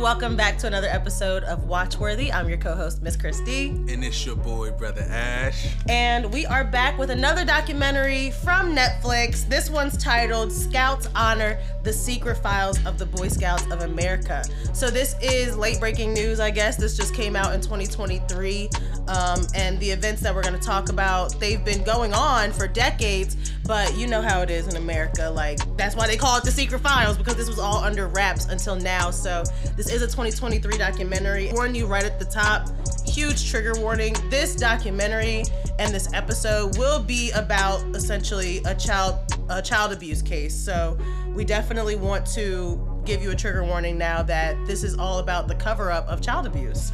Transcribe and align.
Welcome 0.00 0.34
back 0.34 0.56
to 0.58 0.66
another 0.66 0.88
episode 0.88 1.44
of 1.44 1.64
Watchworthy. 1.64 2.32
I'm 2.32 2.48
your 2.48 2.56
co-host, 2.56 3.02
Miss 3.02 3.18
Chris 3.18 3.38
Dee. 3.40 3.68
And 3.68 4.02
it's 4.02 4.24
your 4.24 4.34
boy, 4.34 4.70
brother 4.70 5.02
Ash. 5.02 5.74
And 5.90 6.32
we 6.32 6.46
are 6.46 6.64
back 6.64 6.96
with 6.96 7.10
another 7.10 7.44
documentary 7.44 8.30
from 8.30 8.74
Netflix. 8.74 9.46
This 9.46 9.68
one's 9.68 10.02
titled 10.02 10.52
Scouts 10.52 11.10
Honor 11.14 11.60
the 11.82 11.92
Secret 11.92 12.36
Files 12.36 12.84
of 12.86 12.98
the 12.98 13.06
Boy 13.06 13.28
Scouts 13.28 13.64
of 13.70 13.82
America. 13.82 14.44
So 14.72 14.90
this 14.90 15.16
is 15.22 15.56
late 15.56 15.80
breaking 15.80 16.12
news, 16.12 16.40
I 16.40 16.50
guess. 16.50 16.76
This 16.76 16.96
just 16.96 17.14
came 17.14 17.36
out 17.36 17.54
in 17.54 17.60
2023. 17.60 18.68
Um, 19.08 19.40
and 19.54 19.78
the 19.80 19.90
events 19.90 20.20
that 20.22 20.34
we're 20.34 20.42
going 20.42 20.58
to 20.58 20.66
talk 20.66 20.88
about, 20.88 21.38
they've 21.40 21.64
been 21.64 21.82
going 21.82 22.12
on 22.12 22.52
for 22.52 22.68
decades, 22.68 23.52
but 23.66 23.96
you 23.96 24.06
know 24.06 24.22
how 24.22 24.42
it 24.42 24.50
is 24.50 24.68
in 24.68 24.76
America. 24.76 25.28
Like, 25.28 25.58
that's 25.76 25.96
why 25.96 26.06
they 26.06 26.16
call 26.16 26.38
it 26.38 26.44
the 26.44 26.52
Secret 26.52 26.80
Files, 26.80 27.16
because 27.16 27.36
this 27.36 27.48
was 27.48 27.58
all 27.58 27.78
under 27.78 28.06
wraps 28.08 28.46
until 28.46 28.76
now. 28.76 29.10
So 29.10 29.42
this 29.76 29.89
is 29.90 30.02
a 30.02 30.06
2023 30.06 30.78
documentary. 30.78 31.50
Warn 31.52 31.74
you 31.74 31.86
right 31.86 32.04
at 32.04 32.18
the 32.18 32.24
top, 32.24 32.68
huge 33.06 33.50
trigger 33.50 33.72
warning. 33.78 34.14
This 34.30 34.54
documentary 34.54 35.44
and 35.78 35.92
this 35.92 36.12
episode 36.12 36.78
will 36.78 37.02
be 37.02 37.30
about 37.32 37.80
essentially 37.96 38.58
a 38.66 38.74
child 38.74 39.18
a 39.48 39.60
child 39.60 39.92
abuse 39.92 40.22
case. 40.22 40.54
So 40.54 40.96
we 41.34 41.44
definitely 41.44 41.96
want 41.96 42.24
to 42.34 43.02
give 43.04 43.22
you 43.22 43.32
a 43.32 43.34
trigger 43.34 43.64
warning 43.64 43.98
now 43.98 44.22
that 44.22 44.56
this 44.66 44.84
is 44.84 44.96
all 44.96 45.18
about 45.18 45.48
the 45.48 45.56
cover 45.56 45.90
up 45.90 46.06
of 46.06 46.20
child 46.20 46.46
abuse. 46.46 46.92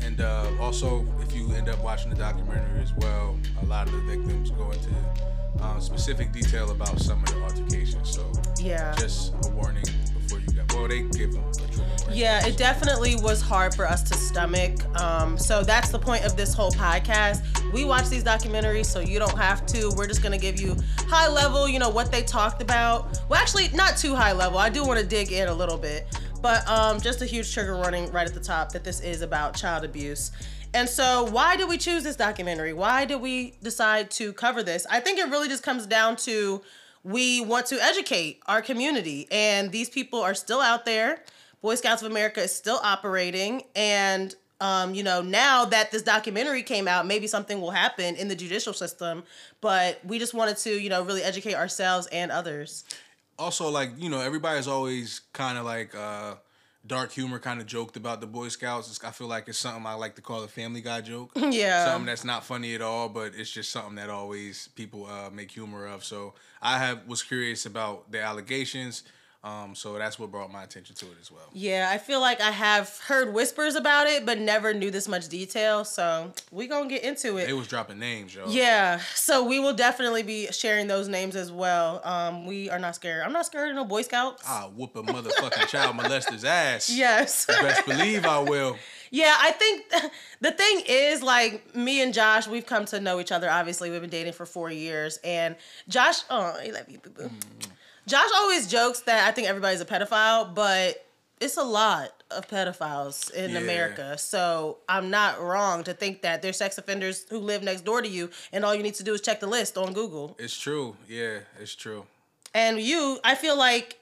And 0.00 0.20
uh, 0.20 0.50
also, 0.58 1.06
if 1.20 1.34
you 1.34 1.52
end 1.52 1.68
up 1.68 1.82
watching 1.82 2.08
the 2.08 2.16
documentary 2.16 2.80
as 2.80 2.94
well, 2.94 3.38
a 3.60 3.66
lot 3.66 3.88
of 3.88 3.92
the 3.92 4.16
victims 4.16 4.50
go 4.52 4.70
into 4.70 4.90
um, 5.60 5.80
specific 5.80 6.32
detail 6.32 6.70
about 6.70 6.98
some 6.98 7.22
of 7.22 7.28
the 7.28 7.42
altercations. 7.42 8.10
So 8.10 8.32
yeah, 8.58 8.94
just 8.96 9.34
a 9.44 9.50
warning 9.50 9.84
before 10.14 10.38
you 10.38 10.46
get. 10.46 10.72
Well, 10.72 10.88
they 10.88 11.02
give 11.02 11.32
them. 11.32 11.44
Yeah, 12.10 12.44
it 12.46 12.56
definitely 12.56 13.16
was 13.16 13.40
hard 13.40 13.74
for 13.74 13.86
us 13.86 14.02
to 14.04 14.14
stomach. 14.14 14.84
Um, 15.00 15.36
so 15.36 15.62
that's 15.62 15.90
the 15.90 15.98
point 15.98 16.24
of 16.24 16.36
this 16.36 16.54
whole 16.54 16.70
podcast. 16.70 17.42
We 17.72 17.84
watch 17.84 18.08
these 18.08 18.24
documentaries, 18.24 18.86
so 18.86 19.00
you 19.00 19.18
don't 19.18 19.36
have 19.36 19.66
to. 19.66 19.90
We're 19.94 20.06
just 20.06 20.22
gonna 20.22 20.38
give 20.38 20.60
you 20.60 20.74
high 21.06 21.28
level, 21.28 21.68
you 21.68 21.78
know, 21.78 21.90
what 21.90 22.10
they 22.10 22.22
talked 22.22 22.62
about. 22.62 23.20
Well, 23.28 23.40
actually, 23.40 23.68
not 23.74 23.96
too 23.96 24.14
high 24.14 24.32
level. 24.32 24.58
I 24.58 24.70
do 24.70 24.84
want 24.84 24.98
to 24.98 25.06
dig 25.06 25.32
in 25.32 25.48
a 25.48 25.54
little 25.54 25.76
bit, 25.76 26.06
but 26.40 26.66
um, 26.66 27.00
just 27.00 27.20
a 27.20 27.26
huge 27.26 27.52
trigger 27.52 27.76
warning 27.76 28.10
right 28.10 28.26
at 28.26 28.34
the 28.34 28.40
top 28.40 28.72
that 28.72 28.84
this 28.84 29.00
is 29.00 29.20
about 29.20 29.54
child 29.54 29.84
abuse. 29.84 30.32
And 30.74 30.88
so, 30.88 31.24
why 31.30 31.56
did 31.56 31.68
we 31.68 31.78
choose 31.78 32.04
this 32.04 32.16
documentary? 32.16 32.72
Why 32.72 33.04
did 33.04 33.20
we 33.20 33.54
decide 33.62 34.10
to 34.12 34.32
cover 34.32 34.62
this? 34.62 34.86
I 34.90 35.00
think 35.00 35.18
it 35.18 35.28
really 35.28 35.48
just 35.48 35.62
comes 35.62 35.86
down 35.86 36.16
to 36.16 36.62
we 37.04 37.40
want 37.40 37.66
to 37.66 37.82
educate 37.82 38.40
our 38.46 38.60
community, 38.62 39.28
and 39.30 39.70
these 39.70 39.88
people 39.90 40.20
are 40.20 40.34
still 40.34 40.60
out 40.60 40.84
there. 40.84 41.22
Boy 41.62 41.74
Scouts 41.74 42.02
of 42.02 42.10
America 42.10 42.42
is 42.42 42.54
still 42.54 42.80
operating, 42.82 43.62
and 43.74 44.34
um, 44.60 44.94
you 44.94 45.02
know, 45.02 45.22
now 45.22 45.64
that 45.66 45.90
this 45.90 46.02
documentary 46.02 46.62
came 46.62 46.88
out, 46.88 47.06
maybe 47.06 47.26
something 47.26 47.60
will 47.60 47.70
happen 47.70 48.16
in 48.16 48.28
the 48.28 48.34
judicial 48.34 48.72
system. 48.72 49.22
But 49.60 50.00
we 50.04 50.18
just 50.18 50.34
wanted 50.34 50.56
to, 50.58 50.70
you 50.70 50.88
know, 50.90 51.02
really 51.04 51.22
educate 51.22 51.54
ourselves 51.54 52.06
and 52.08 52.30
others. 52.32 52.84
Also, 53.38 53.68
like 53.68 53.90
you 53.98 54.08
know, 54.10 54.20
everybody's 54.20 54.68
always 54.68 55.20
kind 55.32 55.58
of 55.58 55.64
like. 55.64 55.94
uh 55.94 56.34
dark 56.86 57.12
humor 57.12 57.38
kind 57.38 57.60
of 57.60 57.66
joked 57.66 57.96
about 57.98 58.20
the 58.20 58.26
Boy 58.26 58.48
Scouts. 58.48 58.98
I 59.04 59.10
feel 59.10 59.26
like 59.26 59.46
it's 59.46 59.58
something 59.58 59.84
I 59.84 59.92
like 59.92 60.14
to 60.14 60.22
call 60.22 60.42
a 60.42 60.48
Family 60.48 60.80
Guy 60.80 61.02
joke. 61.02 61.32
Yeah, 61.50 61.84
something 61.84 62.06
that's 62.06 62.24
not 62.24 62.44
funny 62.44 62.74
at 62.74 62.80
all, 62.80 63.10
but 63.10 63.32
it's 63.34 63.50
just 63.50 63.70
something 63.70 63.96
that 63.96 64.08
always 64.08 64.68
people 64.68 65.04
uh, 65.06 65.28
make 65.28 65.50
humor 65.50 65.86
of. 65.86 66.02
So 66.02 66.32
I 66.62 66.78
have 66.78 67.06
was 67.06 67.22
curious 67.22 67.66
about 67.66 68.10
the 68.10 68.22
allegations. 68.22 69.02
Um, 69.44 69.76
so 69.76 69.96
that's 69.96 70.18
what 70.18 70.32
brought 70.32 70.50
my 70.50 70.64
attention 70.64 70.96
to 70.96 71.06
it 71.06 71.16
as 71.20 71.30
well. 71.30 71.48
Yeah, 71.52 71.88
I 71.92 71.98
feel 71.98 72.20
like 72.20 72.40
I 72.40 72.50
have 72.50 72.98
heard 73.06 73.32
whispers 73.32 73.76
about 73.76 74.08
it, 74.08 74.26
but 74.26 74.40
never 74.40 74.74
knew 74.74 74.90
this 74.90 75.06
much 75.06 75.28
detail. 75.28 75.84
So 75.84 76.32
we 76.50 76.66
gonna 76.66 76.88
get 76.88 77.04
into 77.04 77.36
it. 77.36 77.48
It 77.48 77.52
was 77.52 77.68
dropping 77.68 78.00
names, 78.00 78.34
yo. 78.34 78.46
Yeah, 78.48 79.00
so 79.14 79.44
we 79.44 79.60
will 79.60 79.74
definitely 79.74 80.24
be 80.24 80.48
sharing 80.50 80.88
those 80.88 81.06
names 81.06 81.36
as 81.36 81.52
well. 81.52 82.00
Um, 82.04 82.46
we 82.46 82.68
are 82.68 82.80
not 82.80 82.96
scared. 82.96 83.22
I'm 83.24 83.32
not 83.32 83.46
scared 83.46 83.70
of 83.70 83.76
no 83.76 83.84
Boy 83.84 84.02
Scouts. 84.02 84.42
I'll 84.44 84.70
whoop 84.70 84.96
a 84.96 85.02
motherfucking 85.04 85.66
child 85.68 85.94
molester's 85.94 86.44
ass. 86.44 86.90
Yes. 86.90 87.46
You 87.48 87.62
best 87.62 87.86
believe 87.86 88.26
I 88.26 88.40
will. 88.40 88.76
Yeah, 89.10 89.34
I 89.38 89.52
think 89.52 89.86
the 90.42 90.50
thing 90.50 90.82
is 90.86 91.22
like 91.22 91.74
me 91.74 92.02
and 92.02 92.12
Josh, 92.12 92.46
we've 92.46 92.66
come 92.66 92.84
to 92.86 93.00
know 93.00 93.20
each 93.20 93.32
other. 93.32 93.48
Obviously, 93.48 93.90
we've 93.90 94.02
been 94.02 94.10
dating 94.10 94.34
for 94.34 94.44
four 94.44 94.70
years, 94.70 95.18
and 95.24 95.56
Josh, 95.88 96.24
oh, 96.28 96.54
I 96.60 96.70
love 96.74 96.90
you, 96.90 96.98
boo 96.98 97.08
boo. 97.08 97.22
Mm. 97.22 97.68
Josh 98.08 98.30
always 98.34 98.66
jokes 98.66 99.00
that 99.00 99.28
I 99.28 99.32
think 99.32 99.48
everybody's 99.48 99.82
a 99.82 99.84
pedophile, 99.84 100.54
but 100.54 101.06
it's 101.40 101.58
a 101.58 101.62
lot 101.62 102.22
of 102.30 102.48
pedophiles 102.48 103.30
in 103.32 103.50
yeah. 103.50 103.58
America. 103.58 104.16
So 104.16 104.78
I'm 104.88 105.10
not 105.10 105.40
wrong 105.40 105.84
to 105.84 105.92
think 105.92 106.22
that 106.22 106.40
there's 106.40 106.56
sex 106.56 106.78
offenders 106.78 107.26
who 107.28 107.38
live 107.38 107.62
next 107.62 107.82
door 107.82 108.00
to 108.00 108.08
you, 108.08 108.30
and 108.50 108.64
all 108.64 108.74
you 108.74 108.82
need 108.82 108.94
to 108.94 109.04
do 109.04 109.12
is 109.12 109.20
check 109.20 109.40
the 109.40 109.46
list 109.46 109.76
on 109.76 109.92
Google. 109.92 110.36
It's 110.38 110.58
true. 110.58 110.96
Yeah, 111.06 111.40
it's 111.60 111.74
true. 111.74 112.06
And 112.54 112.80
you, 112.80 113.20
I 113.24 113.34
feel 113.34 113.58
like 113.58 113.98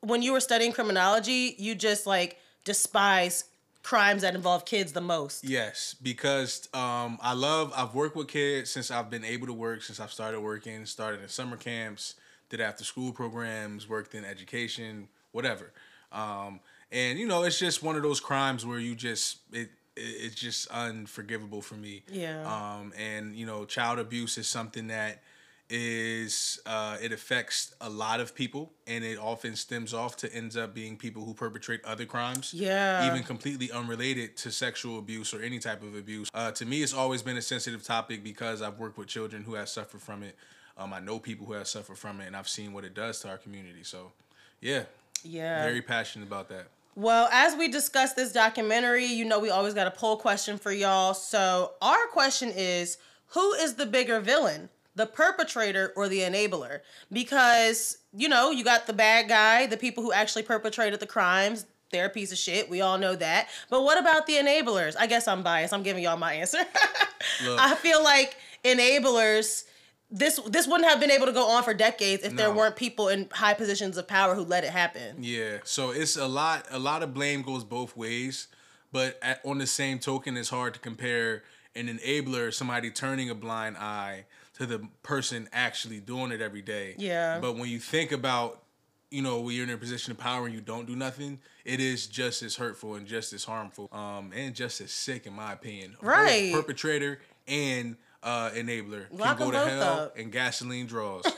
when 0.00 0.20
you 0.20 0.32
were 0.32 0.40
studying 0.40 0.72
criminology, 0.72 1.54
you 1.58 1.74
just 1.74 2.06
like 2.06 2.38
despise 2.64 3.44
crimes 3.82 4.20
that 4.22 4.34
involve 4.34 4.66
kids 4.66 4.92
the 4.92 5.00
most. 5.00 5.44
Yes, 5.44 5.94
because 6.02 6.68
um, 6.74 7.18
I 7.22 7.32
love. 7.32 7.72
I've 7.74 7.94
worked 7.94 8.16
with 8.16 8.28
kids 8.28 8.70
since 8.70 8.90
I've 8.90 9.08
been 9.08 9.24
able 9.24 9.46
to 9.46 9.54
work. 9.54 9.82
Since 9.82 9.98
I've 9.98 10.12
started 10.12 10.40
working, 10.40 10.84
started 10.84 11.22
in 11.22 11.28
summer 11.28 11.56
camps 11.56 12.16
did 12.48 12.60
after 12.60 12.84
school 12.84 13.12
programs, 13.12 13.88
worked 13.88 14.14
in 14.14 14.24
education, 14.24 15.08
whatever. 15.32 15.72
Um, 16.12 16.60
and 16.92 17.18
you 17.18 17.26
know, 17.26 17.42
it's 17.42 17.58
just 17.58 17.82
one 17.82 17.96
of 17.96 18.02
those 18.02 18.20
crimes 18.20 18.64
where 18.64 18.78
you 18.78 18.94
just 18.94 19.38
it, 19.52 19.70
it's 19.96 20.34
just 20.34 20.68
unforgivable 20.68 21.62
for 21.62 21.74
me. 21.74 22.02
Yeah. 22.10 22.44
Um, 22.46 22.92
and 22.98 23.34
you 23.34 23.46
know, 23.46 23.64
child 23.64 23.98
abuse 23.98 24.38
is 24.38 24.46
something 24.46 24.88
that 24.88 25.22
is 25.68 26.60
uh, 26.64 26.96
it 27.02 27.12
affects 27.12 27.74
a 27.80 27.90
lot 27.90 28.20
of 28.20 28.34
people, 28.34 28.72
and 28.86 29.04
it 29.04 29.18
often 29.18 29.56
stems 29.56 29.92
off 29.92 30.16
to 30.18 30.32
ends 30.32 30.56
up 30.56 30.74
being 30.74 30.96
people 30.96 31.24
who 31.24 31.34
perpetrate 31.34 31.84
other 31.84 32.04
crimes. 32.04 32.54
Yeah. 32.54 33.08
Even 33.10 33.24
completely 33.24 33.72
unrelated 33.72 34.36
to 34.38 34.52
sexual 34.52 34.98
abuse 34.98 35.34
or 35.34 35.42
any 35.42 35.58
type 35.58 35.82
of 35.82 35.96
abuse. 35.96 36.30
Uh, 36.32 36.52
to 36.52 36.64
me, 36.64 36.82
it's 36.82 36.94
always 36.94 37.22
been 37.22 37.36
a 37.36 37.42
sensitive 37.42 37.82
topic 37.82 38.22
because 38.22 38.62
I've 38.62 38.78
worked 38.78 38.96
with 38.96 39.08
children 39.08 39.42
who 39.42 39.54
have 39.54 39.68
suffered 39.68 40.02
from 40.02 40.22
it. 40.22 40.36
Um, 40.78 40.92
I 40.92 41.00
know 41.00 41.18
people 41.18 41.46
who 41.46 41.54
have 41.54 41.66
suffered 41.66 41.98
from 41.98 42.20
it, 42.20 42.26
and 42.26 42.36
I've 42.36 42.48
seen 42.48 42.72
what 42.72 42.84
it 42.84 42.94
does 42.94 43.20
to 43.20 43.28
our 43.28 43.38
community. 43.38 43.82
So, 43.82 44.12
yeah, 44.60 44.84
yeah, 45.22 45.62
very 45.62 45.82
passionate 45.82 46.26
about 46.26 46.48
that. 46.50 46.66
Well, 46.94 47.28
as 47.30 47.54
we 47.56 47.68
discuss 47.68 48.14
this 48.14 48.32
documentary, 48.32 49.06
you 49.06 49.24
know 49.24 49.38
we 49.38 49.50
always 49.50 49.74
got 49.74 49.86
a 49.86 49.90
poll 49.90 50.16
question 50.16 50.58
for 50.58 50.72
y'all. 50.72 51.14
So 51.14 51.72
our 51.82 52.06
question 52.08 52.50
is, 52.54 52.98
who 53.28 53.52
is 53.54 53.74
the 53.74 53.86
bigger 53.86 54.20
villain? 54.20 54.68
the 54.96 55.06
perpetrator 55.06 55.92
or 55.94 56.08
the 56.08 56.20
enabler 56.20 56.80
because 57.12 57.98
you 58.12 58.28
know 58.28 58.50
you 58.50 58.64
got 58.64 58.86
the 58.86 58.92
bad 58.92 59.28
guy 59.28 59.66
the 59.66 59.76
people 59.76 60.02
who 60.02 60.12
actually 60.12 60.42
perpetrated 60.42 60.98
the 60.98 61.06
crimes 61.06 61.66
they're 61.92 62.06
a 62.06 62.10
piece 62.10 62.32
of 62.32 62.38
shit 62.38 62.68
we 62.68 62.80
all 62.80 62.98
know 62.98 63.14
that 63.14 63.48
but 63.70 63.82
what 63.82 63.98
about 63.98 64.26
the 64.26 64.32
enablers 64.32 64.96
i 64.98 65.06
guess 65.06 65.28
i'm 65.28 65.42
biased 65.42 65.72
i'm 65.72 65.82
giving 65.82 66.02
y'all 66.02 66.16
my 66.16 66.32
answer 66.32 66.58
i 67.58 67.74
feel 67.76 68.02
like 68.02 68.36
enablers 68.64 69.64
this 70.10 70.38
this 70.46 70.66
wouldn't 70.66 70.88
have 70.88 71.00
been 71.00 71.10
able 71.10 71.26
to 71.26 71.32
go 71.32 71.48
on 71.48 71.62
for 71.62 71.74
decades 71.74 72.22
if 72.22 72.32
no. 72.32 72.36
there 72.36 72.52
weren't 72.52 72.76
people 72.76 73.08
in 73.08 73.28
high 73.32 73.54
positions 73.54 73.96
of 73.96 74.06
power 74.06 74.34
who 74.34 74.42
let 74.42 74.64
it 74.64 74.70
happen. 74.70 75.16
Yeah, 75.20 75.58
so 75.64 75.90
it's 75.90 76.16
a 76.16 76.26
lot. 76.28 76.66
A 76.70 76.78
lot 76.78 77.02
of 77.02 77.12
blame 77.12 77.42
goes 77.42 77.64
both 77.64 77.96
ways, 77.96 78.48
but 78.92 79.18
at, 79.22 79.40
on 79.44 79.58
the 79.58 79.66
same 79.66 79.98
token, 79.98 80.36
it's 80.36 80.50
hard 80.50 80.74
to 80.74 80.80
compare 80.80 81.42
an 81.74 81.88
enabler, 81.88 82.52
somebody 82.54 82.90
turning 82.90 83.30
a 83.30 83.34
blind 83.34 83.76
eye, 83.76 84.24
to 84.54 84.64
the 84.64 84.88
person 85.02 85.48
actually 85.52 86.00
doing 86.00 86.32
it 86.32 86.40
every 86.40 86.62
day. 86.62 86.94
Yeah. 86.98 87.38
But 87.40 87.56
when 87.56 87.68
you 87.68 87.78
think 87.78 88.12
about, 88.12 88.62
you 89.10 89.22
know, 89.22 89.40
when 89.40 89.54
you're 89.54 89.64
in 89.64 89.70
a 89.70 89.76
position 89.76 90.12
of 90.12 90.18
power 90.18 90.46
and 90.46 90.54
you 90.54 90.62
don't 90.62 90.86
do 90.86 90.96
nothing, 90.96 91.38
it 91.64 91.80
is 91.80 92.06
just 92.06 92.42
as 92.42 92.56
hurtful 92.56 92.94
and 92.94 93.06
just 93.06 93.32
as 93.32 93.44
harmful, 93.44 93.88
um, 93.92 94.32
and 94.34 94.54
just 94.54 94.80
as 94.80 94.90
sick, 94.92 95.26
in 95.26 95.34
my 95.34 95.52
opinion. 95.52 95.96
Right. 96.00 96.52
Both 96.52 96.62
perpetrator 96.62 97.20
and 97.46 97.96
uh, 98.26 98.50
enabler 98.50 99.04
Lock 99.12 99.38
can 99.38 99.46
go 99.46 99.52
to 99.52 99.58
hell 99.58 99.82
up. 99.82 100.18
and 100.18 100.32
gasoline 100.32 100.86
draws. 100.86 101.24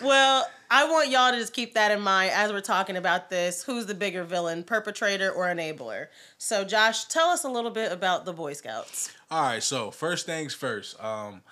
well, 0.00 0.48
I 0.70 0.88
want 0.88 1.10
y'all 1.10 1.32
to 1.32 1.38
just 1.38 1.52
keep 1.52 1.74
that 1.74 1.90
in 1.90 2.00
mind 2.00 2.30
as 2.32 2.52
we're 2.52 2.60
talking 2.60 2.96
about 2.96 3.28
this. 3.28 3.64
Who's 3.64 3.86
the 3.86 3.94
bigger 3.94 4.22
villain, 4.22 4.62
perpetrator 4.62 5.30
or 5.30 5.46
enabler? 5.46 6.06
So, 6.38 6.64
Josh, 6.64 7.06
tell 7.06 7.28
us 7.28 7.42
a 7.44 7.48
little 7.48 7.72
bit 7.72 7.90
about 7.90 8.24
the 8.24 8.32
Boy 8.32 8.52
Scouts. 8.52 9.12
All 9.30 9.42
right. 9.42 9.62
So, 9.62 9.90
first 9.90 10.24
things 10.24 10.54
first. 10.54 11.02
Um, 11.02 11.42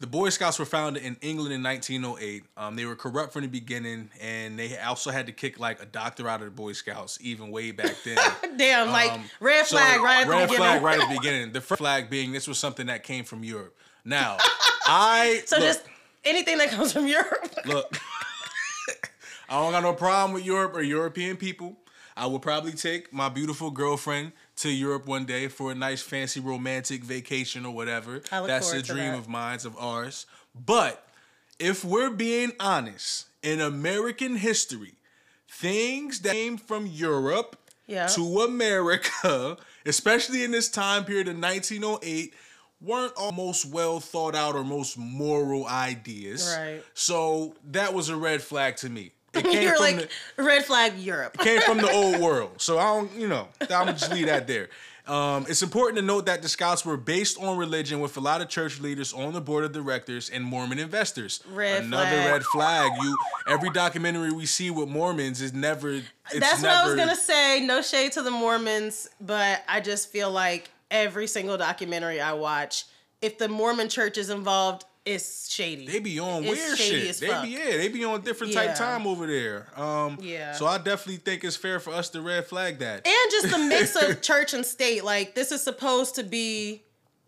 the 0.00 0.06
Boy 0.06 0.30
Scouts 0.30 0.58
were 0.58 0.64
founded 0.64 1.02
in 1.02 1.16
England 1.20 1.52
in 1.52 1.62
1908. 1.62 2.44
Um, 2.56 2.74
they 2.74 2.86
were 2.86 2.96
corrupt 2.96 3.34
from 3.34 3.42
the 3.42 3.48
beginning, 3.48 4.08
and 4.18 4.58
they 4.58 4.78
also 4.78 5.10
had 5.10 5.26
to 5.26 5.32
kick 5.32 5.60
like 5.60 5.80
a 5.80 5.84
doctor 5.84 6.26
out 6.26 6.40
of 6.40 6.46
the 6.46 6.50
Boy 6.50 6.72
Scouts 6.72 7.18
even 7.20 7.50
way 7.50 7.70
back 7.70 7.94
then. 8.04 8.16
Damn, 8.56 8.88
um, 8.88 8.92
like 8.92 9.12
red 9.40 9.66
flag 9.66 9.96
so, 9.96 10.02
right 10.04 10.22
at 10.22 10.28
red 10.28 10.48
the 10.48 10.52
beginning. 10.52 10.56
flag 10.56 10.82
right 10.82 11.00
at 11.00 11.08
the 11.08 11.16
beginning. 11.16 11.52
The 11.52 11.60
first 11.60 11.78
flag 11.78 12.08
being 12.08 12.32
this 12.32 12.48
was 12.48 12.58
something 12.58 12.86
that 12.86 13.02
came 13.02 13.24
from 13.24 13.44
Europe. 13.44 13.76
Now, 14.02 14.38
I 14.86 15.42
so 15.44 15.56
look, 15.56 15.66
just 15.66 15.82
anything 16.24 16.56
that 16.58 16.70
comes 16.70 16.94
from 16.94 17.06
Europe. 17.06 17.54
look, 17.66 17.94
I 19.50 19.60
don't 19.60 19.72
got 19.72 19.82
no 19.82 19.92
problem 19.92 20.32
with 20.32 20.46
Europe 20.46 20.74
or 20.74 20.82
European 20.82 21.36
people. 21.36 21.76
I 22.16 22.26
will 22.26 22.40
probably 22.40 22.72
take 22.72 23.12
my 23.12 23.28
beautiful 23.28 23.70
girlfriend 23.70 24.32
to 24.60 24.70
Europe 24.70 25.06
one 25.06 25.24
day 25.24 25.48
for 25.48 25.72
a 25.72 25.74
nice, 25.74 26.02
fancy, 26.02 26.40
romantic 26.40 27.02
vacation 27.04 27.64
or 27.64 27.74
whatever. 27.74 28.22
That's 28.30 28.72
a 28.72 28.82
dream 28.82 29.12
that. 29.12 29.18
of 29.18 29.28
mine, 29.28 29.58
of 29.64 29.76
ours. 29.78 30.26
But 30.54 31.06
if 31.58 31.84
we're 31.84 32.10
being 32.10 32.52
honest, 32.60 33.26
in 33.42 33.60
American 33.60 34.36
history, 34.36 34.94
things 35.48 36.20
that 36.20 36.32
came 36.32 36.56
from 36.56 36.86
Europe 36.86 37.56
Yeah. 37.86 38.06
to 38.08 38.40
America, 38.42 39.56
especially 39.86 40.44
in 40.44 40.50
this 40.50 40.68
time 40.68 41.04
period 41.04 41.28
of 41.28 41.38
1908, 41.38 42.34
weren't 42.80 43.12
all 43.16 43.32
most 43.32 43.66
well 43.66 44.00
thought 44.00 44.34
out 44.34 44.54
or 44.54 44.64
most 44.64 44.96
moral 44.96 45.66
ideas. 45.66 46.54
Right. 46.58 46.82
So 46.94 47.54
that 47.64 47.92
was 47.94 48.08
a 48.08 48.16
red 48.16 48.42
flag 48.42 48.76
to 48.76 48.88
me. 48.88 49.12
You're 49.44 49.74
from 49.74 49.82
like 49.82 50.10
the, 50.36 50.42
red 50.42 50.64
flag 50.64 50.98
Europe. 50.98 51.38
came 51.38 51.60
from 51.60 51.78
the 51.78 51.90
old 51.90 52.20
world. 52.20 52.60
So 52.60 52.78
I 52.78 52.84
don't, 52.84 53.12
you 53.14 53.28
know, 53.28 53.48
I'm 53.60 53.66
gonna 53.68 53.92
just 53.92 54.12
leave 54.12 54.26
that 54.26 54.46
there. 54.46 54.68
Um, 55.06 55.46
it's 55.48 55.62
important 55.62 55.96
to 55.96 56.02
note 56.02 56.26
that 56.26 56.40
the 56.42 56.48
Scouts 56.48 56.84
were 56.84 56.96
based 56.96 57.40
on 57.42 57.56
religion, 57.56 58.00
with 58.00 58.16
a 58.16 58.20
lot 58.20 58.40
of 58.40 58.48
church 58.48 58.78
leaders 58.80 59.12
on 59.12 59.32
the 59.32 59.40
board 59.40 59.64
of 59.64 59.72
directors 59.72 60.30
and 60.30 60.44
Mormon 60.44 60.78
investors. 60.78 61.42
Red 61.50 61.84
Another 61.84 62.10
flag. 62.10 62.32
red 62.32 62.42
flag. 62.44 62.92
You 63.02 63.16
every 63.48 63.70
documentary 63.70 64.30
we 64.30 64.46
see 64.46 64.70
with 64.70 64.88
Mormons 64.88 65.40
is 65.40 65.52
never. 65.52 65.90
It's 65.90 66.04
That's 66.38 66.62
never, 66.62 66.74
what 66.74 66.84
I 66.84 66.86
was 66.86 66.94
gonna 66.94 67.16
say. 67.16 67.60
No 67.64 67.82
shade 67.82 68.12
to 68.12 68.22
the 68.22 68.30
Mormons, 68.30 69.08
but 69.20 69.64
I 69.68 69.80
just 69.80 70.10
feel 70.10 70.30
like 70.30 70.70
every 70.90 71.26
single 71.26 71.56
documentary 71.56 72.20
I 72.20 72.32
watch, 72.34 72.84
if 73.22 73.38
the 73.38 73.48
Mormon 73.48 73.88
church 73.88 74.18
is 74.18 74.30
involved, 74.30 74.84
it's 75.06 75.50
shady. 75.50 75.86
They 75.86 75.98
be 75.98 76.18
on 76.20 76.44
It's 76.44 76.52
weird 76.52 76.78
shady 76.78 77.00
shit. 77.00 77.10
as 77.10 77.20
They 77.20 77.28
fuck. 77.28 77.44
be 77.44 77.50
yeah, 77.50 77.76
they 77.78 77.88
be 77.88 78.04
on 78.04 78.20
different 78.20 78.52
type 78.52 78.74
time 78.76 79.06
over 79.06 79.26
there. 79.26 79.66
Um, 79.80 80.18
Yeah. 80.20 80.52
So 80.52 80.66
I 80.66 80.76
definitely 80.78 81.16
think 81.16 81.42
it's 81.44 81.56
fair 81.56 81.80
for 81.80 81.92
us 81.92 82.10
to 82.10 82.20
red 82.20 82.46
flag 82.46 82.78
that. 82.80 83.06
and 83.06 83.30
just 83.30 83.50
the 83.50 83.58
mix 83.58 83.96
of 83.96 84.20
church 84.22 84.52
and 84.54 84.64
state. 84.64 85.02
Like 85.04 85.34
this 85.34 85.52
is 85.52 85.62
supposed 85.62 86.14
to 86.16 86.22
be 86.22 86.82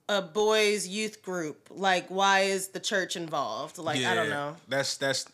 a 0.08 0.20
boys' 0.20 0.86
youth 0.86 1.22
group. 1.22 1.68
Like 1.70 2.08
why 2.08 2.40
is 2.40 2.68
the 2.68 2.80
church 2.80 3.16
involved? 3.16 3.78
Like 3.78 4.04
I 4.04 4.14
don't 4.14 4.28
know. 4.30 4.56
That's 4.68 4.96
that's 4.98 5.24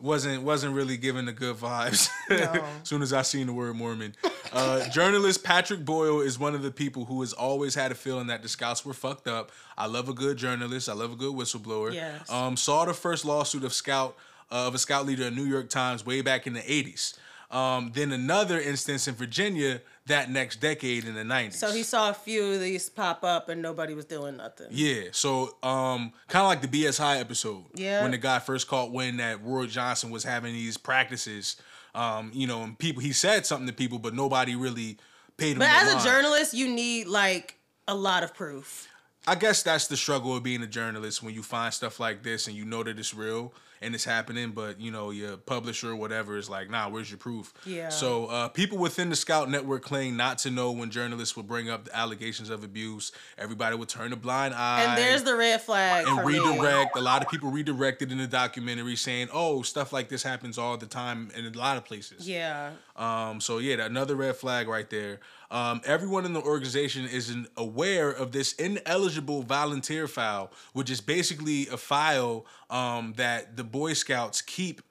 wasn't 0.00 0.42
wasn't 0.42 0.74
really 0.74 0.96
giving 0.96 1.26
the 1.26 1.32
good 1.32 1.56
vibes. 1.56 2.08
No. 2.30 2.36
as 2.36 2.62
soon 2.88 3.02
as 3.02 3.12
I 3.12 3.22
seen 3.22 3.48
the 3.48 3.52
word 3.52 3.74
Mormon, 3.74 4.14
uh, 4.52 4.88
journalist 4.90 5.42
Patrick 5.42 5.84
Boyle 5.84 6.20
is 6.20 6.38
one 6.38 6.54
of 6.54 6.62
the 6.62 6.70
people 6.70 7.04
who 7.06 7.20
has 7.22 7.32
always 7.32 7.74
had 7.74 7.90
a 7.90 7.94
feeling 7.96 8.28
that 8.28 8.42
the 8.42 8.48
Scouts 8.48 8.84
were 8.84 8.94
fucked 8.94 9.26
up. 9.26 9.50
I 9.76 9.86
love 9.86 10.08
a 10.08 10.12
good 10.14 10.36
journalist. 10.36 10.88
I 10.88 10.92
love 10.92 11.12
a 11.12 11.16
good 11.16 11.34
whistleblower. 11.34 11.92
Yes. 11.92 12.30
Um, 12.30 12.56
saw 12.56 12.84
the 12.84 12.94
first 12.94 13.24
lawsuit 13.24 13.64
of 13.64 13.72
Scout 13.72 14.16
uh, 14.52 14.68
of 14.68 14.74
a 14.76 14.78
Scout 14.78 15.06
leader 15.06 15.24
in 15.24 15.34
New 15.34 15.44
York 15.44 15.70
Times 15.70 16.06
way 16.06 16.20
back 16.20 16.46
in 16.46 16.52
the 16.52 16.60
'80s. 16.60 17.16
Um, 17.50 17.90
then 17.94 18.12
another 18.12 18.60
instance 18.60 19.08
in 19.08 19.14
Virginia 19.16 19.80
that 20.06 20.30
next 20.30 20.60
decade 20.60 21.04
in 21.04 21.14
the 21.14 21.22
'90s. 21.22 21.54
So 21.54 21.72
he 21.72 21.82
saw 21.82 22.10
a 22.10 22.14
few 22.14 22.52
of 22.52 22.60
these 22.60 22.88
pop 22.88 23.24
up 23.24 23.48
and 23.48 23.60
nobody 23.60 23.94
was 23.94 24.04
doing 24.04 24.36
nothing. 24.36 24.68
Yeah, 24.70 25.08
so 25.12 25.56
um, 25.62 26.12
kind 26.28 26.42
of 26.42 26.48
like 26.48 26.62
the 26.62 26.68
BS 26.68 26.98
High 26.98 27.18
episode. 27.18 27.64
Yeah. 27.74 28.02
When 28.02 28.12
the 28.12 28.18
guy 28.18 28.38
first 28.38 28.68
caught 28.68 28.92
wind 28.92 29.18
that 29.18 29.42
Roy 29.42 29.66
Johnson 29.66 30.10
was 30.10 30.22
having 30.22 30.52
these 30.52 30.76
practices, 30.76 31.56
um, 31.94 32.30
you 32.32 32.46
know, 32.46 32.62
and 32.62 32.78
people 32.78 33.02
he 33.02 33.12
said 33.12 33.46
something 33.46 33.66
to 33.66 33.72
people, 33.72 33.98
but 33.98 34.14
nobody 34.14 34.54
really 34.54 34.98
paid 35.36 35.52
him. 35.52 35.58
But 35.58 35.70
as 35.70 36.04
a 36.04 36.08
journalist, 36.08 36.54
you 36.54 36.68
need 36.68 37.08
like 37.08 37.56
a 37.88 37.94
lot 37.94 38.22
of 38.22 38.32
proof. 38.32 38.86
I 39.26 39.34
guess 39.34 39.62
that's 39.62 39.86
the 39.88 39.96
struggle 39.96 40.36
of 40.36 40.42
being 40.42 40.62
a 40.62 40.66
journalist 40.66 41.22
when 41.22 41.34
you 41.34 41.42
find 41.42 41.74
stuff 41.74 42.00
like 42.00 42.22
this 42.22 42.46
and 42.46 42.56
you 42.56 42.64
know 42.64 42.82
that 42.82 42.98
it's 42.98 43.12
real 43.12 43.52
and 43.82 43.94
it's 43.94 44.04
happening, 44.04 44.50
but 44.50 44.80
you 44.80 44.90
know 44.90 45.10
your 45.10 45.36
publisher 45.36 45.90
or 45.90 45.96
whatever 45.96 46.36
is 46.36 46.50
like, 46.50 46.68
nah, 46.70 46.88
where's 46.88 47.10
your 47.10 47.18
proof? 47.18 47.52
Yeah. 47.64 47.88
So 47.88 48.26
uh, 48.26 48.48
people 48.48 48.78
within 48.78 49.08
the 49.08 49.16
Scout 49.16 49.48
network 49.50 49.82
claim 49.82 50.16
not 50.16 50.38
to 50.38 50.50
know 50.50 50.72
when 50.72 50.90
journalists 50.90 51.36
would 51.36 51.46
bring 51.48 51.70
up 51.70 51.84
the 51.86 51.96
allegations 51.96 52.50
of 52.50 52.62
abuse. 52.64 53.12
Everybody 53.38 53.76
would 53.76 53.88
turn 53.88 54.12
a 54.12 54.16
blind 54.16 54.54
eye. 54.54 54.82
And 54.84 54.98
there's 54.98 55.22
the 55.22 55.34
red 55.34 55.62
flag 55.62 56.06
and 56.06 56.18
for 56.20 56.26
me. 56.26 56.38
redirect. 56.38 56.96
A 56.96 57.00
lot 57.00 57.22
of 57.24 57.30
people 57.30 57.50
redirected 57.50 58.12
in 58.12 58.18
the 58.18 58.26
documentary 58.26 58.96
saying, 58.96 59.28
"Oh, 59.32 59.62
stuff 59.62 59.92
like 59.92 60.08
this 60.08 60.22
happens 60.22 60.58
all 60.58 60.76
the 60.76 60.86
time 60.86 61.30
in 61.36 61.46
a 61.46 61.50
lot 61.58 61.76
of 61.76 61.84
places." 61.84 62.28
Yeah. 62.28 62.72
Um. 62.96 63.40
So 63.40 63.58
yeah, 63.58 63.84
another 63.84 64.14
red 64.16 64.36
flag 64.36 64.68
right 64.68 64.88
there. 64.90 65.20
Um. 65.50 65.80
Everyone 65.84 66.24
in 66.26 66.32
the 66.32 66.42
organization 66.42 67.06
is 67.06 67.30
an- 67.30 67.48
aware 67.56 68.10
of 68.10 68.32
this 68.32 68.52
ineligible 68.54 69.42
volunteer 69.42 70.06
file, 70.06 70.52
which 70.74 70.90
is 70.90 71.00
basically 71.00 71.66
a 71.68 71.76
file 71.76 72.44
um 72.68 73.14
that 73.16 73.56
the 73.56 73.64
Boy 73.70 73.92
Scouts 73.94 74.42
keep 74.42 74.82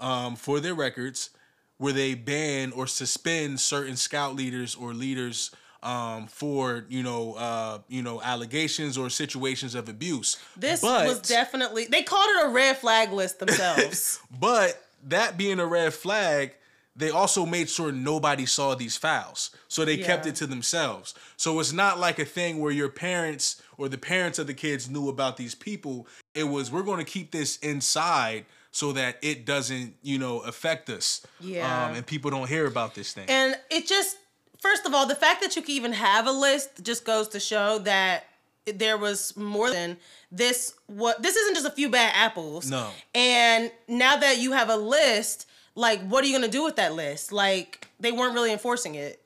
um 0.00 0.36
for 0.36 0.60
their 0.60 0.74
records, 0.74 1.30
where 1.78 1.92
they 1.92 2.14
ban 2.14 2.72
or 2.72 2.86
suspend 2.86 3.60
certain 3.60 3.96
Scout 3.96 4.34
leaders 4.36 4.74
or 4.74 4.94
leaders. 4.94 5.50
Um, 5.84 6.28
for 6.28 6.84
you 6.88 7.02
know, 7.02 7.32
uh, 7.34 7.78
you 7.88 8.02
know, 8.02 8.22
allegations 8.22 8.96
or 8.96 9.10
situations 9.10 9.74
of 9.74 9.88
abuse. 9.88 10.36
This 10.56 10.80
But- 10.80 11.08
was 11.08 11.20
definitely 11.22 11.86
they 11.86 12.04
called 12.04 12.28
it 12.36 12.44
a 12.46 12.48
red 12.50 12.78
flag 12.78 13.10
list 13.10 13.40
themselves. 13.40 14.20
But 14.30 14.80
that 15.08 15.36
being 15.36 15.58
a 15.58 15.66
red 15.66 15.92
flag, 15.92 16.54
they 16.94 17.10
also 17.10 17.46
made 17.46 17.70
sure 17.70 17.90
nobody 17.90 18.44
saw 18.44 18.74
these 18.74 18.96
files. 18.96 19.50
So 19.68 19.84
they 19.84 19.96
kept 19.96 20.26
it 20.26 20.34
to 20.36 20.46
themselves. 20.46 21.14
So 21.36 21.58
it's 21.58 21.72
not 21.72 21.98
like 21.98 22.18
a 22.18 22.24
thing 22.24 22.60
where 22.60 22.72
your 22.72 22.90
parents 22.90 23.62
or 23.78 23.88
the 23.88 23.98
parents 23.98 24.38
of 24.38 24.46
the 24.46 24.54
kids 24.54 24.90
knew 24.90 25.08
about 25.08 25.36
these 25.36 25.54
people. 25.54 26.06
It 26.34 26.44
was 26.44 26.70
we're 26.70 26.82
going 26.82 26.98
to 27.04 27.10
keep 27.10 27.30
this 27.30 27.56
inside 27.58 28.44
so 28.70 28.92
that 28.92 29.16
it 29.22 29.44
doesn't, 29.46 29.94
you 30.02 30.18
know, 30.18 30.40
affect 30.40 30.90
us. 30.90 31.24
Yeah. 31.40 31.86
Um, 31.86 31.94
and 31.96 32.06
people 32.06 32.30
don't 32.30 32.48
hear 32.48 32.66
about 32.66 32.94
this 32.94 33.12
thing. 33.12 33.28
and 33.28 33.56
it 33.70 33.86
just 33.86 34.16
first 34.60 34.86
of 34.86 34.94
all, 34.94 35.06
the 35.06 35.14
fact 35.14 35.42
that 35.42 35.56
you 35.56 35.62
can 35.62 35.72
even 35.72 35.92
have 35.92 36.26
a 36.26 36.32
list 36.32 36.82
just 36.84 37.04
goes 37.04 37.28
to 37.28 37.40
show 37.40 37.78
that 37.80 38.24
there 38.66 38.96
was 38.96 39.36
more 39.36 39.70
than 39.70 39.96
this 40.30 40.74
what 40.86 41.20
this 41.22 41.36
isn't 41.36 41.54
just 41.54 41.66
a 41.66 41.70
few 41.70 41.88
bad 41.88 42.12
apples. 42.14 42.70
No. 42.70 42.88
And 43.14 43.70
now 43.88 44.16
that 44.16 44.38
you 44.38 44.52
have 44.52 44.68
a 44.68 44.76
list, 44.76 45.48
like 45.74 46.00
what 46.06 46.24
are 46.24 46.26
you 46.26 46.34
gonna 46.34 46.48
do 46.48 46.64
with 46.64 46.76
that 46.76 46.94
list? 46.94 47.32
Like 47.32 47.86
they 48.00 48.12
weren't 48.12 48.34
really 48.34 48.52
enforcing 48.52 48.94
it. 48.94 49.21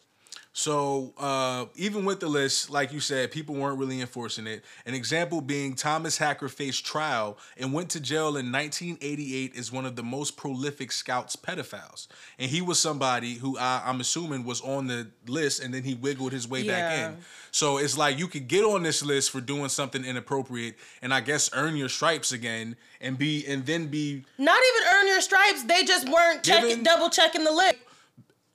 So 0.57 1.13
uh, 1.19 1.67
even 1.75 2.07
with 2.07 2.21
the 2.21 2.29
list, 2.29 2.71
like 2.71 2.91
you 2.91 2.99
said, 2.99 3.31
people 3.31 3.55
weren't 3.55 3.79
really 3.79 4.01
enforcing 4.01 4.47
it. 4.47 4.65
An 4.87 4.95
example 4.95 5.43
being 5.43 5.75
Thomas 5.75 6.17
Hacker 6.17 6.49
faced 6.49 6.87
trial 6.87 7.37
and 7.59 7.75
went 7.75 7.91
to 7.91 8.01
jail 8.01 8.39
in 8.39 8.51
1988 8.51 9.55
as 9.55 9.71
one 9.71 9.85
of 9.85 9.97
the 9.97 10.03
most 10.03 10.39
prolific 10.39 10.93
Scouts 10.93 11.37
pedophiles, 11.37 12.09
and 12.39 12.51
he 12.51 12.63
was 12.63 12.81
somebody 12.81 13.35
who 13.35 13.59
I, 13.59 13.83
I'm 13.85 14.01
assuming 14.01 14.45
was 14.45 14.63
on 14.63 14.87
the 14.87 15.09
list, 15.27 15.63
and 15.63 15.75
then 15.75 15.83
he 15.83 15.93
wiggled 15.93 16.33
his 16.33 16.49
way 16.49 16.67
back 16.67 17.01
in. 17.01 17.19
So 17.51 17.77
it's 17.77 17.99
like 17.99 18.19
you 18.19 18.27
could 18.27 18.49
get 18.49 18.65
on 18.65 18.83
this 18.83 19.05
list 19.05 19.33
for 19.33 19.43
doing 19.43 19.69
something 19.69 20.07
inappropriate, 20.07 20.77
and 21.03 21.13
I 21.13 21.21
guess 21.21 21.51
earn 21.53 21.77
your 21.77 21.91
stripes 21.91 22.33
again, 22.33 22.77
and 23.03 23.19
be 23.19 23.47
and 23.47 23.67
then 23.67 23.89
be 23.89 24.25
Not 24.39 24.59
even 24.75 24.89
earn 24.95 25.07
your 25.07 25.21
stripes. 25.21 25.65
They 25.65 25.85
just 25.85 26.09
weren't 26.09 26.43
checking, 26.43 26.83
double 26.83 27.11
checking 27.11 27.45
the 27.45 27.53
list. 27.53 27.77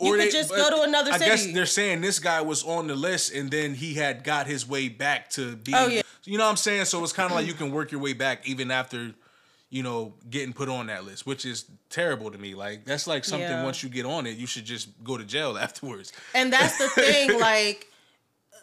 You 0.02 0.16
could 0.18 0.32
just 0.32 0.50
go 0.50 0.70
to 0.70 0.82
another 0.84 1.12
I 1.14 1.18
guess 1.20 1.42
city. 1.42 1.54
they're 1.54 1.66
saying 1.66 2.02
this 2.02 2.20
guy 2.20 2.42
was 2.42 2.64
on 2.64 2.88
the 2.88 2.96
list 2.96 3.34
and 3.34 3.52
then 3.52 3.74
he 3.76 3.94
had 3.94 4.24
got 4.24 4.48
his 4.48 4.68
way 4.68 4.90
back 4.90 5.30
to 5.32 5.56
being. 5.56 5.78
Oh, 5.78 5.88
yeah. 5.88 6.02
You 6.24 6.38
know 6.38 6.44
what 6.46 6.52
I'm 6.52 6.58
saying? 6.58 6.86
So 6.86 7.04
it's 7.04 7.14
kind 7.14 7.30
of 7.30 7.36
like 7.36 7.48
you 7.48 7.54
can 7.54 7.72
work 7.72 7.92
your 7.92 8.02
way 8.02 8.14
back 8.14 8.48
even 8.48 8.70
after, 8.72 9.12
you 9.70 9.84
know, 9.84 10.14
getting 10.30 10.54
put 10.54 10.70
on 10.70 10.88
that 10.88 11.04
list, 11.06 11.26
which 11.26 11.46
is 11.46 11.66
terrible 11.90 12.30
to 12.32 12.38
me. 12.38 12.54
Like 12.56 12.86
that's 12.86 13.08
like 13.08 13.26
something 13.26 13.50
Yeah. 13.50 13.64
once 13.64 13.82
you 13.84 13.90
get 13.90 14.06
on 14.06 14.26
it, 14.28 14.38
you 14.38 14.46
should 14.48 14.66
just 14.66 14.90
go 15.04 15.18
to 15.18 15.24
jail 15.24 15.58
afterwards. 15.58 16.12
And 16.36 16.52
that's 16.54 16.78
the 16.78 16.90
thing, 16.90 17.40
like, 17.40 17.88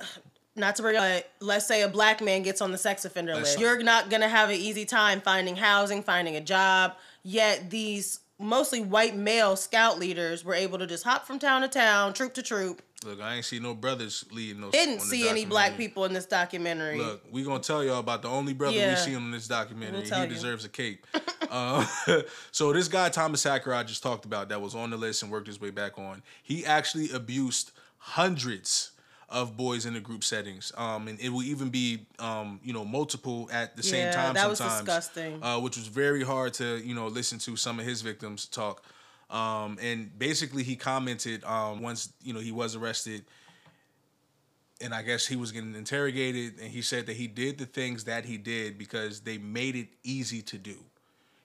not 0.56 0.76
to 0.76 0.82
bring 0.82 0.96
up, 0.96 1.24
let's 1.40 1.66
say 1.66 1.82
a 1.82 1.88
black 1.88 2.20
man 2.20 2.42
gets 2.42 2.60
on 2.60 2.72
the 2.72 2.78
sex 2.78 3.04
offender 3.04 3.34
list. 3.34 3.60
You're 3.60 3.82
not 3.82 4.10
gonna 4.10 4.28
have 4.28 4.48
an 4.50 4.56
easy 4.56 4.84
time 4.84 5.20
finding 5.20 5.56
housing, 5.56 6.02
finding 6.02 6.36
a 6.36 6.40
job. 6.40 6.94
Yet 7.22 7.70
these 7.70 8.20
mostly 8.38 8.80
white 8.80 9.16
male 9.16 9.56
scout 9.56 9.98
leaders 9.98 10.44
were 10.44 10.54
able 10.54 10.78
to 10.78 10.86
just 10.86 11.04
hop 11.04 11.26
from 11.26 11.38
town 11.38 11.62
to 11.62 11.68
town, 11.68 12.12
troop 12.12 12.34
to 12.34 12.42
troop. 12.42 12.82
Look, 13.04 13.20
I 13.20 13.36
ain't 13.36 13.44
see 13.44 13.60
no 13.60 13.74
brothers 13.74 14.24
leading 14.32 14.60
no. 14.60 14.70
Didn't 14.70 15.00
see 15.00 15.28
any 15.28 15.44
black 15.44 15.76
people 15.76 16.04
in 16.04 16.12
this 16.12 16.26
documentary. 16.26 16.98
Look, 16.98 17.22
we 17.30 17.44
gonna 17.44 17.60
tell 17.60 17.84
y'all 17.84 18.00
about 18.00 18.22
the 18.22 18.28
only 18.28 18.54
brother 18.54 18.76
Yeah. 18.76 18.90
we 18.90 18.96
see 18.96 19.12
in 19.14 19.30
this 19.30 19.46
documentary. 19.46 20.02
We'll 20.02 20.14
he 20.14 20.22
you. 20.22 20.28
deserves 20.28 20.64
a 20.64 20.68
cape. 20.68 21.06
uh, 21.50 21.86
so 22.50 22.72
this 22.72 22.88
guy 22.88 23.08
Thomas 23.08 23.44
Hacker 23.44 23.72
I 23.72 23.84
just 23.84 24.02
talked 24.02 24.24
about 24.24 24.48
that 24.48 24.60
was 24.60 24.74
on 24.74 24.90
the 24.90 24.96
list 24.96 25.22
and 25.22 25.30
worked 25.30 25.46
his 25.46 25.60
way 25.60 25.70
back 25.70 25.96
on. 25.96 26.22
He 26.42 26.66
actually 26.66 27.10
abused 27.12 27.70
hundreds 27.98 28.92
of 29.30 29.56
boys 29.56 29.84
in 29.86 29.94
the 29.94 30.00
group 30.00 30.24
settings, 30.24 30.72
um, 30.76 31.06
and 31.08 31.20
it 31.20 31.28
will 31.30 31.42
even 31.42 31.68
be 31.68 32.06
um, 32.18 32.60
you 32.62 32.72
know 32.72 32.84
multiple 32.84 33.48
at 33.52 33.76
the 33.76 33.82
same 33.82 34.06
Yeah, 34.06 34.10
time. 34.10 34.34
that 34.34 34.48
was 34.48 34.58
sometimes, 34.58 34.80
disgusting. 34.84 35.42
Uh, 35.42 35.58
which 35.60 35.76
was 35.76 35.86
very 35.88 36.24
hard 36.24 36.54
to 36.54 36.78
you 36.78 36.94
know 36.94 37.08
listen 37.08 37.38
to 37.40 37.56
some 37.56 37.78
of 37.80 37.86
his 37.86 38.02
victims 38.02 38.46
talk. 38.46 38.82
Um, 39.30 39.78
and 39.82 40.18
basically, 40.18 40.62
he 40.62 40.76
commented 40.76 41.44
um, 41.44 41.82
once 41.82 42.12
you 42.22 42.32
know 42.32 42.40
he 42.40 42.52
was 42.52 42.74
arrested 42.76 43.24
and 44.80 44.94
I 44.94 45.02
guess 45.02 45.26
he 45.26 45.36
was 45.36 45.50
getting 45.50 45.74
interrogated, 45.74 46.60
and 46.60 46.70
he 46.70 46.82
said 46.82 47.06
that 47.06 47.16
he 47.16 47.26
did 47.26 47.58
the 47.58 47.66
things 47.66 48.04
that 48.04 48.24
he 48.24 48.36
did 48.38 48.78
because 48.78 49.20
they 49.20 49.36
made 49.38 49.74
it 49.74 49.88
easy 50.04 50.40
to 50.42 50.58
do. 50.58 50.76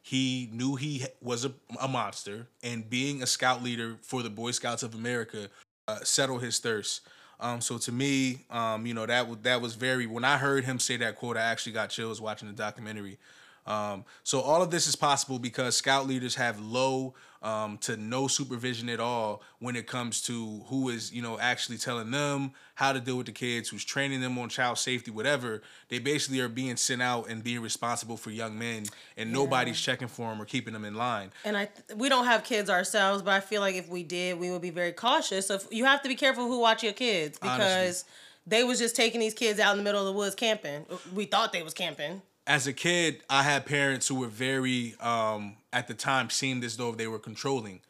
he 0.06 0.50
knew 0.52 0.75
he 0.75 1.06
was 1.22 1.46
a, 1.46 1.52
a 1.82 1.88
monster, 1.88 2.48
and 2.62 2.90
being 2.90 3.24
a 3.24 3.25
scout 3.28 3.63
leader 3.63 3.98
for 4.02 4.22
the 4.22 4.30
Boy 4.30 4.52
Scouts 4.52 4.84
of 4.84 4.94
America 4.94 5.50
uh, 5.88 6.00
settled 6.04 6.44
his 6.44 6.60
thirst. 6.60 7.02
Um, 7.43 7.59
so 7.59 7.77
to 7.77 7.91
me, 7.91 8.39
um, 8.50 8.85
you 8.85 8.93
know 8.93 9.05
that 9.05 9.23
w- 9.23 9.39
that 9.43 9.62
was 9.62 9.75
very. 9.75 10.07
When 10.07 10.23
I 10.23 10.38
heard 10.38 10.63
him 10.63 10.79
say 10.79 10.95
that 10.97 11.17
quote, 11.17 11.35
I 11.35 11.41
actually 11.41 11.73
got 11.73 11.89
chills 11.89 12.21
watching 12.21 12.47
the 12.47 12.53
documentary. 12.55 13.17
Um, 13.65 14.05
so 14.24 14.41
all 14.41 14.62
of 14.62 14.72
this 14.72 14.88
is 14.88 14.96
possible 14.96 15.39
because 15.39 15.75
scout 15.75 16.08
leaders 16.08 16.36
have 16.36 16.60
low 16.60 17.13
um, 17.43 17.77
to 17.79 17.98
no 17.98 18.27
supervision 18.27 18.89
at 18.89 19.00
all 19.00 19.41
when 19.60 19.75
it 19.75 19.86
comes 19.86 20.22
to 20.24 20.63
who 20.67 20.89
is 20.89 21.12
you 21.12 21.22
know 21.22 21.38
actually 21.38 21.77
telling 21.77 22.10
them 22.10 22.53
how 22.75 22.93
to 22.93 23.00
deal 23.00 23.17
with 23.17 23.25
the 23.25 23.34
kids, 23.34 23.70
who's 23.70 23.84
training 23.84 24.22
them 24.22 24.38
on 24.38 24.50
child 24.50 24.77
safety, 24.77 25.12
whatever. 25.12 25.62
They 25.89 26.00
basically 26.00 26.39
are 26.39 26.48
being 26.48 26.77
sent 26.77 27.01
out 27.01 27.29
and 27.29 27.43
being 27.43 27.62
responsible 27.62 28.17
for 28.17 28.32
young 28.32 28.58
men, 28.58 28.86
and 29.17 29.29
yeah. 29.29 29.36
nobody's 29.36 29.79
checking 29.79 30.08
for 30.08 30.29
them 30.29 30.41
or 30.41 30.46
keeping 30.46 30.74
them 30.74 30.86
in 30.86 30.96
line. 30.96 31.32
And 31.43 31.58
I, 31.58 31.65
th- 31.65 31.98
we 31.98 32.08
don't 32.10 32.25
have 32.25 32.43
kids 32.43 32.70
ourselves, 32.70 33.22
but 33.22 33.34
I 33.34 33.41
feel 33.41 33.62
like 33.62 33.75
if 33.75 33.89
we 33.89 34.03
did, 34.03 34.39
we 34.39 34.50
would 34.50 34.62
be 34.62 34.72
very 34.72 34.93
cautious. 34.93 35.48
So 35.48 35.60
you 35.70 35.86
have 35.86 36.01
to 36.03 36.10
be 36.10 36.15
careful 36.15 36.48
who 36.48 36.60
watch 36.60 36.84
your 36.84 36.93
kids 36.93 37.38
because. 37.38 37.62
Honestly. 37.62 38.10
They 38.46 38.65
was 38.65 38.77
just 38.77 38.98
taking 38.98 39.22
these 39.22 39.34
kids 39.34 39.58
out 39.58 39.72
in 39.72 39.77
the 39.77 39.86
middle 39.86 40.01
of 40.01 40.05
the 40.05 40.12
woods 40.12 40.36
camping. 40.36 40.86
We 41.15 41.24
thought 41.24 41.53
they 41.53 41.63
was 41.63 41.74
camping 41.74 42.22
as 42.45 42.67
a 42.67 42.73
kid, 42.73 43.23
I 43.29 43.43
had 43.43 43.65
parents 43.65 44.07
who 44.07 44.15
were 44.15 44.27
very, 44.27 44.95
um, 45.00 45.55
at 45.71 45.88
the 45.88 45.93
time, 45.93 46.29
seemed 46.29 46.63
as 46.63 46.77
though 46.77 46.91
they 46.91 47.07
were 47.07 47.19
controlling. 47.19 47.81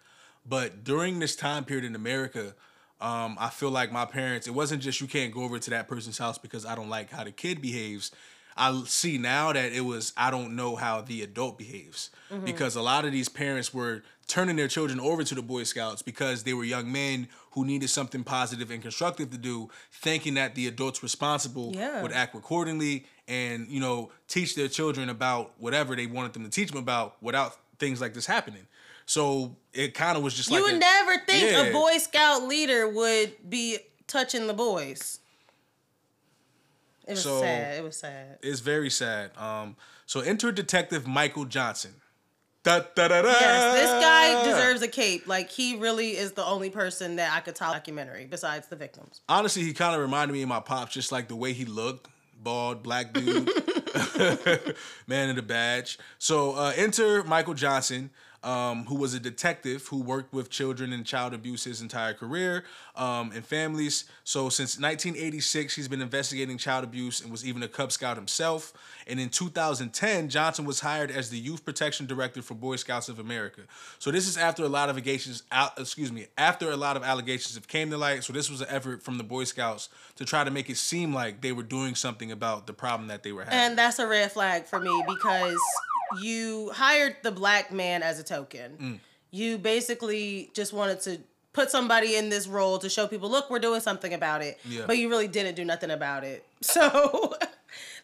But 0.45 0.83
during 0.83 1.19
this 1.19 1.35
time 1.35 1.65
period 1.65 1.85
in 1.85 1.95
America, 1.95 2.53
um, 3.01 3.37
I 3.39 3.49
feel 3.49 3.71
like 3.71 3.91
my 3.91 4.05
parents, 4.05 4.47
it 4.47 4.53
wasn't 4.53 4.81
just 4.81 5.01
you 5.01 5.07
can't 5.07 5.33
go 5.33 5.43
over 5.43 5.59
to 5.59 5.69
that 5.71 5.87
person's 5.87 6.17
house 6.17 6.37
because 6.37 6.65
I 6.65 6.75
don't 6.75 6.89
like 6.89 7.11
how 7.11 7.23
the 7.23 7.31
kid 7.31 7.61
behaves. 7.61 8.11
I 8.55 8.83
see 8.85 9.17
now 9.17 9.51
that 9.51 9.73
it 9.73 9.81
was 9.81 10.13
I 10.15 10.29
don't 10.29 10.55
know 10.55 10.75
how 10.75 11.01
the 11.01 11.23
adult 11.23 11.57
behaves 11.57 12.11
mm-hmm. 12.31 12.45
because 12.45 12.75
a 12.75 12.83
lot 12.83 13.03
of 13.03 13.11
these 13.11 13.27
parents 13.27 13.73
were 13.73 14.03
turning 14.27 14.55
their 14.55 14.67
children 14.67 14.99
over 14.99 15.23
to 15.23 15.33
the 15.35 15.41
Boy 15.41 15.63
Scouts 15.63 16.03
because 16.03 16.43
they 16.43 16.53
were 16.53 16.63
young 16.63 16.91
men 16.91 17.27
who 17.51 17.65
needed 17.65 17.89
something 17.89 18.23
positive 18.23 18.69
and 18.69 18.81
constructive 18.81 19.31
to 19.31 19.37
do, 19.37 19.69
thinking 19.91 20.35
that 20.35 20.55
the 20.55 20.67
adults 20.67 21.01
responsible 21.01 21.71
yeah. 21.73 22.01
would 22.01 22.11
act 22.11 22.35
accordingly 22.35 23.05
and 23.27 23.67
you 23.69 23.79
know 23.79 24.11
teach 24.27 24.55
their 24.55 24.67
children 24.67 25.09
about 25.09 25.53
whatever 25.57 25.95
they 25.95 26.05
wanted 26.05 26.33
them 26.33 26.43
to 26.43 26.49
teach 26.49 26.69
them 26.69 26.79
about 26.79 27.21
without 27.21 27.57
things 27.79 28.01
like 28.01 28.13
this 28.13 28.25
happening. 28.25 28.67
So 29.05 29.55
it 29.73 29.93
kind 29.93 30.17
of 30.17 30.23
was 30.23 30.33
just 30.33 30.49
you 30.49 30.55
like 30.55 30.59
you 30.59 30.65
would 30.65 30.75
a, 30.75 30.79
never 30.79 31.17
think 31.25 31.51
yeah. 31.51 31.61
a 31.63 31.73
Boy 31.73 31.97
Scout 31.97 32.43
leader 32.43 32.87
would 32.87 33.49
be 33.49 33.79
touching 34.07 34.47
the 34.47 34.53
boys. 34.53 35.19
It 37.07 37.11
was 37.11 37.23
so, 37.23 37.41
sad. 37.41 37.77
It 37.77 37.83
was 37.83 37.97
sad. 37.97 38.37
It's 38.41 38.61
very 38.61 38.89
sad. 38.89 39.37
Um, 39.37 39.75
so 40.05 40.21
enter 40.21 40.51
Detective 40.51 41.05
Michael 41.05 41.45
Johnson. 41.45 41.95
Da, 42.63 42.79
da, 42.95 43.09
da, 43.09 43.21
da. 43.21 43.27
Yes, 43.27 43.73
this 43.73 43.91
guy 43.91 44.45
deserves 44.45 44.81
a 44.81 44.87
cape. 44.87 45.27
Like 45.27 45.49
he 45.49 45.75
really 45.75 46.11
is 46.11 46.31
the 46.31 46.45
only 46.45 46.69
person 46.69 47.17
that 47.17 47.33
I 47.33 47.41
could 47.41 47.55
tell 47.55 47.73
documentary 47.73 48.25
besides 48.25 48.67
the 48.67 48.77
victims. 48.77 49.19
Honestly, 49.27 49.63
he 49.63 49.73
kind 49.73 49.93
of 49.93 50.01
reminded 50.01 50.33
me 50.33 50.43
of 50.43 50.47
my 50.47 50.61
pops, 50.61 50.93
just 50.93 51.11
like 51.11 51.27
the 51.27 51.35
way 51.35 51.51
he 51.51 51.65
looked, 51.65 52.07
bald, 52.43 52.83
black 52.83 53.13
dude, 53.13 53.47
man 55.07 55.29
in 55.29 55.35
the 55.35 55.41
badge. 55.41 55.97
So 56.17 56.53
uh, 56.53 56.73
enter 56.75 57.23
Michael 57.23 57.53
Johnson 57.53 58.09
um, 58.43 58.85
who 58.85 58.95
was 58.95 59.13
a 59.13 59.19
detective 59.19 59.87
who 59.87 60.01
worked 60.01 60.33
with 60.33 60.49
children 60.49 60.93
and 60.93 61.05
child 61.05 61.33
abuse 61.33 61.63
his 61.63 61.81
entire 61.81 62.13
career 62.13 62.65
um, 62.95 63.31
and 63.33 63.45
families. 63.45 64.05
So 64.23 64.49
since 64.49 64.77
1986, 64.79 65.75
he's 65.75 65.87
been 65.87 66.01
investigating 66.01 66.57
child 66.57 66.83
abuse 66.83 67.21
and 67.21 67.31
was 67.31 67.45
even 67.45 67.63
a 67.63 67.67
Cub 67.67 67.91
Scout 67.91 68.17
himself. 68.17 68.73
And 69.07 69.19
in 69.19 69.29
2010, 69.29 70.29
Johnson 70.29 70.65
was 70.65 70.79
hired 70.81 71.11
as 71.11 71.29
the 71.29 71.37
Youth 71.37 71.65
Protection 71.65 72.05
Director 72.05 72.41
for 72.41 72.53
Boy 72.53 72.75
Scouts 72.75 73.09
of 73.09 73.19
America. 73.19 73.61
So 73.99 74.11
this 74.11 74.27
is 74.27 74.37
after 74.37 74.63
a 74.63 74.69
lot 74.69 74.89
of 74.89 74.95
allegations, 74.95 75.43
excuse 75.77 76.11
me, 76.11 76.27
after 76.37 76.71
a 76.71 76.77
lot 76.77 76.97
of 76.97 77.03
allegations 77.03 77.55
have 77.55 77.67
came 77.67 77.89
to 77.91 77.97
light. 77.97 78.23
So 78.23 78.33
this 78.33 78.49
was 78.49 78.61
an 78.61 78.67
effort 78.69 79.03
from 79.03 79.17
the 79.17 79.23
Boy 79.23 79.45
Scouts 79.45 79.89
to 80.17 80.25
try 80.25 80.43
to 80.43 80.51
make 80.51 80.69
it 80.69 80.77
seem 80.77 81.13
like 81.13 81.41
they 81.41 81.51
were 81.51 81.63
doing 81.63 81.95
something 81.95 82.31
about 82.31 82.67
the 82.67 82.73
problem 82.73 83.07
that 83.07 83.23
they 83.23 83.31
were 83.31 83.43
having. 83.43 83.59
And 83.59 83.77
that's 83.77 83.99
a 83.99 84.07
red 84.07 84.31
flag 84.31 84.65
for 84.65 84.79
me 84.79 85.03
because 85.07 85.57
you 86.21 86.71
hired 86.73 87.17
the 87.23 87.31
black 87.31 87.71
man 87.71 88.03
as 88.03 88.19
a 88.19 88.23
token. 88.23 88.77
Mm. 88.79 88.99
You 89.31 89.57
basically 89.57 90.51
just 90.53 90.73
wanted 90.73 91.01
to 91.01 91.19
put 91.53 91.69
somebody 91.69 92.15
in 92.15 92.29
this 92.29 92.47
role 92.47 92.79
to 92.79 92.89
show 92.89 93.07
people, 93.07 93.29
look, 93.29 93.49
we're 93.49 93.59
doing 93.59 93.79
something 93.79 94.13
about 94.13 94.41
it. 94.41 94.59
Yeah. 94.65 94.83
But 94.87 94.97
you 94.97 95.09
really 95.09 95.27
didn't 95.27 95.55
do 95.55 95.63
nothing 95.63 95.91
about 95.91 96.23
it. 96.23 96.45
So 96.61 97.33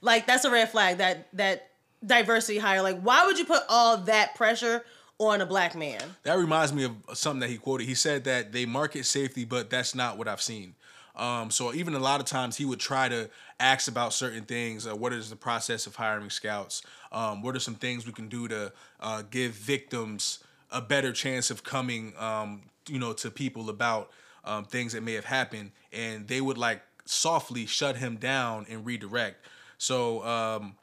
like 0.01 0.27
that's 0.27 0.43
a 0.43 0.51
red 0.51 0.69
flag 0.69 0.97
that 0.97 1.27
that 1.33 1.69
diversity 2.05 2.59
hire. 2.59 2.81
Like 2.81 2.99
why 2.99 3.25
would 3.25 3.39
you 3.39 3.45
put 3.45 3.63
all 3.69 3.97
that 3.97 4.35
pressure 4.35 4.83
on 5.17 5.39
a 5.41 5.45
black 5.45 5.75
man? 5.75 6.01
That 6.23 6.37
reminds 6.37 6.73
me 6.73 6.83
of 6.83 6.95
something 7.13 7.39
that 7.39 7.49
he 7.49 7.57
quoted. 7.57 7.87
He 7.87 7.95
said 7.95 8.25
that 8.25 8.51
they 8.51 8.65
market 8.65 9.05
safety, 9.05 9.45
but 9.45 9.69
that's 9.69 9.95
not 9.95 10.17
what 10.17 10.27
I've 10.27 10.41
seen. 10.41 10.75
Um, 11.15 11.51
so 11.51 11.73
even 11.73 11.93
a 11.93 11.99
lot 11.99 12.19
of 12.19 12.25
times 12.25 12.57
he 12.57 12.65
would 12.65 12.79
try 12.79 13.09
to 13.09 13.29
ask 13.59 13.87
about 13.87 14.13
certain 14.13 14.43
things. 14.43 14.87
Uh, 14.87 14.95
what 14.95 15.13
is 15.13 15.29
the 15.29 15.35
process 15.35 15.87
of 15.87 15.95
hiring 15.95 16.29
scouts? 16.29 16.81
Um, 17.11 17.41
what 17.41 17.55
are 17.55 17.59
some 17.59 17.75
things 17.75 18.05
we 18.05 18.13
can 18.13 18.29
do 18.29 18.47
to 18.47 18.71
uh, 18.99 19.23
give 19.29 19.51
victims 19.51 20.39
a 20.71 20.81
better 20.81 21.11
chance 21.11 21.51
of 21.51 21.63
coming, 21.63 22.13
um, 22.17 22.61
you 22.87 22.99
know, 22.99 23.13
to 23.13 23.29
people 23.29 23.69
about 23.69 24.11
um, 24.45 24.65
things 24.65 24.93
that 24.93 25.03
may 25.03 25.13
have 25.13 25.25
happened? 25.25 25.71
And 25.91 26.27
they 26.27 26.41
would 26.41 26.57
like 26.57 26.81
softly 27.05 27.65
shut 27.65 27.97
him 27.97 28.17
down 28.17 28.65
and 28.69 28.85
redirect. 28.85 29.45
So 29.77 30.23
um, 30.25 30.75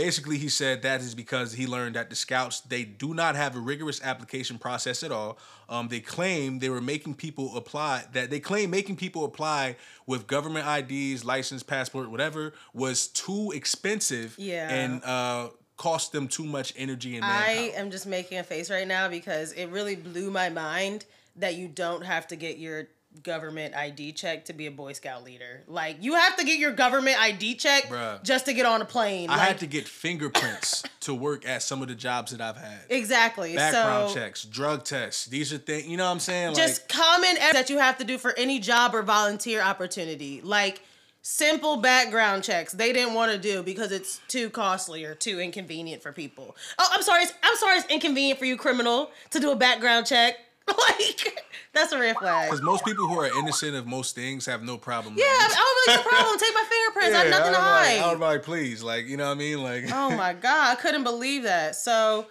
basically 0.00 0.38
he 0.38 0.48
said 0.48 0.80
that 0.80 1.02
is 1.02 1.14
because 1.14 1.52
he 1.52 1.66
learned 1.66 1.94
that 1.94 2.08
the 2.08 2.16
scouts 2.16 2.60
they 2.60 2.84
do 2.84 3.12
not 3.12 3.36
have 3.36 3.54
a 3.54 3.58
rigorous 3.58 4.02
application 4.02 4.56
process 4.56 5.02
at 5.02 5.12
all 5.12 5.36
um, 5.68 5.88
they 5.88 6.00
claim 6.00 6.58
they 6.58 6.70
were 6.70 6.80
making 6.80 7.14
people 7.14 7.54
apply 7.54 8.02
that 8.14 8.30
they 8.30 8.40
claim 8.40 8.70
making 8.70 8.96
people 8.96 9.26
apply 9.26 9.76
with 10.06 10.26
government 10.26 10.66
ids 10.66 11.22
license 11.22 11.62
passport 11.62 12.10
whatever 12.10 12.54
was 12.72 13.08
too 13.08 13.52
expensive 13.54 14.34
yeah 14.38 14.70
and 14.70 15.04
uh, 15.04 15.50
cost 15.76 16.12
them 16.12 16.26
too 16.26 16.44
much 16.44 16.72
energy 16.78 17.16
and 17.16 17.20
manpower. 17.20 17.44
i 17.46 17.72
am 17.76 17.90
just 17.90 18.06
making 18.06 18.38
a 18.38 18.42
face 18.42 18.70
right 18.70 18.88
now 18.88 19.06
because 19.06 19.52
it 19.52 19.66
really 19.66 19.96
blew 19.96 20.30
my 20.30 20.48
mind 20.48 21.04
that 21.36 21.56
you 21.56 21.68
don't 21.68 22.04
have 22.06 22.26
to 22.26 22.36
get 22.36 22.56
your 22.56 22.88
government 23.22 23.74
ID 23.74 24.12
check 24.12 24.44
to 24.46 24.52
be 24.52 24.66
a 24.66 24.70
Boy 24.70 24.92
Scout 24.92 25.24
leader. 25.24 25.62
Like 25.66 25.96
you 26.00 26.14
have 26.14 26.36
to 26.36 26.44
get 26.44 26.58
your 26.58 26.72
government 26.72 27.20
ID 27.20 27.56
check 27.56 27.84
Bruh. 27.84 28.22
just 28.22 28.46
to 28.46 28.52
get 28.52 28.66
on 28.66 28.80
a 28.80 28.84
plane. 28.84 29.30
I 29.30 29.36
like, 29.36 29.48
had 29.48 29.58
to 29.58 29.66
get 29.66 29.88
fingerprints 29.88 30.84
to 31.00 31.14
work 31.14 31.46
at 31.46 31.62
some 31.62 31.82
of 31.82 31.88
the 31.88 31.94
jobs 31.94 32.32
that 32.32 32.40
I've 32.40 32.56
had. 32.56 32.80
Exactly. 32.88 33.56
Background 33.56 34.10
so, 34.10 34.14
checks, 34.14 34.44
drug 34.44 34.84
tests. 34.84 35.26
These 35.26 35.52
are 35.52 35.58
things, 35.58 35.86
you 35.86 35.96
know 35.96 36.04
what 36.04 36.12
I'm 36.12 36.20
saying? 36.20 36.54
Just 36.54 36.82
like, 36.82 36.88
common 36.88 37.34
that 37.52 37.68
you 37.68 37.78
have 37.78 37.98
to 37.98 38.04
do 38.04 38.16
for 38.16 38.32
any 38.38 38.60
job 38.60 38.94
or 38.94 39.02
volunteer 39.02 39.60
opportunity. 39.60 40.40
Like 40.42 40.82
simple 41.22 41.76
background 41.76 42.42
checks 42.42 42.72
they 42.72 42.94
didn't 42.94 43.12
want 43.12 43.30
to 43.30 43.36
do 43.36 43.62
because 43.62 43.92
it's 43.92 44.22
too 44.28 44.48
costly 44.48 45.04
or 45.04 45.14
too 45.14 45.40
inconvenient 45.40 46.02
for 46.02 46.12
people. 46.12 46.56
Oh, 46.78 46.88
I'm 46.92 47.02
sorry. 47.02 47.24
I'm 47.42 47.56
sorry 47.56 47.78
it's 47.78 47.90
inconvenient 47.90 48.38
for 48.38 48.44
you 48.44 48.56
criminal 48.56 49.10
to 49.30 49.40
do 49.40 49.50
a 49.50 49.56
background 49.56 50.06
check. 50.06 50.36
like 50.68 51.44
that's 51.72 51.92
a 51.92 51.98
red 51.98 52.16
flag. 52.16 52.48
Because 52.48 52.62
most 52.62 52.84
people 52.84 53.06
who 53.06 53.18
are 53.18 53.26
innocent 53.38 53.76
of 53.76 53.86
most 53.86 54.14
things 54.14 54.46
have 54.46 54.62
no 54.62 54.76
problem. 54.76 55.14
Yeah, 55.16 55.24
I 55.26 55.48
don't 55.48 55.96
really 55.96 55.98
have 55.98 56.06
a 56.06 56.08
problem. 56.08 56.38
Take 56.38 56.54
my 56.54 56.64
fingerprints. 56.70 57.10
yeah, 57.12 57.18
I 57.18 57.22
have 57.22 57.30
nothing 57.30 57.54
I 57.54 57.56
to 57.56 57.62
hide. 57.62 57.96
Like, 57.96 58.04
I 58.04 58.10
would 58.10 58.20
like, 58.20 58.42
please, 58.42 58.82
like, 58.82 59.06
you 59.06 59.16
know 59.16 59.26
what 59.26 59.36
I 59.36 59.38
mean? 59.38 59.62
Like. 59.62 59.84
oh 59.92 60.16
my 60.16 60.32
god, 60.40 60.76
I 60.76 60.80
couldn't 60.80 61.04
believe 61.04 61.44
that. 61.44 61.76
So, 61.76 62.26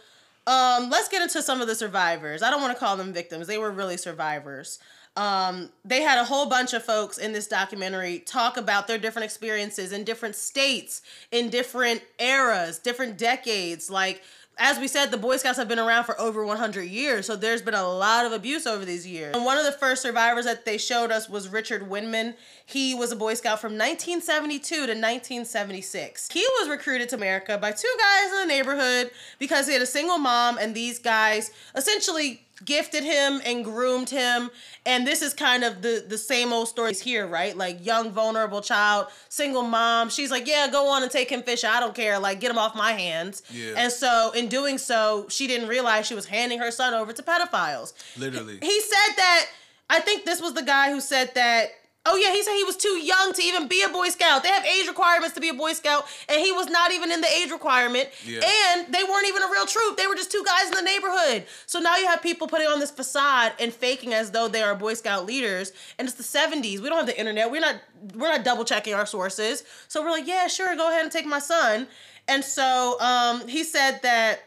um, 0.48 0.90
let's 0.90 1.08
get 1.08 1.22
into 1.22 1.42
some 1.42 1.62
of 1.62 1.68
the 1.68 1.76
survivors. 1.76 2.42
I 2.42 2.50
don't 2.50 2.62
want 2.62 2.74
to 2.74 2.80
call 2.80 2.98
them 2.98 3.14
victims. 3.14 3.48
They 3.48 3.58
were 3.58 3.72
really 3.72 3.98
survivors. 3.98 4.80
Um, 5.16 5.70
they 5.84 6.02
had 6.02 6.18
a 6.18 6.24
whole 6.24 6.46
bunch 6.46 6.74
of 6.74 6.84
folks 6.84 7.18
in 7.18 7.34
this 7.34 7.48
documentary 7.48 8.20
talk 8.20 8.58
about 8.58 8.88
their 8.88 8.98
different 8.98 9.26
experiences 9.26 9.92
in 9.92 10.04
different 10.04 10.36
states, 10.36 11.02
in 11.32 11.50
different 11.50 12.02
eras, 12.20 12.80
different 12.80 13.18
decades. 13.18 13.90
Like 13.90 14.22
as 14.60 14.78
we 14.78 14.89
said, 14.89 15.10
the 15.10 15.18
Boy 15.18 15.38
Scouts 15.38 15.58
have 15.58 15.70
been 15.70 15.80
around 15.80 16.04
for 16.04 16.20
over 16.20 16.46
100 16.46 16.84
years, 16.84 17.25
so 17.25 17.38
there's 17.38 17.62
been 17.62 17.74
a 17.74 17.88
lot 17.88 18.25
of 18.25 18.34
abuse 18.34 18.68
over 18.68 18.84
these 18.84 19.08
years. 19.08 19.34
And 19.34 19.46
one 19.46 19.58
of 19.58 19.63
the 19.63 19.72
first 19.72 20.01
survivors 20.01 20.44
that 20.44 20.66
they 20.66 20.78
showed 20.78 21.12
us 21.12 21.30
was 21.30 21.48
Richard 21.48 21.89
Winman. 21.89 22.36
He 22.66 22.94
was 22.94 23.13
a 23.13 23.16
Boy 23.16 23.36
Scout 23.36 23.62
from 23.62 23.72
1972 23.72 24.75
to 24.75 24.82
1976. 24.82 26.30
He 26.32 26.46
was 26.60 26.70
recruited 26.70 27.08
to 27.10 27.16
America 27.16 27.58
by 27.58 27.72
two 27.72 27.96
guys 28.00 28.32
in 28.34 28.39
the 28.39 28.54
neighborhood 28.54 29.12
because 29.39 29.66
he 29.66 29.74
had 29.74 29.82
a 29.82 29.88
single 29.88 30.18
mom, 30.18 30.58
and 30.58 30.75
these 30.75 31.00
guys 31.00 31.51
essentially 31.74 32.46
gifted 32.66 33.04
him 33.04 33.42
and 33.46 33.63
groomed 33.63 34.10
him. 34.10 34.51
And 34.86 35.06
this 35.06 35.22
is 35.22 35.34
kind 35.34 35.63
of 35.63 35.82
the 35.82 36.06
the 36.08 36.18
same 36.18 36.51
old 36.54 36.68
stories 36.68 37.01
here 37.01 37.28
right? 37.28 37.56
Like 37.56 37.86
young 37.86 38.12
vulnerable 38.12 38.62
child 38.62 39.08
single 39.30 39.63
mom. 39.63 40.10
She's 40.10 40.32
like 40.32 40.48
yeah 40.48 40.68
go 40.72 40.88
on 40.89 41.04
and 41.04 41.12
take 41.12 41.30
him 41.32 41.44
fishing. 41.44 41.70
I 41.70 41.80
don't 41.80 41.96
care. 41.96 42.20
Like 42.20 42.39
get 42.39 42.51
him 42.51 42.58
off 42.58 42.75
my 42.75 42.94
hands. 42.94 43.44
Yeah. 43.51 43.74
and 43.78 43.92
so 43.92 44.32
in 44.36 44.48
doing 44.48 44.78
so 44.78 45.25
she 45.30 45.48
didn't 45.48 45.68
realize 45.68 46.06
she 46.08 46.16
was 46.16 46.25
handing 46.25 46.60
her 46.60 46.72
son 46.72 46.94
over 46.94 47.13
to 47.13 47.24
pedophiles. 47.24 47.94
Literally. 48.18 48.60
He 48.62 48.82
said 48.82 49.16
that 49.18 49.48
i 49.89 50.00
think 50.00 50.24
this 50.24 50.39
was 50.42 50.54
the 50.54 50.62
guy 50.62 50.92
who 50.92 51.01
said 51.01 51.32
that 51.34 51.70
Oh 52.12 52.16
yeah, 52.16 52.34
he 52.34 52.42
said 52.42 52.56
he 52.56 52.63
was 52.63 52.75
too 52.75 52.98
young 52.98 53.34
to 53.34 53.44
even 53.44 53.68
be 53.68 53.84
a 53.84 53.89
Boy 53.89 54.10
Scout. 54.10 54.42
They 54.42 54.50
have 54.50 54.66
age 54.66 54.88
requirements 54.88 55.36
to 55.36 55.42
be 55.42 55.50
a 55.50 55.54
Boy 55.54 55.74
Scout, 55.74 56.08
and 56.28 56.42
he 56.42 56.51
was 56.51 56.68
not 56.68 56.92
even 56.92 57.12
in 57.12 57.22
the 57.22 57.28
age 57.28 57.51
requirement. 57.51 58.10
Yeah. 58.25 58.42
And 58.44 58.92
they 58.92 59.04
weren't 59.04 59.28
even 59.28 59.44
a 59.44 59.51
real 59.51 59.68
troop. 59.68 59.96
They 59.96 60.08
were 60.08 60.16
just 60.16 60.32
two 60.32 60.44
guys 60.44 60.70
in 60.70 60.72
the 60.72 60.82
neighborhood. 60.82 61.46
So 61.68 61.80
now 61.80 61.98
you 61.98 62.08
have 62.08 62.24
people 62.24 62.48
putting 62.48 62.68
on 62.68 62.80
this 62.80 62.89
facade 62.89 63.54
and 63.60 63.72
faking 63.72 64.13
as 64.13 64.32
though 64.32 64.48
they 64.48 64.63
are 64.63 64.74
Boy 64.74 64.96
Scout 64.96 65.28
leaders. 65.28 65.72
And 66.00 66.08
it's 66.08 66.18
the 66.18 66.24
70s. 66.24 66.80
We 66.80 66.89
don't 66.89 66.98
have 66.98 67.06
the 67.06 67.20
internet. 67.20 67.51
We're 67.51 67.62
not 67.62 67.75
we're 68.16 68.30
not 68.30 68.44
double 68.44 68.66
checking 68.66 68.96
our 68.96 69.06
sources. 69.06 69.63
So 69.88 70.01
we're 70.01 70.12
like, 70.12 70.25
yeah, 70.28 70.48
sure, 70.48 70.75
go 70.75 70.89
ahead 70.89 71.04
and 71.04 71.12
take 71.12 71.28
my 71.28 71.39
son. 71.39 71.88
And 72.28 72.44
so 72.44 73.00
um, 73.00 73.48
he 73.48 73.63
said 73.63 74.01
that 74.01 74.39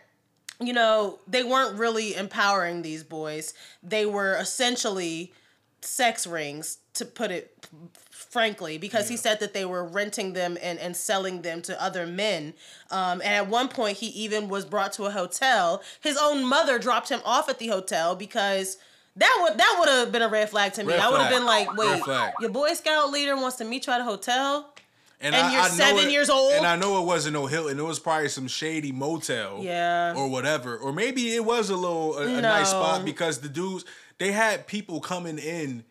you 0.61 0.73
know, 0.73 1.19
they 1.27 1.43
weren't 1.43 1.77
really 1.77 2.15
empowering 2.15 2.83
these 2.83 3.03
boys. 3.03 3.53
They 3.83 4.07
were 4.07 4.37
essentially 4.37 5.33
sex 5.81 6.25
rings, 6.27 6.79
to 6.95 7.05
put 7.05 7.31
it 7.31 7.67
frankly, 8.11 8.79
because 8.79 9.09
he 9.09 9.17
said 9.17 9.41
that 9.41 9.53
they 9.53 9.65
were 9.65 9.85
renting 9.85 10.33
them 10.33 10.57
and, 10.63 10.79
and 10.79 10.97
selling 10.97 11.43
them 11.43 11.61
to 11.63 11.83
other 11.83 12.07
men. 12.07 12.55
Um, 12.91 13.21
and 13.21 13.35
at 13.35 13.49
one 13.49 13.69
point, 13.69 13.99
he 13.99 14.07
even 14.09 14.49
was 14.49 14.65
brought 14.65 14.93
to 14.95 15.05
a 15.05 15.11
hotel. 15.11 15.83
His 16.01 16.17
own 16.17 16.45
mother 16.45 16.79
dropped 16.79 17.11
him 17.11 17.21
off 17.25 17.49
at 17.49 17.59
the 17.59 17.69
hotel 17.69 18.15
because. 18.15 18.79
That 19.15 19.41
would 19.43 19.59
that 19.59 19.77
would 19.79 19.91
have 19.91 20.11
been 20.11 20.23
a 20.23 20.29
red 20.29 20.49
flag 20.49 20.73
to 20.73 20.85
me. 20.85 20.95
Red 20.95 21.01
I 21.01 21.11
would 21.11 21.21
have 21.21 21.31
been 21.31 21.45
like, 21.45 21.77
"Wait, 21.77 22.01
your 22.41 22.49
Boy 22.49 22.73
Scout 22.73 23.11
leader 23.11 23.37
wants 23.37 23.59
to 23.59 23.65
meet 23.67 23.87
you 23.87 23.93
at 23.93 24.01
a 24.01 24.05
hotel." 24.05 24.73
And, 25.21 25.35
And 25.35 25.53
you're 25.53 25.63
know 25.63 25.69
seven 25.69 26.07
it- 26.07 26.13
years 26.13 26.31
old? 26.31 26.55
And 26.55 26.67
I 26.67 26.77
know 26.77 27.01
it 27.01 27.05
wasn't 27.05 27.35
no 27.35 27.45
Hilton. 27.45 27.79
It 27.79 27.83
was 27.83 27.99
probably 27.99 28.29
some 28.29 28.49
shady 28.49 28.91
motel. 28.91 29.59
Yeah. 29.61 30.15
Or 30.17 30.29
whatever. 30.29 30.79
Or 30.79 30.95
maybe 30.95 31.35
it 31.35 31.45
was 31.45 31.69
a 31.69 31.77
little 31.77 32.17
a, 32.17 32.27
a 32.27 32.41
nice 32.41 32.71
spot 32.71 33.05
because 33.05 33.41
the 33.41 33.51
dudes 33.51 33.85
they 34.17 34.33
had 34.33 34.67
people 34.67 35.01
coming 35.01 35.37
in, 35.37 35.85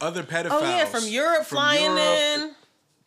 other 0.00 0.22
pedophiles. 0.22 0.50
Oh 0.52 0.60
yeah, 0.76 0.84
from 0.86 1.04
Europe 1.06 1.44
from 1.44 1.56
flying 1.56 1.84
Europe, 1.84 2.18
in. 2.18 2.54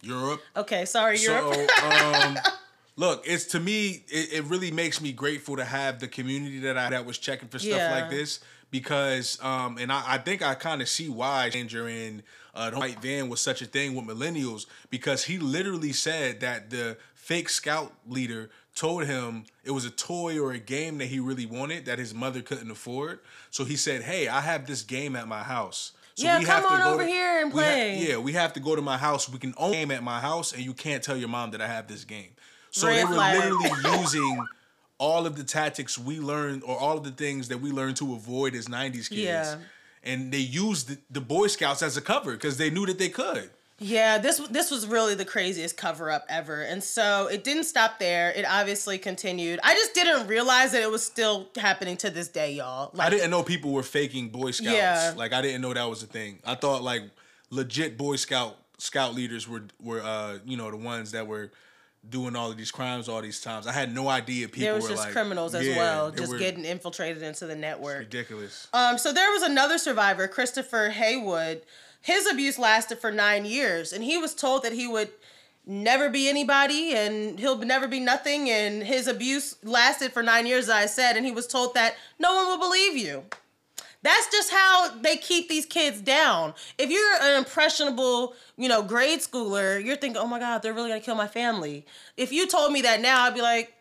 Europe. 0.01 0.41
Okay, 0.57 0.85
sorry, 0.85 1.17
Europe. 1.19 1.53
So, 1.79 1.89
um, 1.89 2.38
look, 2.95 3.23
it's 3.25 3.45
to 3.47 3.59
me, 3.59 4.03
it, 4.07 4.33
it 4.33 4.43
really 4.45 4.71
makes 4.71 5.01
me 5.01 5.12
grateful 5.12 5.55
to 5.57 5.65
have 5.65 6.00
the 6.00 6.07
community 6.07 6.59
that 6.59 6.77
I 6.77 6.89
that 6.89 7.05
was 7.05 7.17
checking 7.17 7.47
for 7.50 7.59
stuff 7.59 7.71
Yeah. 7.77 7.91
like 8.01 8.09
this 8.09 8.39
because, 8.69 9.41
um, 9.41 9.77
and 9.77 9.91
I, 9.91 10.03
I 10.05 10.17
think 10.17 10.41
I 10.41 10.55
kind 10.55 10.81
of 10.81 10.89
see 10.89 11.07
why 11.09 11.50
Danger 11.50 11.88
in 11.88 12.23
uh, 12.55 12.69
the 12.69 12.77
white 12.77 13.01
van 13.01 13.29
was 13.29 13.39
such 13.39 13.62
a 13.62 13.65
thing 13.65 13.95
with 13.95 14.05
millennials 14.05 14.65
because 14.89 15.23
he 15.25 15.38
literally 15.39 15.93
said 15.93 16.41
that 16.41 16.69
the 16.69 16.97
fake 17.15 17.50
scout 17.50 17.93
leader 18.07 18.50
told 18.75 19.05
him 19.05 19.45
it 19.63 19.71
was 19.71 19.85
a 19.85 19.89
toy 19.91 20.38
or 20.39 20.51
a 20.51 20.57
game 20.59 20.97
that 20.97 21.05
he 21.05 21.19
really 21.19 21.45
wanted 21.45 21.85
that 21.85 21.97
his 22.00 22.13
mother 22.13 22.41
couldn't 22.41 22.69
afford. 22.71 23.19
So 23.51 23.63
he 23.63 23.75
said, 23.75 24.01
"Hey, 24.03 24.27
I 24.27 24.41
have 24.41 24.65
this 24.67 24.81
game 24.81 25.15
at 25.15 25.27
my 25.27 25.43
house." 25.43 25.93
So 26.15 26.25
Yeah, 26.25 26.39
we 26.39 26.46
come 26.46 26.55
have 26.55 26.63
to 26.63 26.74
on 26.74 26.79
go 26.82 26.93
over 26.93 27.03
to- 27.03 27.10
here 27.10 27.41
and 27.41 27.51
we 27.53 27.60
ha- 27.62 27.67
play. 27.67 27.98
yeah, 28.08 28.17
we 28.17 28.34
have 28.34 28.53
to 28.53 28.60
go 28.60 28.75
to 28.75 28.82
my 28.82 28.98
house. 28.98 29.27
We 29.27 29.39
can 29.39 29.53
only 29.58 29.77
game 29.77 29.91
at 29.91 30.03
my 30.03 30.20
house, 30.20 30.53
and 30.53 30.62
you 30.63 30.74
can't 30.74 31.03
tell 31.03 31.17
your 31.17 31.29
mom 31.29 31.51
that 31.51 31.62
I 31.62 31.67
have 31.67 31.88
this 31.88 32.03
game. 32.03 32.36
So 32.72 32.88
Red 32.88 32.98
they 33.00 33.03
were 33.05 33.13
flag. 33.15 33.51
literally 33.51 34.00
using 34.01 34.46
all 35.00 35.25
of 35.25 35.36
the 35.36 35.43
tactics 35.43 35.98
we 35.98 36.20
learned, 36.20 36.63
or 36.63 36.77
all 36.77 36.98
of 36.98 37.03
the 37.03 37.12
things 37.12 37.48
that 37.48 37.60
we 37.60 37.72
learned 37.72 37.98
to 37.98 38.13
avoid 38.13 38.53
as 38.55 38.67
'90s 38.67 39.10
kids. 39.10 39.22
Yeah. 39.22 39.58
And 40.03 40.32
they 40.32 40.39
used 40.39 40.89
the, 40.89 40.98
the 41.10 41.22
Boy 41.22 41.48
Scouts 41.48 41.82
as 41.82 41.96
a 41.98 42.01
cover 42.01 42.34
because 42.34 42.58
they 42.58 42.70
knew 42.70 42.86
that 42.86 43.00
they 43.00 43.10
could. 43.10 43.50
Yeah, 43.80 44.18
this 44.18 44.38
this 44.50 44.70
was 44.72 44.88
really 44.88 45.15
the 45.15 45.25
craziest 45.25 45.75
cover 45.77 46.12
up 46.12 46.25
ever. 46.30 46.62
And 46.62 46.84
so 46.84 47.27
it 47.27 47.44
didn't 47.44 47.65
stop 47.65 48.00
there. 48.00 48.32
It 48.32 48.46
obviously 48.48 48.98
continued. 48.98 49.60
I 49.63 49.74
just 49.74 49.94
didn't 49.94 50.27
realize 50.27 50.72
that 50.74 50.82
it 50.82 50.92
was 50.92 51.03
still 51.03 51.50
happening 51.58 51.98
to 51.98 52.10
this 52.10 52.27
day, 52.27 52.53
y'all. 52.53 52.94
I 52.98 53.10
didn't 53.10 53.32
know 53.32 53.44
people 53.44 53.72
were 53.72 53.84
faking 53.84 54.30
Boy 54.30 54.51
Scouts. 54.51 54.72
Yeah. 54.74 55.13
Like 55.15 55.34
I 55.34 55.42
didn't 55.42 55.62
know 55.62 55.74
that 55.74 55.89
was 55.89 56.03
a 56.03 56.08
thing. 56.08 56.39
I 56.46 56.56
thought 56.56 56.84
like 56.84 57.03
legit 57.50 57.98
Boy 57.98 58.15
Scout 58.15 58.58
scout 58.77 59.15
leaders 59.15 59.48
were 59.48 59.63
were 59.82 60.01
uh 60.01 60.39
you 60.46 60.58
know 60.58 60.70
the 60.70 60.77
ones 60.77 61.12
that 61.12 61.25
were 61.25 61.51
doing 62.08 62.36
all 62.36 62.51
of 62.51 62.58
these 62.58 62.72
crimes 62.72 63.08
all 63.08 63.22
these 63.22 63.39
times. 63.42 63.65
I 63.65 63.72
had 63.72 63.94
no 63.94 64.10
idea 64.10 64.48
people 64.48 64.62
there 64.62 64.74
was 64.75 64.84
were 64.84 64.89
just 64.89 65.03
like 65.03 65.13
criminals 65.13 65.56
as 65.56 65.65
Yeah, 65.65 65.77
well, 65.77 66.12
just 66.12 66.32
were 66.32 66.38
getting 66.38 66.65
infiltrated 66.65 67.24
into 67.24 67.46
the 67.46 67.56
network. 67.56 68.00
ridiculous. 68.00 68.68
Um, 68.74 68.98
so 68.98 69.13
there 69.13 69.32
was 69.32 69.44
another 69.44 69.77
survivor, 69.77 70.27
Christopher 70.27 70.89
Haywood. 70.89 71.62
His 72.03 72.27
abuse 72.27 72.60
lasted 72.60 73.00
for 73.00 73.12
nine 73.12 73.45
years, 73.45 73.93
and 73.93 74.03
he 74.03 74.17
was 74.17 74.36
told 74.36 74.63
that 74.63 74.74
he 74.74 74.87
would 74.87 75.09
never 75.66 76.09
be 76.09 76.27
anybody 76.27 76.94
and 76.94 77.39
he'll 77.39 77.57
never 77.57 77.87
be 77.87 78.01
nothing. 78.01 78.50
And 78.50 78.83
his 78.83 79.07
abuse 79.07 79.55
lasted 79.63 80.11
for 80.11 80.22
nine 80.22 80.46
years, 80.46 80.66
as 80.66 80.70
I 80.70 80.85
said, 80.87 81.16
and 81.16 81.25
he 81.25 81.31
was 81.31 81.48
told 81.48 81.74
that 81.75 81.96
no 82.20 82.35
one 82.35 82.48
will 82.48 82.57
believe 82.59 82.98
you. 82.98 83.24
That's 84.01 84.29
just 84.29 84.51
how 84.51 84.89
they 85.01 85.16
keep 85.16 85.48
these 85.48 85.66
kids 85.66 86.01
down. 86.01 86.55
If 86.77 86.92
you're 86.92 87.16
an 87.22 87.37
impressionable, 87.37 88.35
you 88.57 88.68
know, 88.68 88.81
grade 88.81 89.22
schooler, 89.22 89.81
you're 89.81 89.96
thinking, 89.96 90.22
oh 90.22 90.27
my 90.27 90.39
God, 90.39 90.61
they're 90.61 90.74
really 90.74 90.89
gonna 90.89 91.00
kill 91.00 91.16
my 91.16 91.29
family. 91.29 91.85
If 92.18 92.33
you 92.33 92.46
told 92.48 92.74
me 92.74 92.81
that 92.81 93.00
now, 93.00 93.24
I'd 93.24 93.33
be 93.33 93.42
like, 93.42 93.74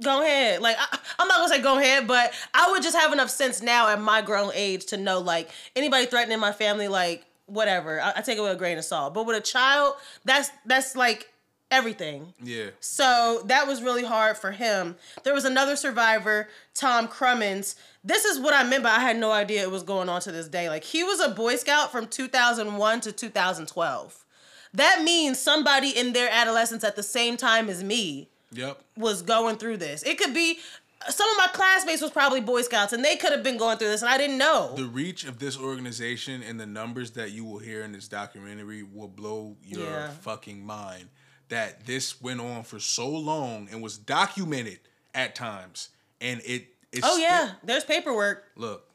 go 0.00 0.22
ahead. 0.22 0.62
Like, 0.62 0.76
I, 0.78 0.98
I'm 1.18 1.26
not 1.26 1.38
gonna 1.38 1.48
say 1.48 1.60
go 1.60 1.76
ahead, 1.80 2.06
but 2.06 2.32
I 2.54 2.70
would 2.70 2.84
just 2.84 2.96
have 2.96 3.12
enough 3.12 3.30
sense 3.30 3.60
now 3.60 3.88
at 3.88 4.00
my 4.00 4.22
grown 4.22 4.52
age 4.54 4.86
to 4.86 4.96
know, 4.96 5.18
like, 5.18 5.50
anybody 5.74 6.06
threatening 6.06 6.38
my 6.38 6.52
family, 6.52 6.86
like, 6.86 7.24
whatever. 7.46 8.00
I, 8.00 8.14
I 8.16 8.20
take 8.22 8.38
it 8.38 8.40
with 8.42 8.52
a 8.52 8.56
grain 8.56 8.78
of 8.78 8.84
salt. 8.84 9.14
But 9.14 9.26
with 9.26 9.36
a 9.36 9.40
child, 9.40 9.94
that's 10.24 10.50
that's 10.66 10.96
like 10.96 11.30
everything. 11.70 12.32
Yeah. 12.42 12.66
So 12.80 13.42
that 13.46 13.66
was 13.66 13.82
really 13.82 14.04
hard 14.04 14.36
for 14.36 14.52
him. 14.52 14.96
There 15.24 15.34
was 15.34 15.44
another 15.44 15.76
survivor, 15.76 16.48
Tom 16.74 17.08
Crummins. 17.08 17.74
This 18.04 18.24
is 18.24 18.38
what 18.38 18.54
I 18.54 18.62
meant 18.62 18.82
by 18.84 18.90
I 18.90 19.00
had 19.00 19.16
no 19.16 19.32
idea 19.32 19.62
it 19.62 19.70
was 19.70 19.82
going 19.82 20.08
on 20.08 20.20
to 20.22 20.32
this 20.32 20.48
day. 20.48 20.68
Like 20.68 20.84
he 20.84 21.02
was 21.02 21.20
a 21.20 21.30
Boy 21.30 21.56
Scout 21.56 21.90
from 21.90 22.06
2001 22.06 23.00
to 23.02 23.12
2012. 23.12 24.24
That 24.74 25.02
means 25.02 25.38
somebody 25.38 25.90
in 25.90 26.12
their 26.12 26.28
adolescence 26.30 26.84
at 26.84 26.96
the 26.96 27.02
same 27.02 27.36
time 27.36 27.68
as 27.68 27.82
me 27.82 28.28
Yep. 28.52 28.78
was 28.96 29.22
going 29.22 29.56
through 29.56 29.78
this. 29.78 30.02
It 30.04 30.18
could 30.18 30.34
be 30.34 30.58
some 31.10 31.28
of 31.30 31.36
my 31.38 31.48
classmates 31.52 32.00
was 32.02 32.10
probably 32.10 32.40
Boy 32.40 32.62
Scouts 32.62 32.92
and 32.92 33.04
they 33.04 33.16
could 33.16 33.32
have 33.32 33.42
been 33.42 33.56
going 33.56 33.78
through 33.78 33.88
this 33.88 34.02
and 34.02 34.10
I 34.10 34.18
didn't 34.18 34.38
know. 34.38 34.74
The 34.76 34.84
reach 34.86 35.24
of 35.24 35.38
this 35.38 35.58
organization 35.58 36.42
and 36.42 36.58
the 36.58 36.66
numbers 36.66 37.12
that 37.12 37.30
you 37.32 37.44
will 37.44 37.58
hear 37.58 37.82
in 37.82 37.92
this 37.92 38.08
documentary 38.08 38.82
will 38.82 39.08
blow 39.08 39.56
your 39.62 39.82
Yeah. 39.82 40.10
fucking 40.22 40.64
mind. 40.64 41.08
That 41.50 41.84
this 41.86 42.20
went 42.22 42.40
on 42.40 42.62
for 42.64 42.80
so 42.80 43.08
long 43.08 43.68
and 43.70 43.82
was 43.82 43.98
documented 43.98 44.80
at 45.14 45.34
times, 45.34 45.90
and 46.20 46.40
it. 46.44 46.68
It's 46.90 47.02
oh 47.06 47.18
yeah, 47.18 47.52
there's 47.62 47.84
paperwork. 47.84 48.44
look, 48.56 48.88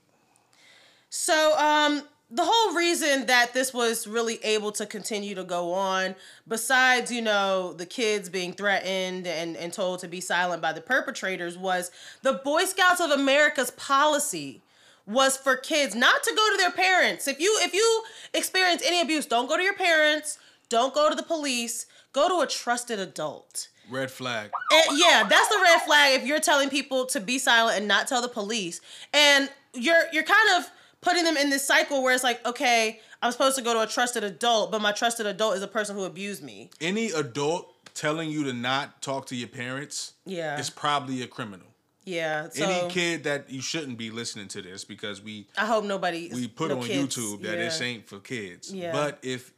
So, 1.10 1.58
um, 1.58 2.04
the 2.32 2.44
whole 2.46 2.76
reason 2.76 3.26
that 3.26 3.54
this 3.54 3.74
was 3.74 4.06
really 4.06 4.44
able 4.44 4.72
to 4.74 4.86
continue 4.86 5.34
to 5.34 5.44
go 5.44 5.74
on, 5.74 6.16
besides, 6.48 7.12
you 7.12 7.22
know, 7.22 7.74
the 7.74 7.86
kids 7.86 8.30
being 8.30 8.54
threatened 8.54 9.26
and, 9.26 9.58
and 9.58 9.74
told 9.74 10.00
to 10.00 10.08
be 10.08 10.22
silent 10.22 10.62
by 10.62 10.72
the 10.72 10.82
perpetrators, 10.82 11.58
was 11.58 11.90
the 12.22 12.34
Boy 12.34 12.66
Scouts 12.66 13.02
of 13.02 13.10
America's 13.10 13.72
policy 13.72 14.62
was 15.08 15.38
for 15.38 15.56
kids 15.56 15.96
not 15.96 16.22
to 16.22 16.32
go 16.36 16.52
to 16.52 16.58
their 16.58 16.72
parents. 16.72 17.28
If 17.28 17.40
you 17.40 17.58
if 17.62 17.74
you 17.74 18.04
experience 18.34 18.84
any 18.86 19.02
abuse, 19.02 19.26
don't 19.26 19.50
go 19.50 19.58
to 19.58 19.64
your 19.64 19.74
parents, 19.74 20.38
don't 20.70 20.94
go 20.94 21.10
to 21.10 21.16
the 21.16 21.24
police, 21.24 21.88
go 22.14 22.30
to 22.30 22.42
a 22.42 22.48
trusted 22.48 23.00
adult. 23.00 23.70
red 23.90 24.12
flag. 24.12 24.52
And 24.72 25.00
yeah, 25.00 25.26
that's 25.28 25.48
the 25.48 25.60
red 25.64 25.82
flag 25.82 26.22
if 26.22 26.28
you're 26.28 26.40
telling 26.40 26.70
people 26.70 27.08
to 27.08 27.20
be 27.20 27.40
silent 27.40 27.80
and 27.80 27.88
not 27.88 28.08
tell 28.08 28.22
the 28.22 28.28
police. 28.28 28.82
And 29.12 29.50
you're 29.74 30.04
you're 30.14 30.24
kind 30.24 30.50
of 30.58 30.70
putting 31.02 31.24
them 31.24 31.38
in 31.38 31.50
this 31.50 31.66
cycle 31.66 32.04
where 32.04 32.14
it's 32.14 32.24
like, 32.24 32.46
okay, 32.46 33.00
I'm 33.22 33.32
supposed 33.32 33.58
to 33.58 33.62
go 33.64 33.74
to 33.74 33.82
a 33.82 33.88
trusted 33.88 34.24
adult, 34.24 34.72
but 34.72 34.82
my 34.82 34.92
trusted 34.92 35.26
adult 35.26 35.56
is 35.56 35.64
a 35.64 35.68
person 35.68 35.96
who 35.96 36.04
abused 36.04 36.44
me. 36.44 36.70
Any 36.82 37.12
adult 37.12 37.74
telling 37.94 38.30
you 38.30 38.44
to 38.46 38.54
not 38.54 39.02
talk 39.02 39.26
to 39.28 39.36
your 39.36 39.48
parents 39.50 40.14
Yeah. 40.26 40.60
is 40.60 40.70
probably 40.70 41.22
a 41.22 41.28
criminal. 41.28 41.68
Yeah. 42.06 42.50
So 42.50 42.64
Any 42.66 42.90
kid 42.90 43.24
that 43.26 43.50
you 43.50 43.62
shouldn't 43.62 43.98
be 43.98 44.10
listening 44.10 44.48
to 44.50 44.62
this 44.62 44.84
because 44.84 45.22
we 45.22 45.48
I 45.58 45.66
hope 45.66 45.84
nobody 45.84 46.30
we 46.34 46.48
put 46.48 46.70
no 46.70 46.78
on 46.78 46.84
kids- 46.84 47.16
YouTube 47.16 47.42
that 47.44 47.58
yeah. 47.58 47.64
this 47.66 47.82
ain't 47.82 48.08
for 48.08 48.20
kids. 48.20 48.74
Yeah. 48.74 48.92
But 48.94 49.20
if 49.22 49.54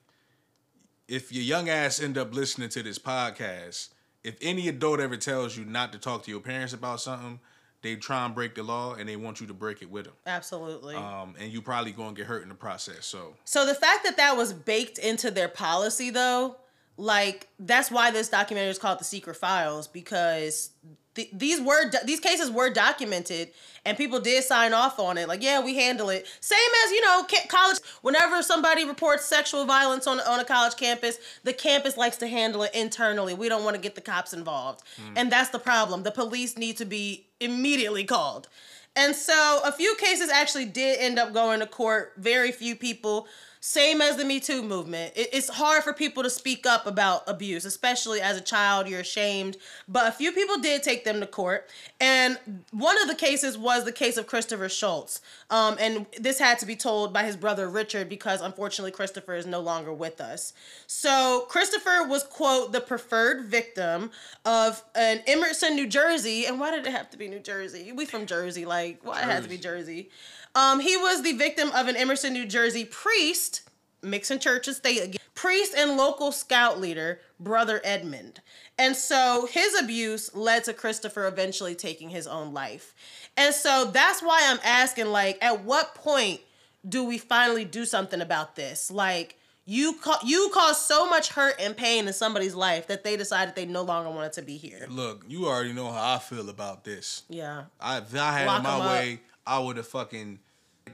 if 1.08 1.32
your 1.32 1.43
young 1.43 1.69
ass 1.69 2.01
end 2.01 2.17
up 2.17 2.34
listening 2.34 2.69
to 2.69 2.84
this 2.84 2.97
podcast, 2.99 3.89
if 4.23 4.36
any 4.41 4.67
adult 4.67 4.99
ever 4.99 5.17
tells 5.17 5.56
you 5.58 5.65
not 5.65 5.91
to 5.93 5.97
talk 5.99 6.23
to 6.23 6.32
your 6.32 6.39
parents 6.39 6.73
about 6.73 6.99
something, 7.01 7.39
they 7.81 7.95
try 7.95 8.25
and 8.25 8.35
break 8.35 8.55
the 8.55 8.63
law 8.63 8.93
and 8.93 9.09
they 9.09 9.15
want 9.15 9.41
you 9.41 9.47
to 9.47 9.53
break 9.53 9.81
it 9.81 9.89
with 9.89 10.05
them. 10.05 10.13
Absolutely. 10.25 10.95
Um, 10.95 11.35
and 11.39 11.51
you 11.51 11.61
probably 11.61 11.91
gonna 11.91 12.13
get 12.13 12.27
hurt 12.27 12.43
in 12.43 12.49
the 12.49 12.55
process. 12.55 13.05
So 13.05 13.33
So 13.45 13.65
the 13.65 13.75
fact 13.75 14.03
that 14.03 14.17
that 14.17 14.37
was 14.37 14.53
baked 14.53 14.97
into 14.97 15.31
their 15.31 15.47
policy, 15.47 16.09
though, 16.09 16.57
like 16.97 17.47
that's 17.59 17.89
why 17.89 18.11
this 18.11 18.29
documentary 18.29 18.69
is 18.71 18.77
called 18.77 18.99
"The 18.99 19.05
Secret 19.05 19.35
Files" 19.35 19.87
because 19.87 20.71
th- 21.15 21.29
these 21.33 21.59
were 21.59 21.89
do- 21.89 21.97
these 22.05 22.19
cases 22.19 22.51
were 22.51 22.69
documented 22.69 23.49
and 23.83 23.97
people 23.97 24.19
did 24.19 24.43
sign 24.43 24.73
off 24.73 24.99
on 24.99 25.17
it. 25.17 25.27
Like, 25.27 25.41
yeah, 25.41 25.59
we 25.59 25.75
handle 25.75 26.09
it. 26.09 26.27
Same 26.39 26.59
as 26.85 26.91
you 26.91 27.01
know, 27.01 27.25
college. 27.47 27.77
Whenever 28.03 28.43
somebody 28.43 28.85
reports 28.85 29.25
sexual 29.25 29.65
violence 29.65 30.05
on 30.05 30.19
on 30.19 30.39
a 30.39 30.45
college 30.45 30.75
campus, 30.75 31.17
the 31.43 31.53
campus 31.53 31.97
likes 31.97 32.17
to 32.17 32.27
handle 32.27 32.61
it 32.63 32.75
internally. 32.75 33.33
We 33.33 33.49
don't 33.49 33.63
want 33.63 33.75
to 33.75 33.81
get 33.81 33.95
the 33.95 34.01
cops 34.01 34.33
involved, 34.33 34.83
and 35.15 35.31
that's 35.31 35.49
the 35.49 35.59
problem. 35.59 36.03
The 36.03 36.11
police 36.11 36.57
need 36.57 36.77
to 36.77 36.85
be 36.85 37.25
immediately 37.41 38.04
called. 38.04 38.47
And 38.95 39.15
so 39.15 39.62
a 39.63 39.71
few 39.71 39.95
cases 39.95 40.30
actually 40.30 40.65
did 40.65 40.99
end 40.99 41.17
up 41.17 41.34
going 41.34 41.60
to 41.62 41.65
court. 41.65 42.13
Very 42.17 42.51
few 42.51 42.75
people 42.75 43.27
same 43.63 44.02
as 44.02 44.17
the 44.17 44.26
Me 44.26 44.39
Too 44.39 44.63
movement. 44.63 45.13
It, 45.15 45.30
it's 45.34 45.47
hard 45.47 45.84
for 45.84 45.93
people 45.93 46.24
to 46.24 46.32
speak 46.32 46.65
up 46.65 46.88
about 46.88 47.21
abuse, 47.28 47.63
especially 47.63 48.19
as 48.19 48.36
a 48.36 48.41
child. 48.41 48.89
You're 48.89 49.02
ashamed. 49.02 49.56
But 49.88 50.08
a 50.08 50.12
few 50.12 50.32
people 50.32 50.58
did 50.58 50.82
take 50.82 51.04
them 51.04 51.19
to 51.19 51.28
court. 51.28 51.69
And 52.00 52.39
one 52.71 53.00
of 53.04 53.08
the 53.08 53.13
cases 53.13 53.60
was 53.60 53.86
the 53.86 53.91
case 53.91 54.17
of 54.17 54.26
Christopher 54.26 54.67
Schultz. 54.67 55.21
Um, 55.52 55.78
and 55.80 56.08
this 56.19 56.39
had 56.39 56.58
to 56.60 56.65
be 56.65 56.76
told 56.76 57.13
by 57.13 57.24
his 57.24 57.38
brother 57.38 57.69
Richard 57.69 58.10
because 58.10 58.41
unfortunately 58.41 58.91
Christopher 58.91 59.36
is 59.36 59.45
no 59.45 59.60
longer 59.60 59.93
with 59.93 60.19
us. 60.19 60.54
So 60.88 61.45
Christopher 61.47 62.08
was, 62.08 62.24
quote, 62.24 62.71
the 62.71 62.82
preferred 62.82 63.45
victim 63.45 64.10
of 64.43 64.84
an 64.95 65.21
Emerson, 65.28 65.76
New 65.76 65.88
Jersey. 65.88 66.47
And 66.47 66.60
why 66.60 66.71
did 66.71 66.88
it 66.88 66.91
have 66.91 67.12
to 67.12 67.17
be 67.17 67.28
New 67.28 67.39
Jersey? 67.39 67.91
We 67.91 68.08
from 68.08 68.26
Jersey. 68.26 68.65
Like, 68.65 69.06
why 69.06 69.19
it 69.19 69.26
had 69.26 69.43
to 69.43 69.50
be 69.50 69.58
Jersey? 69.58 70.10
Um, 70.55 70.79
he 70.79 70.97
was 70.97 71.23
the 71.23 71.33
victim 71.33 71.69
of 71.71 71.87
an 71.87 71.95
Emerson, 71.95 72.33
New 72.33 72.45
Jersey 72.45 72.85
priest, 72.85 73.69
mixing 74.01 74.39
church 74.39 74.67
and 74.67 74.75
state 74.75 74.99
again, 74.99 75.19
priest 75.35 75.73
and 75.77 75.97
local 75.97 76.31
scout 76.31 76.79
leader, 76.79 77.19
Brother 77.39 77.81
Edmund. 77.83 78.41
And 78.77 78.95
so 78.95 79.47
his 79.49 79.79
abuse 79.79 80.33
led 80.35 80.63
to 80.65 80.73
Christopher 80.73 81.27
eventually 81.27 81.75
taking 81.75 82.09
his 82.09 82.27
own 82.27 82.53
life. 82.53 82.93
And 83.37 83.53
so 83.53 83.91
that's 83.93 84.21
why 84.21 84.41
I'm 84.43 84.59
asking, 84.63 85.07
like, 85.07 85.37
at 85.41 85.63
what 85.63 85.95
point 85.95 86.41
do 86.87 87.03
we 87.03 87.17
finally 87.17 87.63
do 87.63 87.85
something 87.85 88.21
about 88.21 88.55
this? 88.55 88.89
Like, 88.91 89.37
you 89.65 89.93
ca- 90.01 90.21
you 90.25 90.49
caused 90.53 90.81
so 90.81 91.07
much 91.07 91.29
hurt 91.29 91.55
and 91.59 91.77
pain 91.77 92.07
in 92.07 92.13
somebody's 92.13 92.55
life 92.55 92.87
that 92.87 93.03
they 93.03 93.15
decided 93.15 93.55
they 93.55 93.65
no 93.65 93.83
longer 93.83 94.09
wanted 94.09 94.33
to 94.33 94.41
be 94.41 94.57
here. 94.57 94.87
Look, 94.89 95.23
you 95.27 95.45
already 95.45 95.73
know 95.73 95.91
how 95.91 96.15
I 96.15 96.19
feel 96.19 96.49
about 96.49 96.83
this. 96.83 97.23
Yeah. 97.29 97.65
I, 97.79 97.99
if 97.99 98.15
I 98.15 98.39
had 98.39 98.47
Lock 98.47 98.59
it 98.59 98.63
my 98.63 98.87
way, 98.87 99.19
I 99.45 99.60
would 99.60 99.77
have 99.77 99.88
fucking 99.88 100.39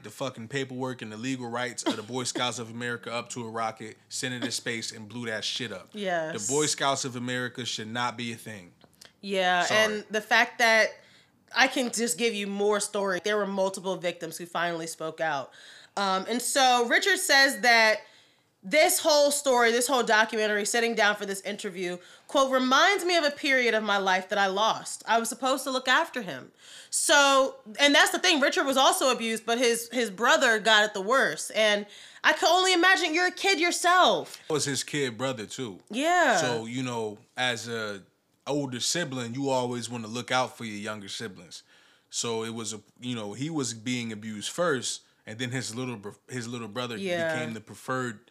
the 0.02 0.10
fucking 0.10 0.48
paperwork 0.48 1.02
and 1.02 1.10
the 1.10 1.16
legal 1.16 1.48
rights 1.48 1.82
of 1.82 1.96
the 1.96 2.02
Boy 2.02 2.24
Scouts 2.24 2.58
of 2.58 2.70
America 2.70 3.12
up 3.12 3.30
to 3.30 3.44
a 3.44 3.50
rocket, 3.50 3.96
sent 4.08 4.34
it 4.34 4.42
to 4.42 4.50
space, 4.50 4.92
and 4.92 5.08
blew 5.08 5.26
that 5.26 5.44
shit 5.44 5.72
up. 5.72 5.88
Yes. 5.92 6.46
The 6.46 6.52
Boy 6.52 6.66
Scouts 6.66 7.04
of 7.04 7.16
America 7.16 7.64
should 7.64 7.88
not 7.88 8.16
be 8.16 8.32
a 8.32 8.36
thing. 8.36 8.70
Yeah, 9.20 9.62
Sorry. 9.64 9.80
and 9.80 10.04
the 10.10 10.20
fact 10.20 10.58
that 10.58 10.90
I 11.56 11.66
can 11.66 11.90
just 11.90 12.18
give 12.18 12.34
you 12.34 12.46
more 12.46 12.80
story. 12.80 13.20
There 13.24 13.36
were 13.36 13.46
multiple 13.46 13.96
victims 13.96 14.36
who 14.36 14.46
finally 14.46 14.86
spoke 14.86 15.20
out. 15.20 15.50
Um, 15.96 16.26
and 16.28 16.40
so 16.40 16.86
Richard 16.86 17.18
says 17.18 17.60
that 17.60 18.00
this 18.70 18.98
whole 19.00 19.30
story, 19.30 19.70
this 19.72 19.86
whole 19.86 20.02
documentary, 20.02 20.64
sitting 20.64 20.94
down 20.94 21.16
for 21.16 21.24
this 21.26 21.40
interview, 21.42 21.96
quote, 22.26 22.50
reminds 22.52 23.04
me 23.04 23.16
of 23.16 23.24
a 23.24 23.30
period 23.30 23.74
of 23.74 23.82
my 23.82 23.96
life 23.98 24.28
that 24.28 24.38
I 24.38 24.46
lost. 24.46 25.02
I 25.06 25.18
was 25.18 25.28
supposed 25.28 25.64
to 25.64 25.70
look 25.70 25.88
after 25.88 26.22
him. 26.22 26.50
So, 26.90 27.56
and 27.80 27.94
that's 27.94 28.10
the 28.10 28.18
thing, 28.18 28.40
Richard 28.40 28.64
was 28.64 28.76
also 28.76 29.10
abused, 29.10 29.44
but 29.46 29.58
his 29.58 29.88
his 29.92 30.10
brother 30.10 30.58
got 30.58 30.84
it 30.84 30.94
the 30.94 31.00
worst. 31.00 31.52
And 31.54 31.86
I 32.24 32.32
could 32.32 32.48
only 32.48 32.72
imagine 32.72 33.14
you're 33.14 33.28
a 33.28 33.30
kid 33.32 33.60
yourself. 33.60 34.38
That 34.48 34.54
was 34.54 34.64
his 34.64 34.82
kid 34.84 35.16
brother 35.16 35.46
too. 35.46 35.78
Yeah. 35.90 36.36
So 36.38 36.66
you 36.66 36.82
know, 36.82 37.18
as 37.36 37.68
a 37.68 38.02
older 38.46 38.80
sibling, 38.80 39.34
you 39.34 39.50
always 39.50 39.90
want 39.90 40.04
to 40.04 40.10
look 40.10 40.30
out 40.30 40.56
for 40.56 40.64
your 40.64 40.78
younger 40.78 41.08
siblings. 41.08 41.62
So 42.10 42.42
it 42.44 42.54
was 42.54 42.72
a 42.72 42.80
you 43.00 43.14
know 43.14 43.34
he 43.34 43.50
was 43.50 43.74
being 43.74 44.12
abused 44.12 44.50
first, 44.50 45.02
and 45.26 45.38
then 45.38 45.50
his 45.50 45.74
little 45.74 46.00
his 46.28 46.48
little 46.48 46.68
brother 46.68 46.96
Yeah. 46.96 47.34
became 47.34 47.54
the 47.54 47.60
preferred 47.60 48.27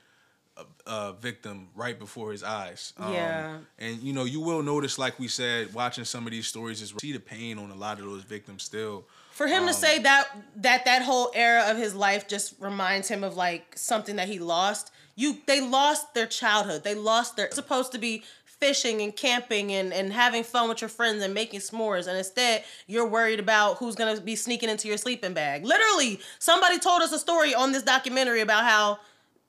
uh, 0.85 1.11
victim 1.13 1.67
right 1.75 1.97
before 1.99 2.31
his 2.31 2.43
eyes. 2.43 2.93
Um, 2.97 3.13
Yeah. 3.13 3.57
And 3.79 4.01
you 4.01 4.13
know 4.13 4.23
you 4.23 4.39
will 4.39 4.63
notice, 4.63 4.97
like 4.97 5.19
we 5.19 5.27
said, 5.27 5.73
watching 5.73 6.05
some 6.05 6.25
of 6.25 6.31
these 6.31 6.47
stories 6.47 6.81
is 6.81 6.93
see 6.99 7.11
the 7.11 7.19
pain 7.19 7.59
on 7.59 7.71
a 7.71 7.75
lot 7.75 7.99
of 7.99 8.05
those 8.05 8.23
victims 8.23 8.63
still. 8.63 9.05
For 9.31 9.45
him 9.45 9.67
to 9.67 9.73
say 9.73 9.99
that 9.99 10.29
that 10.55 10.85
that 10.85 11.03
whole 11.03 11.31
era 11.35 11.65
of 11.67 11.77
his 11.77 11.93
life 11.93 12.27
just 12.27 12.55
reminds 12.59 13.07
him 13.07 13.23
of 13.23 13.35
like 13.35 13.77
something 13.77 14.15
that 14.15 14.27
he 14.27 14.39
lost. 14.39 14.91
You 15.15 15.37
they 15.45 15.61
lost 15.61 16.13
their 16.13 16.25
childhood. 16.25 16.83
They 16.83 16.95
lost 16.95 17.35
their 17.35 17.51
supposed 17.51 17.91
to 17.91 17.99
be 17.99 18.23
fishing 18.59 19.01
and 19.01 19.15
camping 19.15 19.71
and, 19.71 19.93
and 19.93 20.11
having 20.11 20.43
fun 20.43 20.67
with 20.67 20.81
your 20.81 20.89
friends 20.89 21.21
and 21.21 21.31
making 21.33 21.59
s'mores 21.59 22.07
and 22.07 22.17
instead 22.17 22.63
you're 22.87 23.05
worried 23.07 23.39
about 23.39 23.77
who's 23.77 23.93
gonna 23.93 24.19
be 24.19 24.35
sneaking 24.35 24.69
into 24.69 24.87
your 24.87 24.97
sleeping 24.97 25.33
bag. 25.33 25.63
Literally, 25.63 26.19
somebody 26.39 26.79
told 26.79 27.03
us 27.03 27.11
a 27.11 27.19
story 27.19 27.53
on 27.53 27.71
this 27.71 27.83
documentary 27.83 28.41
about 28.41 28.63
how 28.63 28.99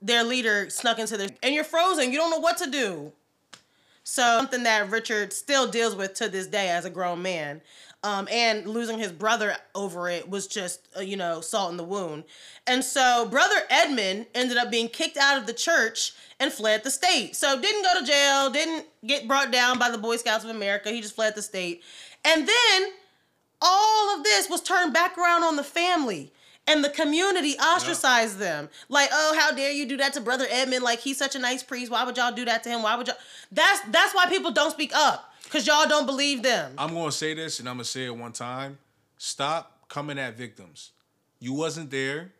their 0.00 0.24
leader 0.24 0.70
snuck 0.70 0.98
into 0.98 1.16
their 1.16 1.28
and 1.42 1.54
you're 1.54 1.64
frozen. 1.64 2.12
You 2.12 2.18
don't 2.18 2.30
know 2.30 2.38
what 2.38 2.58
to 2.58 2.70
do. 2.70 3.12
So 4.04 4.22
something 4.22 4.62
that 4.62 4.90
Richard 4.90 5.32
still 5.32 5.70
deals 5.70 5.94
with 5.94 6.14
to 6.14 6.28
this 6.28 6.46
day 6.46 6.70
as 6.70 6.84
a 6.84 6.90
grown 6.90 7.20
man. 7.20 7.60
Um, 8.04 8.28
and 8.30 8.64
losing 8.66 8.96
his 8.96 9.10
brother 9.10 9.56
over 9.74 10.08
it 10.08 10.30
was 10.30 10.46
just, 10.46 10.86
uh, 10.96 11.00
you 11.00 11.16
know, 11.16 11.40
salt 11.40 11.72
in 11.72 11.76
the 11.76 11.84
wound. 11.84 12.24
And 12.66 12.84
so 12.84 13.26
brother 13.28 13.56
Edmund 13.68 14.26
ended 14.36 14.56
up 14.56 14.70
being 14.70 14.88
kicked 14.88 15.16
out 15.16 15.36
of 15.36 15.46
the 15.46 15.52
church 15.52 16.12
and 16.38 16.52
fled 16.52 16.84
the 16.84 16.92
state. 16.92 17.34
So 17.34 17.60
didn't 17.60 17.82
go 17.82 17.98
to 17.98 18.06
jail, 18.06 18.50
didn't 18.50 18.86
get 19.04 19.26
brought 19.26 19.50
down 19.50 19.80
by 19.80 19.90
the 19.90 19.98
Boy 19.98 20.16
Scouts 20.16 20.44
of 20.44 20.50
America. 20.50 20.90
He 20.90 21.00
just 21.00 21.16
fled 21.16 21.34
the 21.34 21.42
state. 21.42 21.82
And 22.24 22.46
then 22.46 22.92
all 23.60 24.16
of 24.16 24.22
this 24.22 24.48
was 24.48 24.62
turned 24.62 24.94
back 24.94 25.18
around 25.18 25.42
on 25.42 25.56
the 25.56 25.64
family. 25.64 26.32
And 26.68 26.84
the 26.84 26.90
community 26.90 27.56
ostracized 27.58 28.38
them. 28.38 28.68
Like, 28.88 29.08
oh, 29.12 29.36
how 29.38 29.52
dare 29.52 29.72
you 29.72 29.86
do 29.86 29.96
that 29.96 30.12
to 30.14 30.20
Brother 30.20 30.46
Edmund? 30.50 30.84
Like, 30.84 31.00
he's 31.00 31.16
such 31.16 31.34
a 31.34 31.38
nice 31.38 31.62
priest. 31.62 31.90
Why 31.90 32.04
would 32.04 32.16
y'all 32.16 32.32
do 32.32 32.44
that 32.44 32.62
to 32.64 32.68
him? 32.68 32.82
Why 32.82 32.94
would 32.96 33.06
y'all? 33.06 33.16
That's 33.50 33.80
that's 33.88 34.14
why 34.14 34.26
people 34.26 34.50
don't 34.50 34.70
speak 34.70 34.92
up. 34.94 35.32
Cause 35.50 35.66
y'all 35.66 35.88
don't 35.88 36.04
believe 36.04 36.42
them. 36.42 36.74
I'm 36.76 36.92
gonna 36.92 37.10
say 37.10 37.32
this, 37.32 37.58
and 37.58 37.68
I'm 37.68 37.76
gonna 37.76 37.84
say 37.84 38.04
it 38.04 38.14
one 38.14 38.32
time. 38.32 38.76
Stop 39.16 39.88
coming 39.88 40.18
at 40.18 40.36
victims. 40.36 40.90
You 41.40 41.54
wasn't 41.54 41.90
there. 41.90 42.32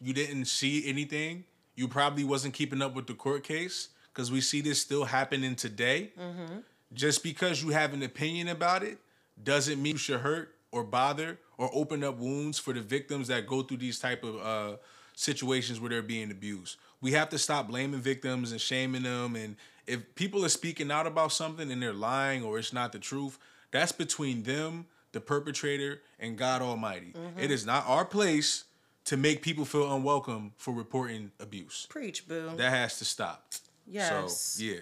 You 0.00 0.14
didn't 0.14 0.46
see 0.46 0.88
anything. 0.88 1.44
You 1.76 1.88
probably 1.88 2.24
wasn't 2.24 2.54
keeping 2.54 2.80
up 2.80 2.94
with 2.94 3.06
the 3.06 3.14
court 3.14 3.44
case 3.44 3.88
because 4.12 4.32
we 4.32 4.40
see 4.40 4.60
this 4.60 4.80
still 4.80 5.04
happening 5.04 5.56
today. 5.56 6.12
Mm-hmm. 6.18 6.58
Just 6.94 7.22
because 7.22 7.62
you 7.62 7.70
have 7.70 7.92
an 7.92 8.02
opinion 8.02 8.48
about 8.48 8.82
it 8.82 8.98
doesn't 9.42 9.82
mean 9.82 9.92
you 9.92 9.98
should 9.98 10.20
hurt 10.20 10.54
or 10.70 10.84
bother 10.84 11.38
or 11.58 11.70
open 11.72 12.02
up 12.04 12.18
wounds 12.18 12.58
for 12.58 12.72
the 12.72 12.80
victims 12.80 13.28
that 13.28 13.46
go 13.46 13.62
through 13.62 13.78
these 13.78 13.98
type 13.98 14.24
of 14.24 14.36
uh, 14.36 14.76
situations 15.14 15.80
where 15.80 15.90
they're 15.90 16.02
being 16.02 16.30
abused. 16.30 16.76
We 17.00 17.12
have 17.12 17.28
to 17.30 17.38
stop 17.38 17.68
blaming 17.68 18.00
victims 18.00 18.52
and 18.52 18.60
shaming 18.60 19.02
them. 19.02 19.36
And 19.36 19.56
if 19.86 20.14
people 20.14 20.44
are 20.44 20.48
speaking 20.50 20.90
out 20.90 21.06
about 21.06 21.32
something 21.32 21.70
and 21.70 21.82
they're 21.82 21.92
lying 21.92 22.42
or 22.42 22.58
it's 22.58 22.72
not 22.72 22.92
the 22.92 22.98
truth, 22.98 23.38
that's 23.70 23.92
between 23.92 24.42
them, 24.42 24.86
the 25.12 25.20
perpetrator, 25.20 26.00
and 26.18 26.36
God 26.36 26.62
Almighty. 26.62 27.12
It 27.38 27.50
is 27.50 27.66
not 27.66 27.84
our 27.86 28.04
place 28.04 28.64
to 29.06 29.16
make 29.16 29.42
people 29.42 29.64
feel 29.64 29.94
unwelcome 29.94 30.52
for 30.56 30.72
reporting 30.72 31.30
abuse. 31.38 31.86
Preach, 31.90 32.26
boo. 32.26 32.52
That 32.56 32.70
has 32.70 32.98
to 32.98 33.04
stop. 33.04 33.52
Yes. 33.86 34.32
So 34.32 34.64
yeah. 34.64 34.80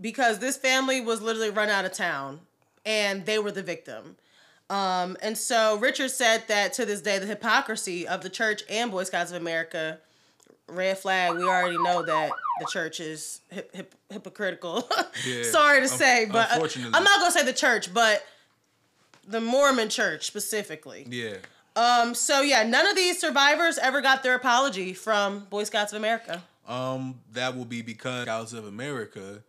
because 0.00 0.38
this 0.38 0.56
family 0.56 1.00
was 1.00 1.20
literally 1.20 1.50
run 1.50 1.68
out 1.68 1.84
of 1.84 1.92
town 1.92 2.40
and 2.86 3.26
they 3.26 3.38
were 3.38 3.52
the 3.52 3.62
victim. 3.62 4.16
Um, 4.70 5.16
and 5.22 5.36
so 5.36 5.78
Richard 5.78 6.10
said 6.10 6.44
that 6.48 6.74
to 6.74 6.84
this 6.84 7.00
day, 7.00 7.18
the 7.18 7.26
hypocrisy 7.26 8.06
of 8.06 8.20
the 8.20 8.28
church 8.28 8.62
and 8.68 8.90
Boy 8.90 9.04
Scouts 9.04 9.30
of 9.30 9.38
America, 9.40 9.98
red 10.66 10.98
flag, 10.98 11.36
we 11.36 11.44
already 11.44 11.78
know 11.78 12.02
that 12.02 12.30
the 12.60 12.66
church 12.66 13.00
is 13.00 13.40
hip, 13.50 13.74
hip, 13.74 13.94
hypocritical. 14.10 14.88
Yeah. 15.26 15.42
Sorry 15.42 15.78
to 15.78 15.90
Un- 15.90 15.98
say, 15.98 16.26
but 16.30 16.48
uh. 16.52 16.68
I'm 16.94 17.02
not 17.02 17.18
going 17.18 17.32
to 17.32 17.38
say 17.38 17.44
the 17.44 17.52
church, 17.52 17.92
but 17.92 18.24
the 19.26 19.40
Mormon 19.40 19.88
church 19.88 20.26
specifically. 20.26 21.04
Yeah. 21.10 21.38
Um, 21.74 22.14
so 22.14 22.40
yeah, 22.40 22.62
none 22.62 22.86
of 22.86 22.94
these 22.94 23.20
survivors 23.20 23.78
ever 23.78 24.00
got 24.00 24.22
their 24.22 24.34
apology 24.36 24.92
from 24.94 25.40
Boy 25.50 25.64
Scouts 25.64 25.92
of 25.92 25.98
America. 25.98 26.42
Um, 26.68 27.20
that 27.32 27.56
will 27.56 27.64
be 27.64 27.82
because 27.82 28.24
Scouts 28.24 28.52
of 28.52 28.66
America 28.66 29.42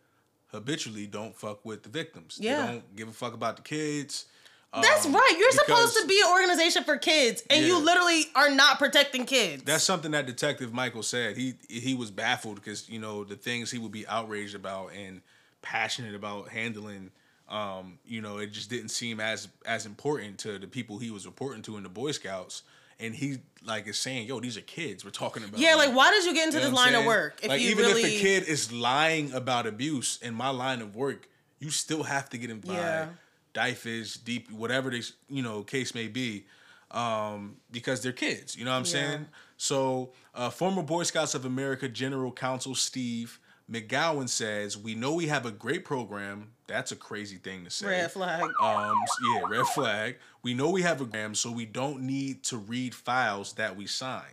habitually 0.51 1.05
don't 1.05 1.35
fuck 1.35 1.63
with 1.63 1.83
the 1.83 1.89
victims. 1.89 2.37
Yeah. 2.41 2.65
They 2.65 2.71
don't 2.73 2.95
give 2.95 3.07
a 3.09 3.13
fuck 3.13 3.33
about 3.33 3.57
the 3.57 3.61
kids. 3.61 4.25
That's 4.73 5.05
Um, 5.05 5.13
right. 5.13 5.35
You're 5.37 5.51
supposed 5.51 5.97
to 5.97 6.05
be 6.07 6.21
an 6.23 6.31
organization 6.31 6.83
for 6.83 6.97
kids, 6.97 7.41
and 7.49 7.65
you 7.65 7.79
literally 7.79 8.25
are 8.35 8.51
not 8.51 8.77
protecting 8.77 9.25
kids. 9.25 9.63
That's 9.63 9.83
something 9.83 10.11
that 10.11 10.27
Detective 10.27 10.71
Michael 10.73 11.01
said. 11.03 11.37
He 11.37 11.55
he 11.69 11.95
was 11.95 12.11
baffled 12.11 12.55
because 12.55 12.87
you 12.87 12.99
know 12.99 13.23
the 13.23 13.35
things 13.35 13.71
he 13.71 13.79
would 13.79 13.91
be 13.91 14.05
outraged 14.07 14.53
about 14.55 14.91
and 14.93 15.21
passionate 15.61 16.13
about 16.15 16.49
handling. 16.49 17.11
Um, 17.49 17.97
you 18.05 18.21
know, 18.21 18.37
it 18.37 18.51
just 18.51 18.69
didn't 18.69 18.89
seem 18.89 19.19
as 19.19 19.47
as 19.65 19.87
important 19.87 20.37
to 20.39 20.59
the 20.59 20.67
people 20.67 20.99
he 20.99 21.09
was 21.09 21.25
reporting 21.25 21.63
to 21.63 21.77
in 21.77 21.83
the 21.83 21.89
Boy 21.89 22.11
Scouts. 22.11 22.61
And 22.99 23.15
he 23.15 23.37
like 23.65 23.87
is 23.87 23.97
saying, 23.97 24.27
"Yo, 24.27 24.39
these 24.39 24.55
are 24.57 24.61
kids. 24.61 25.03
We're 25.03 25.09
talking 25.11 25.43
about." 25.43 25.59
yeah, 25.59 25.75
like 25.75 25.95
why 25.95 26.11
did 26.11 26.25
you 26.25 26.33
get 26.35 26.45
into 26.47 26.59
You 26.59 26.65
know 26.65 26.69
this 26.71 26.77
line 26.77 26.93
of 26.95 27.05
work 27.05 27.39
if 27.41 27.49
like 27.49 27.61
you 27.61 27.69
even 27.69 27.85
really? 27.85 28.03
if 28.03 28.19
a 28.19 28.21
kid 28.21 28.43
is 28.43 28.71
lying 28.71 29.31
about 29.33 29.65
abuse 29.65 30.19
in 30.21 30.35
my 30.35 30.49
line 30.49 30.81
of 30.81 30.95
work, 30.95 31.27
you 31.59 31.71
still 31.71 32.03
have 32.03 32.29
to 32.29 32.37
get 32.37 32.49
by 32.63 32.73
Yeah. 32.73 33.07
DYFS, 33.53 34.23
deep, 34.23 34.51
whatever 34.51 34.89
this 34.89 35.13
you 35.29 35.41
know 35.43 35.63
case 35.63 35.93
may 35.95 36.07
be, 36.07 36.45
um, 36.91 37.57
because 37.71 38.01
they're 38.01 38.11
kids. 38.11 38.55
You 38.55 38.65
know 38.65 38.71
what 38.71 38.77
I'm 38.77 38.85
Yeah. 38.85 38.91
saying? 38.91 39.25
So, 39.57 40.13
uh, 40.33 40.49
former 40.49 40.81
Boy 40.83 41.03
Scouts 41.03 41.35
of 41.35 41.45
America 41.45 41.89
General 41.89 42.31
Counsel 42.31 42.75
Steve 42.75 43.39
McGowan 43.69 44.27
says, 44.29 44.77
"We 44.77 44.95
know 44.95 45.13
we 45.13 45.27
have 45.27 45.45
a 45.45 45.51
great 45.51 45.85
program. 45.85 46.51
That's 46.67 46.91
a 46.91 46.95
crazy 46.95 47.37
thing 47.37 47.65
to 47.65 47.69
say. 47.69 47.87
Red 47.87 48.11
flag. 48.11 48.41
Um, 48.61 48.95
yeah, 49.33 49.41
red 49.47 49.65
flag. 49.67 50.17
We 50.43 50.53
know 50.53 50.69
we 50.69 50.81
have 50.83 51.01
a 51.01 51.05
program, 51.05 51.35
so 51.35 51.51
we 51.51 51.65
don't 51.65 52.01
need 52.01 52.43
to 52.45 52.57
read 52.57 52.95
files 52.95 53.53
that 53.53 53.75
we 53.75 53.85
sign. 53.87 54.23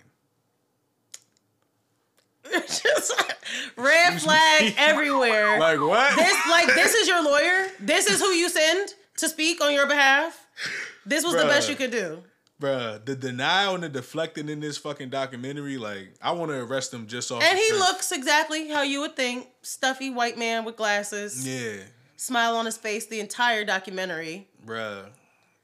Red 3.77 4.21
flag 4.23 4.75
everywhere. 4.79 5.59
Like 5.59 5.81
what? 5.81 6.17
this 6.17 6.37
like 6.49 6.67
this 6.75 6.95
is 6.95 7.09
your 7.09 7.23
lawyer. 7.23 7.69
This 7.81 8.07
is 8.07 8.21
who 8.21 8.29
you 8.29 8.49
send 8.49 8.95
to 9.19 9.29
speak 9.29 9.61
on 9.61 9.73
your 9.73 9.87
behalf. 9.87 10.47
This 11.05 11.25
was 11.25 11.35
the 11.35 11.45
best 11.45 11.69
you 11.69 11.77
could 11.77 11.91
do. 11.91 12.23
Bruh, 12.61 13.05
the 13.05 13.15
denial 13.15 13.75
and 13.75 13.85
the 13.85 13.89
deflecting 13.91 14.49
in 14.49 14.61
this 14.61 14.79
fucking 14.79 15.11
documentary, 15.11 15.77
like, 15.77 16.15
I 16.23 16.33
want 16.33 16.51
to 16.51 16.57
arrest 16.65 16.93
him 16.95 17.07
just 17.07 17.31
off. 17.31 17.43
And 17.43 17.59
he 17.59 17.73
looks 17.73 18.13
exactly 18.13 18.69
how 18.69 18.81
you 18.83 19.01
would 19.01 19.15
think. 19.15 19.49
Stuffy 19.61 20.09
white 20.11 20.39
man 20.39 20.65
with 20.65 20.77
glasses. 20.77 21.47
Yeah, 21.47 21.83
Smile 22.17 22.57
on 22.57 22.65
his 22.65 22.79
face 22.79 23.07
the 23.07 23.21
entire 23.21 23.65
documentary. 23.65 24.49
bruh. 24.65 25.05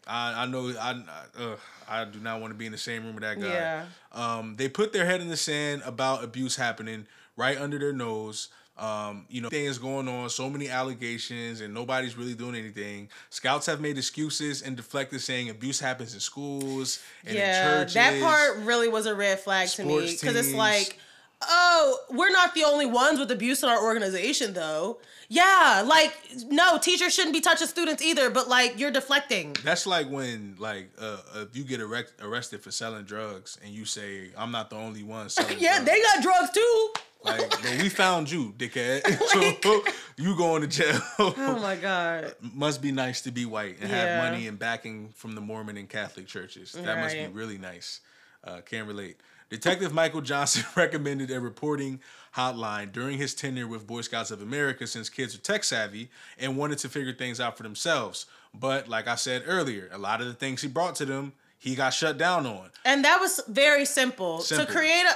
I 0.07 0.43
I 0.43 0.47
know 0.47 0.69
I 0.79 0.91
I, 0.91 1.43
ugh, 1.43 1.59
I 1.89 2.05
do 2.05 2.19
not 2.19 2.41
want 2.41 2.53
to 2.53 2.59
be 2.59 2.67
in 2.67 2.73
the 2.73 2.79
same 2.79 3.05
room 3.05 3.15
with 3.15 3.23
that 3.23 3.41
guy. 3.41 3.47
Yeah. 3.47 3.85
Um, 4.11 4.57
they 4.57 4.69
put 4.69 4.93
their 4.93 5.07
head 5.07 5.21
in 5.21 5.29
the 5.29 5.37
sand 5.37 5.83
about 5.87 6.25
abuse 6.25 6.57
happening 6.57 7.07
right 7.37 7.57
under 7.57 7.79
their 7.79 7.93
nose. 7.93 8.49
Um, 8.77 9.27
you 9.29 9.43
know, 9.43 9.51
things 9.51 9.77
going 9.79 10.09
on, 10.09 10.31
so 10.31 10.49
many 10.49 10.69
allegations, 10.69 11.61
and 11.61 11.75
nobody's 11.75 12.17
really 12.17 12.35
doing 12.35 12.55
anything. 12.55 13.11
Scouts 13.29 13.67
have 13.67 13.81
made 13.81 13.99
excuses 13.99 14.63
and 14.63 14.77
deflected, 14.77 15.21
saying 15.21 15.51
abuse 15.51 15.79
happens 15.79 16.15
in 16.15 16.21
schools 16.21 16.99
and 17.25 17.37
in 17.37 17.43
yeah, 17.43 17.65
churches. 17.81 17.95
that 17.95 18.21
part 18.21 18.65
really 18.65 18.89
was 18.89 19.05
a 19.07 19.15
red 19.15 19.39
flag 19.41 19.69
to 19.69 19.85
me 19.85 20.11
because 20.11 20.35
it's 20.37 20.55
like, 20.55 20.99
oh, 21.43 21.99
we're 22.11 22.31
not 22.31 22.55
the 22.55 22.65
only 22.65 22.87
ones 22.87 23.19
with 23.19 23.31
abuse 23.31 23.63
in 23.63 23.69
our 23.69 23.83
organization, 23.85 24.55
though. 24.55 24.99
Yeah, 25.29 25.83
like 25.87 26.15
no, 26.49 26.79
teachers 26.79 27.15
shouldn't 27.15 27.35
be 27.35 27.41
touching 27.41 27.67
students 27.67 28.03
either, 28.03 28.31
but 28.31 28.49
like 28.49 28.79
you're 28.79 28.91
deflecting. 28.91 29.55
That's 29.65 29.87
like 29.87 30.09
when, 30.11 30.57
like, 30.59 30.91
uh, 30.99 31.19
if 31.37 31.57
you 31.57 31.65
get 31.65 31.81
arrest- 31.81 32.15
arrested 32.21 32.63
for 32.63 32.71
selling 32.71 33.05
drugs 33.05 33.59
and 33.65 33.73
you 33.73 33.85
say, 33.85 34.31
"I'm 34.37 34.51
not 34.51 34.71
the 34.71 34.77
only 34.77 35.03
one 35.03 35.29
selling." 35.31 35.59
Yeah, 35.59 35.77
drugs. 35.77 35.91
they 35.91 36.03
got 36.03 36.23
drugs 36.23 36.51
too. 36.51 36.93
Like, 37.25 37.51
but 37.51 37.63
we 37.81 37.89
found 37.89 38.31
you, 38.31 38.53
dickhead. 38.57 39.07
so 39.63 39.85
you 40.17 40.37
going 40.37 40.63
to 40.63 40.69
jail. 40.69 41.01
Oh 41.19 41.59
my 41.61 41.77
god. 41.77 42.35
must 42.41 42.83
be 42.83 42.93
nice 42.93 43.21
to 43.23 43.31
be 43.31 43.47
white 43.47 43.79
and 43.81 43.91
have 43.91 44.31
money 44.31 44.49
and 44.49 44.59
backing 44.59 45.11
from 45.15 45.35
the 45.35 45.41
Mormon 45.41 45.77
and 45.77 45.89
Catholic 45.89 46.27
churches. 46.27 46.73
That 46.73 46.99
must 46.99 47.15
be 47.15 47.27
really 47.29 47.59
nice. 47.59 48.01
Uh, 48.45 48.61
can't 48.61 48.89
relate. 48.89 49.21
Detective 49.51 49.93
Michael 49.93 50.23
Johnson 50.23 50.65
recommended 50.77 51.31
a 51.31 51.39
reporting 51.39 52.01
hotline 52.35 52.91
during 52.91 53.19
his 53.19 53.35
tenure 53.35 53.69
with 53.69 53.87
Boy 53.87 54.01
Scouts 54.01 54.31
of 54.31 54.41
America 54.41 54.87
since 54.87 55.11
kids 55.11 55.35
are 55.35 55.39
tech 55.39 55.63
savvy 55.63 56.11
and 56.39 56.57
wanted 56.57 56.79
to 56.79 56.89
figure 56.89 57.13
things 57.13 57.39
out 57.39 57.59
for 57.59 57.63
themselves. 57.63 58.27
But 58.55 58.89
like 58.89 59.09
I 59.09 59.15
said 59.15 59.43
earlier, 59.47 59.91
a 59.93 59.99
lot 59.99 60.21
of 60.21 60.27
the 60.27 60.33
things 60.33 60.63
he 60.63 60.69
brought 60.69 60.95
to 60.97 61.05
them, 61.05 61.35
he 61.59 61.75
got 61.75 61.91
shut 61.91 62.17
down 62.19 62.47
on. 62.47 62.71
And 62.85 63.05
that 63.05 63.21
was 63.21 63.41
very 63.47 63.85
simple. 63.85 64.41
Simple. 64.41 64.67
To 64.67 64.73
create 64.73 65.05
a 65.05 65.15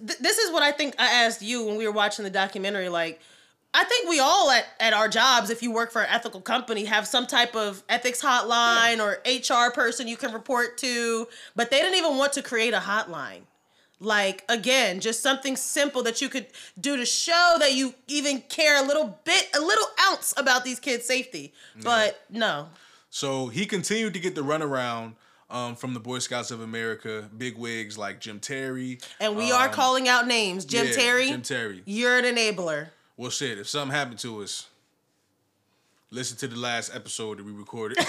this 0.00 0.38
is 0.38 0.52
what 0.52 0.62
I 0.62 0.72
think 0.72 0.94
I 0.98 1.24
asked 1.24 1.42
you 1.42 1.64
when 1.66 1.76
we 1.76 1.86
were 1.86 1.92
watching 1.92 2.24
the 2.24 2.30
documentary 2.30 2.88
like 2.88 3.20
I 3.76 3.82
think 3.82 4.08
we 4.08 4.20
all 4.20 4.52
at, 4.52 4.66
at 4.78 4.92
our 4.92 5.08
jobs, 5.08 5.50
if 5.50 5.60
you 5.60 5.72
work 5.72 5.90
for 5.90 6.02
an 6.02 6.08
ethical 6.08 6.40
company, 6.40 6.84
have 6.84 7.08
some 7.08 7.26
type 7.26 7.56
of 7.56 7.82
ethics 7.88 8.22
hotline 8.22 9.00
or 9.00 9.18
HR 9.26 9.72
person 9.72 10.06
you 10.06 10.16
can 10.16 10.32
report 10.32 10.78
to. 10.78 11.26
But 11.56 11.72
they 11.72 11.80
didn't 11.80 11.98
even 11.98 12.16
want 12.16 12.32
to 12.34 12.42
create 12.42 12.72
a 12.72 12.78
hotline. 12.78 13.40
Like, 13.98 14.44
again, 14.48 15.00
just 15.00 15.22
something 15.24 15.56
simple 15.56 16.04
that 16.04 16.22
you 16.22 16.28
could 16.28 16.46
do 16.80 16.96
to 16.96 17.04
show 17.04 17.56
that 17.58 17.74
you 17.74 17.94
even 18.06 18.42
care 18.42 18.80
a 18.80 18.86
little 18.86 19.18
bit, 19.24 19.48
a 19.56 19.60
little 19.60 19.86
ounce 20.08 20.34
about 20.36 20.64
these 20.64 20.78
kids' 20.78 21.04
safety. 21.04 21.52
But 21.82 22.20
no. 22.30 22.68
So 23.10 23.48
he 23.48 23.66
continued 23.66 24.14
to 24.14 24.20
get 24.20 24.36
the 24.36 24.42
runaround 24.42 25.14
um, 25.54 25.76
from 25.76 25.94
the 25.94 26.00
Boy 26.00 26.18
Scouts 26.18 26.50
of 26.50 26.60
America, 26.60 27.30
big 27.38 27.56
wigs 27.56 27.96
like 27.96 28.20
Jim 28.20 28.40
Terry. 28.40 28.98
And 29.20 29.36
we 29.36 29.52
are 29.52 29.68
calling 29.68 30.08
out 30.08 30.26
names. 30.26 30.64
Jim 30.64 30.82
Um, 30.82 30.88
yeah, 30.88 30.94
Terry, 30.94 31.28
Jim 31.28 31.42
Terry. 31.42 31.82
you're 31.86 32.18
an 32.18 32.24
enabler. 32.24 32.88
Well, 33.16 33.30
shit, 33.30 33.58
if 33.58 33.68
something 33.68 33.94
happened 33.94 34.18
to 34.18 34.42
us, 34.42 34.66
listen 36.10 36.36
to 36.38 36.48
the 36.48 36.58
last 36.58 36.94
episode 36.94 37.38
that 37.38 37.46
we 37.46 37.52
recorded. 37.52 37.98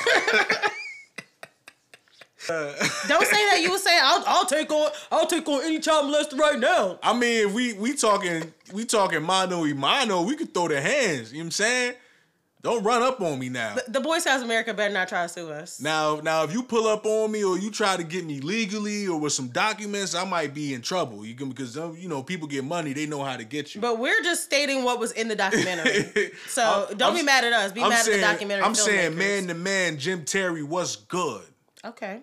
Don't 2.48 3.26
say 3.26 3.46
that. 3.50 3.60
You 3.62 3.72
would 3.72 3.82
say, 3.82 3.98
"I'll, 4.02 4.24
I'll 4.28 4.46
take 4.46 4.72
on, 4.72 4.92
I'll 5.12 5.26
take 5.26 5.48
on 5.48 5.64
any 5.64 5.80
child 5.80 6.14
molester 6.14 6.38
right 6.38 6.60
now." 6.60 7.00
I 7.02 7.18
mean, 7.18 7.48
if 7.48 7.54
we 7.54 7.74
we 7.74 7.96
talking 7.96 8.54
we 8.72 8.86
talking 8.86 9.24
mano 9.24 9.62
y 9.62 9.74
mano, 9.74 10.22
we 10.22 10.36
could 10.36 10.54
throw 10.54 10.68
the 10.68 10.80
hands. 10.80 11.32
You 11.32 11.40
know 11.40 11.44
what 11.44 11.46
I'm 11.46 11.52
saying? 11.52 11.94
Don't 12.66 12.84
run 12.84 13.04
up 13.04 13.22
on 13.22 13.38
me 13.38 13.48
now. 13.48 13.76
The 13.88 14.02
Boy 14.02 14.18
Scouts 14.18 14.38
of 14.42 14.46
America 14.46 14.74
better 14.74 14.92
not 14.92 15.08
try 15.08 15.22
to 15.22 15.30
sue 15.30 15.52
us. 15.52 15.80
Now, 15.80 16.20
now, 16.24 16.42
if 16.46 16.52
you 16.52 16.64
pull 16.64 16.88
up 16.88 17.06
on 17.06 17.32
me 17.32 17.44
or 17.44 17.60
you 17.60 17.70
try 17.70 17.96
to 17.96 18.04
get 18.04 18.26
me 18.26 18.40
legally 18.40 19.08
or 19.08 19.20
with 19.20 19.34
some 19.34 19.50
documents, 19.50 20.16
I 20.16 20.26
might 20.26 20.56
be 20.56 20.74
in 20.74 20.82
trouble. 20.82 21.24
You 21.24 21.36
can 21.36 21.50
because 21.50 21.78
um, 21.78 21.96
you 21.96 22.10
know 22.10 22.24
people 22.24 22.48
get 22.48 22.64
money, 22.64 22.92
they 22.92 23.06
know 23.06 23.24
how 23.24 23.38
to 23.38 23.44
get 23.44 23.76
you. 23.76 23.82
But 23.82 24.00
we're 24.00 24.20
just 24.24 24.46
stating 24.46 24.84
what 24.84 25.00
was 25.00 25.12
in 25.12 25.28
the 25.28 25.36
documentary. 25.36 26.32
So 26.48 26.64
I'm- 26.64 26.98
don't 26.98 27.10
I'm- 27.10 27.16
be 27.16 27.22
mad 27.22 27.44
at 27.44 27.54
us. 27.54 27.72
Be 27.72 27.84
I'm 27.84 27.90
mad 27.90 28.04
saying, 28.04 28.24
at 28.24 28.26
the 28.28 28.34
documentary. 28.34 28.66
I'm 28.66 28.74
saying, 28.74 29.16
man 29.16 29.46
to 29.50 29.54
man, 29.54 30.00
Jim 30.00 30.26
Terry 30.26 30.64
was 30.64 30.96
good. 30.96 31.44
Okay. 31.86 32.22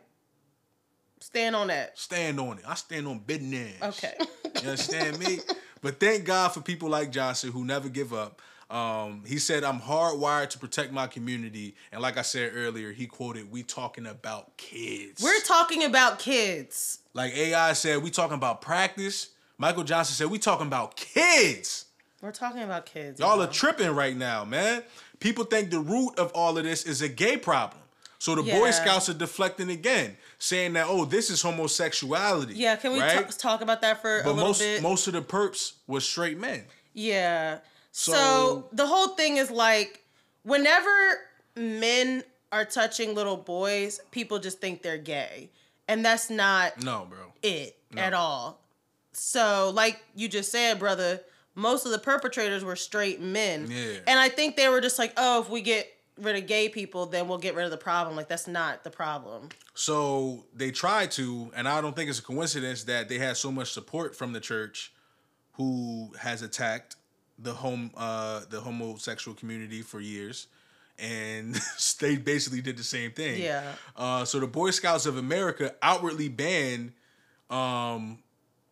Stand 1.21 1.55
on 1.55 1.69
that. 1.69 1.97
Stand 1.97 2.41
on 2.41 2.59
it. 2.59 2.65
I 2.67 2.75
stand 2.75 3.07
on 3.07 3.21
business. 3.21 3.81
Okay. 3.81 4.15
You 4.61 4.71
understand 4.71 5.21
me? 5.21 5.39
But 5.83 5.99
thank 5.99 6.25
God 6.25 6.51
for 6.51 6.61
people 6.61 6.89
like 6.89 7.11
Johnson 7.11 7.51
who 7.51 7.65
never 7.65 7.89
give 7.89 8.15
up. 8.15 8.41
Um, 8.73 9.23
he 9.27 9.39
said, 9.39 9.65
I'm 9.65 9.79
hardwired 9.81 10.49
to 10.51 10.59
protect 10.59 10.93
my 10.93 11.07
community. 11.07 11.75
And 11.93 12.01
like 12.01 12.17
I 12.17 12.23
said 12.23 12.53
earlier, 12.55 12.91
he 12.93 13.07
quoted, 13.07 13.53
We 13.53 13.63
talking 13.63 14.07
about 14.07 14.57
kids. 14.57 15.23
We're 15.23 15.41
talking 15.43 15.85
about 15.85 16.19
kids. 16.19 17.01
like 17.13 17.35
AI 17.35 17.75
said, 17.75 18.03
we 18.03 18.11
talking 18.11 18.37
about 18.37 18.63
practice. 18.63 19.29
Michael 19.59 19.85
Johnson 19.85 20.15
said, 20.15 20.31
We 20.31 20.39
talking 20.39 20.67
about 20.69 20.97
kids. 20.97 21.85
We're 22.23 22.33
talking 22.33 22.63
about 22.63 22.87
kids. 22.87 23.21
Y'all 23.21 23.43
are 23.43 23.47
tripping 23.47 23.91
right 23.91 24.17
now, 24.17 24.45
man. 24.45 24.83
People 25.21 25.45
think 25.45 25.71
the 25.71 25.81
root 25.81 26.19
of 26.19 26.33
all 26.35 26.57
of 26.57 26.65
this 26.65 26.85
is 26.87 27.03
a 27.03 27.09
gay 27.09 27.37
problem. 27.37 27.83
So 28.19 28.37
the 28.37 28.43
Boy 28.45 28.71
Scouts 28.71 29.09
are 29.09 29.15
deflecting 29.15 29.69
again, 29.69 30.17
saying 30.39 30.75
that, 30.75 30.87
oh, 30.89 31.05
this 31.05 31.29
is 31.29 31.43
homosexuality. 31.43 32.55
yeah, 32.55 32.77
can 32.77 32.93
we 32.93 33.01
right? 33.01 33.29
t- 33.29 33.37
talk 33.37 33.61
about 33.61 33.81
that 33.83 34.01
for 34.01 34.21
a 34.21 34.23
But 34.23 34.31
little 34.35 34.49
most 34.49 34.61
bit? 34.61 34.81
most 34.83 35.07
of 35.09 35.13
the 35.15 35.23
perps 35.23 35.73
were 35.89 36.01
straight 36.01 36.39
men. 36.39 36.63
Yeah. 36.95 37.59
So, 37.93 38.13
So- 38.13 38.69
the 38.73 38.87
whole 38.87 39.09
thing 39.09 39.37
is 39.37 39.51
like 39.51 40.05
whenever 40.43 41.21
men 41.55 42.25
are 42.51 42.65
touching 42.65 43.15
little 43.15 43.37
boys, 43.37 44.01
people 44.11 44.39
just 44.39 44.61
think 44.61 44.83
they're 44.83 44.99
gay. 44.99 45.51
And 45.89 46.05
that's 46.05 46.31
not 46.31 46.83
No, 46.83 47.07
bro. 47.09 47.33
it 47.43 47.77
at 47.97 48.15
all. 48.15 48.61
So, 49.13 49.71
like 49.75 50.03
you 50.15 50.29
just 50.29 50.51
said, 50.51 50.79
brother, 50.79 51.21
most 51.55 51.85
of 51.85 51.93
the 51.93 51.99
perpetrators 51.99 52.65
were 52.65 52.77
straight 52.77 53.21
men. 53.21 53.71
Yeah. 53.71 53.99
And 54.07 54.19
I 54.19 54.29
think 54.31 54.57
they 54.57 54.69
were 54.69 54.81
just 54.81 54.99
like, 54.99 55.13
oh, 55.19 55.43
if 55.43 55.51
we 55.51 55.61
get 55.61 55.93
rid 56.19 56.37
of 56.37 56.47
gay 56.47 56.69
people, 56.71 57.07
then 57.07 57.29
we'll 57.29 57.39
get 57.39 57.55
rid 57.55 57.65
of 57.67 57.71
the 57.71 57.77
problem. 57.77 58.17
Like, 58.17 58.29
that's 58.29 58.47
not 58.47 58.85
the 58.85 58.91
problem. 58.91 59.51
So 59.75 60.47
they 60.55 60.71
tried 60.71 61.11
to, 61.13 61.51
and 61.55 61.69
I 61.69 61.81
don't 61.83 61.95
think 61.95 62.09
it's 62.09 62.21
a 62.21 62.23
coincidence 62.23 62.85
that 62.85 63.09
they 63.11 63.19
had 63.19 63.37
so 63.37 63.53
much 63.53 63.73
support 63.73 64.17
from 64.17 64.33
the 64.33 64.41
church, 64.41 64.93
who 65.55 66.13
has 66.21 66.41
attacked 66.41 66.97
the 67.43 67.53
home 67.53 67.91
uh, 67.97 68.41
the 68.51 68.61
homosexual 68.61 69.35
community 69.37 69.83
for 69.83 70.01
years, 70.01 70.47
and 70.99 71.55
they 72.01 72.17
basically 72.17 72.61
did 72.61 72.77
the 72.77 72.85
same 72.85 73.11
thing. 73.13 73.43
Yeah. 73.43 73.73
Uh, 73.97 74.25
so 74.25 74.41
the 74.41 74.47
Boy 74.47 74.71
Scouts 74.71 75.07
of 75.07 75.17
America 75.17 75.75
outwardly 75.83 76.29
banned, 76.29 76.93
um, 77.51 78.19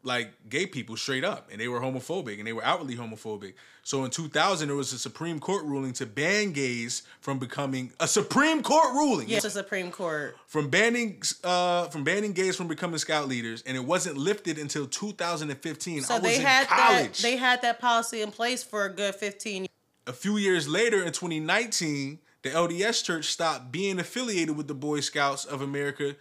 like 0.03 0.33
gay 0.49 0.67
people 0.67 0.97
straight 0.97 1.25
up, 1.25 1.49
and 1.51 1.61
they 1.61 1.69
were 1.69 1.81
homophobic, 1.81 2.39
and 2.39 2.47
they 2.47 2.53
were 2.53 2.65
outwardly 2.65 2.97
homophobic. 2.97 3.55
So 3.91 4.05
in 4.05 4.13
2000, 4.13 4.69
there 4.69 4.77
was 4.77 4.93
a 4.93 4.99
Supreme 5.01 5.41
Court 5.41 5.65
ruling 5.65 5.93
to 5.95 6.07
ban 6.07 6.53
gays 6.53 7.03
from 7.21 7.41
becoming 7.41 7.93
a 7.99 8.07
Supreme 8.07 8.63
Court 8.63 8.95
ruling. 8.95 9.29
Yes, 9.29 9.45
a 9.45 9.51
Supreme 9.51 9.91
Court. 9.91 10.37
from 10.47 10.69
banning 10.69 11.21
uh 11.43 11.89
from 11.89 12.05
banning 12.05 12.33
gays 12.33 12.55
from 12.55 12.69
becoming 12.69 12.99
scout 12.99 13.27
leaders 13.27 13.65
and 13.67 13.77
it 13.77 13.85
wasn't 13.85 14.17
lifted 14.17 14.59
until 14.59 14.87
2015 14.87 16.03
So 16.03 16.15
i 16.15 16.19
was 16.19 16.23
they 16.23 16.37
in 16.37 16.43
had 16.43 16.69
college. 16.69 17.17
that 17.17 17.23
they 17.23 17.37
had 17.37 17.63
that 17.63 17.81
policy 17.81 18.23
in 18.23 18.31
place 18.31 18.63
for 18.63 18.85
a 18.85 18.91
good 18.91 19.17
15 19.17 19.67
a 20.07 20.13
few 20.13 20.37
years 20.37 20.69
later 20.69 21.03
in 21.03 21.11
2019 21.13 22.21
the 22.43 22.51
lds 22.51 23.03
church 23.03 23.25
stopped 23.25 23.73
being 23.73 23.99
affiliated 23.99 24.57
with 24.57 24.69
the 24.69 24.75
boy 24.75 25.01
scouts 25.01 25.45
of 25.45 25.63
america. 25.63 26.15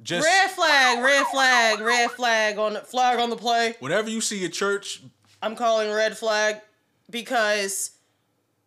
Just 0.00 0.24
Red 0.28 0.50
flag, 0.52 1.02
red 1.02 1.26
flag, 1.26 1.80
red 1.80 2.10
flag 2.12 2.58
on 2.58 2.74
the 2.74 2.80
flag 2.82 3.18
on 3.18 3.30
the 3.30 3.36
play. 3.36 3.74
whenever 3.80 4.08
you 4.08 4.20
see 4.20 4.44
a 4.44 4.48
church 4.48 5.02
I'm 5.42 5.56
calling 5.56 5.90
red 5.90 6.16
flag 6.16 6.60
because 7.10 7.92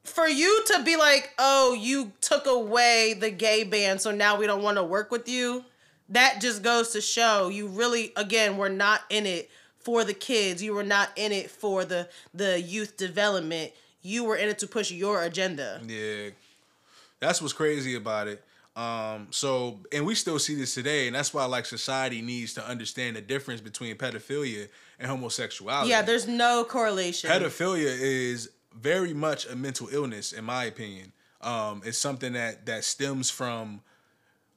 for 0.03 0.27
you 0.27 0.63
to 0.67 0.83
be 0.83 0.95
like, 0.95 1.33
oh, 1.37 1.73
you 1.79 2.11
took 2.21 2.47
away 2.47 3.15
the 3.19 3.29
gay 3.29 3.63
ban, 3.63 3.99
so 3.99 4.11
now 4.11 4.37
we 4.37 4.47
don't 4.47 4.63
want 4.63 4.77
to 4.77 4.83
work 4.83 5.11
with 5.11 5.27
you, 5.29 5.65
that 6.09 6.39
just 6.41 6.63
goes 6.63 6.89
to 6.91 7.01
show 7.01 7.49
you 7.49 7.67
really, 7.67 8.11
again, 8.15 8.57
we're 8.57 8.69
not 8.69 9.01
in 9.09 9.25
it 9.25 9.49
for 9.79 10.03
the 10.03 10.13
kids. 10.13 10.61
You 10.61 10.73
were 10.73 10.83
not 10.83 11.09
in 11.15 11.31
it 11.31 11.49
for 11.49 11.85
the 11.85 12.09
the 12.33 12.59
youth 12.59 12.97
development. 12.97 13.71
You 14.01 14.23
were 14.23 14.35
in 14.35 14.49
it 14.49 14.59
to 14.59 14.67
push 14.67 14.91
your 14.91 15.23
agenda. 15.23 15.81
Yeah, 15.85 16.29
that's 17.19 17.41
what's 17.41 17.53
crazy 17.53 17.95
about 17.95 18.27
it. 18.27 18.43
Um, 18.79 19.27
so, 19.31 19.81
and 19.91 20.05
we 20.05 20.15
still 20.15 20.39
see 20.39 20.55
this 20.55 20.73
today, 20.73 21.07
and 21.07 21.15
that's 21.15 21.33
why 21.33 21.43
like 21.43 21.65
society 21.65 22.21
needs 22.21 22.53
to 22.53 22.65
understand 22.65 23.17
the 23.17 23.21
difference 23.21 23.59
between 23.59 23.97
pedophilia 23.97 24.69
and 24.97 25.11
homosexuality. 25.11 25.89
Yeah, 25.89 26.01
there's 26.01 26.29
no 26.29 26.63
correlation. 26.63 27.29
pedophilia 27.29 27.93
is 27.99 28.49
very 28.73 29.13
much 29.13 29.45
a 29.47 29.55
mental 29.57 29.89
illness, 29.91 30.31
in 30.31 30.45
my 30.45 30.63
opinion. 30.63 31.11
Um, 31.41 31.81
it's 31.83 31.97
something 31.97 32.31
that 32.33 32.67
that 32.67 32.85
stems 32.85 33.29
from. 33.29 33.81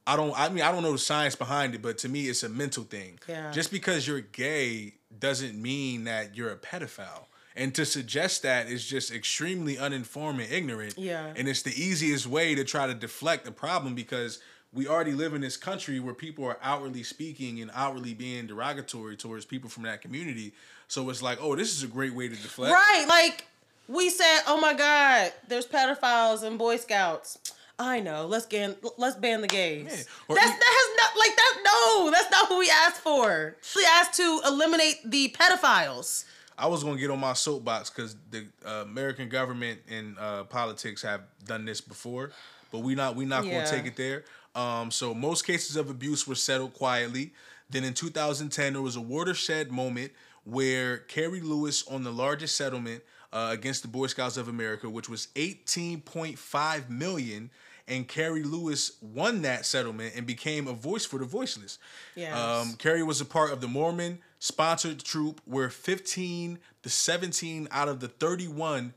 I 0.07 0.15
don't. 0.15 0.33
I 0.39 0.47
mean, 0.47 0.63
I 0.63 0.71
don't 0.71 0.83
know 0.83 0.93
the 0.93 0.99
science 0.99 1.35
behind 1.35 1.75
it, 1.75 1.81
but 1.81 1.97
to 1.99 2.07
me, 2.07 2.29
it's 2.29 2.43
a 2.43 2.49
mental 2.49 2.83
thing. 2.85 3.19
Yeah. 3.27 3.51
Just 3.51 3.71
because 3.71 4.07
you're 4.07 4.21
gay 4.21 4.93
doesn't 5.19 5.61
mean 5.61 6.05
that 6.05 6.37
you're 6.37 6.51
a 6.51 6.57
pedophile. 6.57 7.25
And 7.55 7.73
to 7.75 7.85
suggest 7.85 8.41
that 8.43 8.67
is 8.67 8.85
just 8.85 9.11
extremely 9.11 9.77
uninformed 9.77 10.41
and 10.41 10.51
ignorant. 10.51 10.97
Yeah. 10.97 11.33
And 11.35 11.47
it's 11.47 11.61
the 11.61 11.71
easiest 11.71 12.25
way 12.25 12.55
to 12.55 12.63
try 12.63 12.87
to 12.87 12.93
deflect 12.93 13.45
the 13.45 13.51
problem 13.51 13.93
because 13.93 14.39
we 14.73 14.87
already 14.87 15.13
live 15.13 15.33
in 15.33 15.41
this 15.41 15.55
country 15.55 15.99
where 15.99 16.15
people 16.15 16.45
are 16.45 16.57
outwardly 16.63 17.03
speaking 17.03 17.61
and 17.61 17.69
outwardly 17.75 18.13
being 18.13 18.47
derogatory 18.47 19.15
towards 19.15 19.45
people 19.45 19.69
from 19.69 19.83
that 19.83 20.01
community. 20.01 20.53
So 20.87 21.09
it's 21.09 21.21
like, 21.21 21.37
oh, 21.41 21.55
this 21.55 21.75
is 21.75 21.83
a 21.83 21.87
great 21.87 22.13
way 22.13 22.27
to 22.27 22.35
deflect. 22.35 22.73
Right, 22.73 23.05
like 23.07 23.45
we 23.87 24.09
said, 24.09 24.41
oh 24.47 24.59
my 24.59 24.73
God, 24.73 25.31
there's 25.47 25.67
pedophiles 25.67 26.43
and 26.43 26.57
Boy 26.57 26.77
Scouts. 26.77 27.37
I 27.79 27.99
know. 27.99 28.27
Let's 28.27 28.45
get 28.45 28.83
let's 28.97 29.15
ban 29.15 29.41
the 29.41 29.47
gays. 29.47 29.85
Yeah, 29.85 30.35
That's 30.35 30.51
that 30.51 30.61
has 30.61 30.97
not 30.97 31.17
like 31.17 31.35
that. 31.35 31.61
No, 31.65 32.11
that's 32.11 32.31
not 32.31 32.49
what 32.49 32.59
we 32.59 32.69
asked 32.69 33.01
for. 33.01 33.55
We 33.75 33.85
asked 33.85 34.13
to 34.17 34.41
eliminate 34.45 34.97
the 35.03 35.35
pedophiles. 35.37 36.25
I 36.57 36.67
was 36.67 36.83
gonna 36.83 36.97
get 36.99 37.09
on 37.11 37.19
my 37.19 37.33
soapbox 37.33 37.89
because 37.89 38.15
the 38.29 38.45
uh, 38.65 38.83
American 38.83 39.29
government 39.29 39.81
and 39.89 40.17
uh, 40.19 40.43
politics 40.45 41.01
have 41.01 41.21
done 41.45 41.65
this 41.65 41.81
before, 41.81 42.31
but 42.71 42.79
we 42.79 42.95
not 42.95 43.15
we 43.15 43.25
not 43.25 43.45
Yeah. 43.45 43.51
gonna 43.63 43.67
take 43.69 43.85
it 43.85 43.95
there. 43.95 44.23
Um, 44.55 44.91
so 44.91 45.13
most 45.13 45.45
cases 45.45 45.75
of 45.75 45.89
abuse 45.89 46.27
were 46.27 46.35
settled 46.35 46.73
quietly. 46.73 47.33
Then 47.69 47.83
in 47.83 47.93
2010, 47.93 48.73
there 48.73 48.81
was 48.81 48.95
a 48.95 49.01
watershed 49.01 49.71
moment 49.71 50.11
where 50.43 50.97
Kerry 50.97 51.41
Lewis 51.41 51.87
on 51.87 52.03
the 52.03 52.11
largest 52.11 52.55
settlement 52.55 53.01
uh, 53.31 53.49
against 53.51 53.81
the 53.81 53.87
Boy 53.87 54.05
Scouts 54.07 54.37
of 54.37 54.47
America, 54.47 54.87
which 54.89 55.09
was 55.09 55.29
18.5 55.35 56.89
million, 56.89 57.49
and 57.87 58.07
Kerry 58.07 58.43
Lewis 58.43 58.93
won 59.01 59.41
that 59.41 59.65
settlement 59.65 60.13
and 60.15 60.25
became 60.25 60.67
a 60.67 60.73
voice 60.73 61.05
for 61.05 61.19
the 61.19 61.25
voiceless. 61.25 61.79
Yes. 62.15 62.35
Um, 62.35 62.73
Kerry 62.77 63.03
was 63.03 63.21
a 63.21 63.25
part 63.25 63.51
of 63.51 63.61
the 63.61 63.67
Mormon 63.67 64.19
sponsored 64.39 65.03
troop 65.03 65.41
where 65.45 65.69
15 65.69 66.59
to 66.83 66.89
17 66.89 67.67
out 67.71 67.89
of 67.89 67.99
the 67.99 68.07
31 68.07 68.93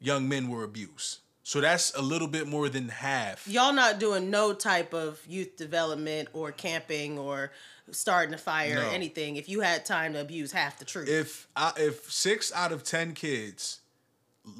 young 0.00 0.28
men 0.28 0.48
were 0.48 0.64
abused. 0.64 1.18
So 1.42 1.60
that's 1.60 1.92
a 1.94 2.02
little 2.02 2.28
bit 2.28 2.46
more 2.46 2.68
than 2.68 2.88
half. 2.88 3.48
Y'all 3.48 3.72
not 3.72 3.98
doing 3.98 4.30
no 4.30 4.52
type 4.52 4.94
of 4.94 5.20
youth 5.26 5.56
development 5.56 6.28
or 6.32 6.52
camping 6.52 7.18
or 7.18 7.50
starting 7.90 8.34
a 8.34 8.38
fire 8.38 8.78
or 8.78 8.84
anything. 8.84 9.36
If 9.36 9.48
you 9.48 9.60
had 9.60 9.84
time 9.84 10.12
to 10.12 10.20
abuse 10.20 10.52
half 10.52 10.78
the 10.78 10.84
truth. 10.84 11.08
If 11.08 11.48
I, 11.56 11.72
if 11.76 12.10
six 12.10 12.52
out 12.52 12.70
of 12.70 12.84
10 12.84 13.14
kids 13.14 13.80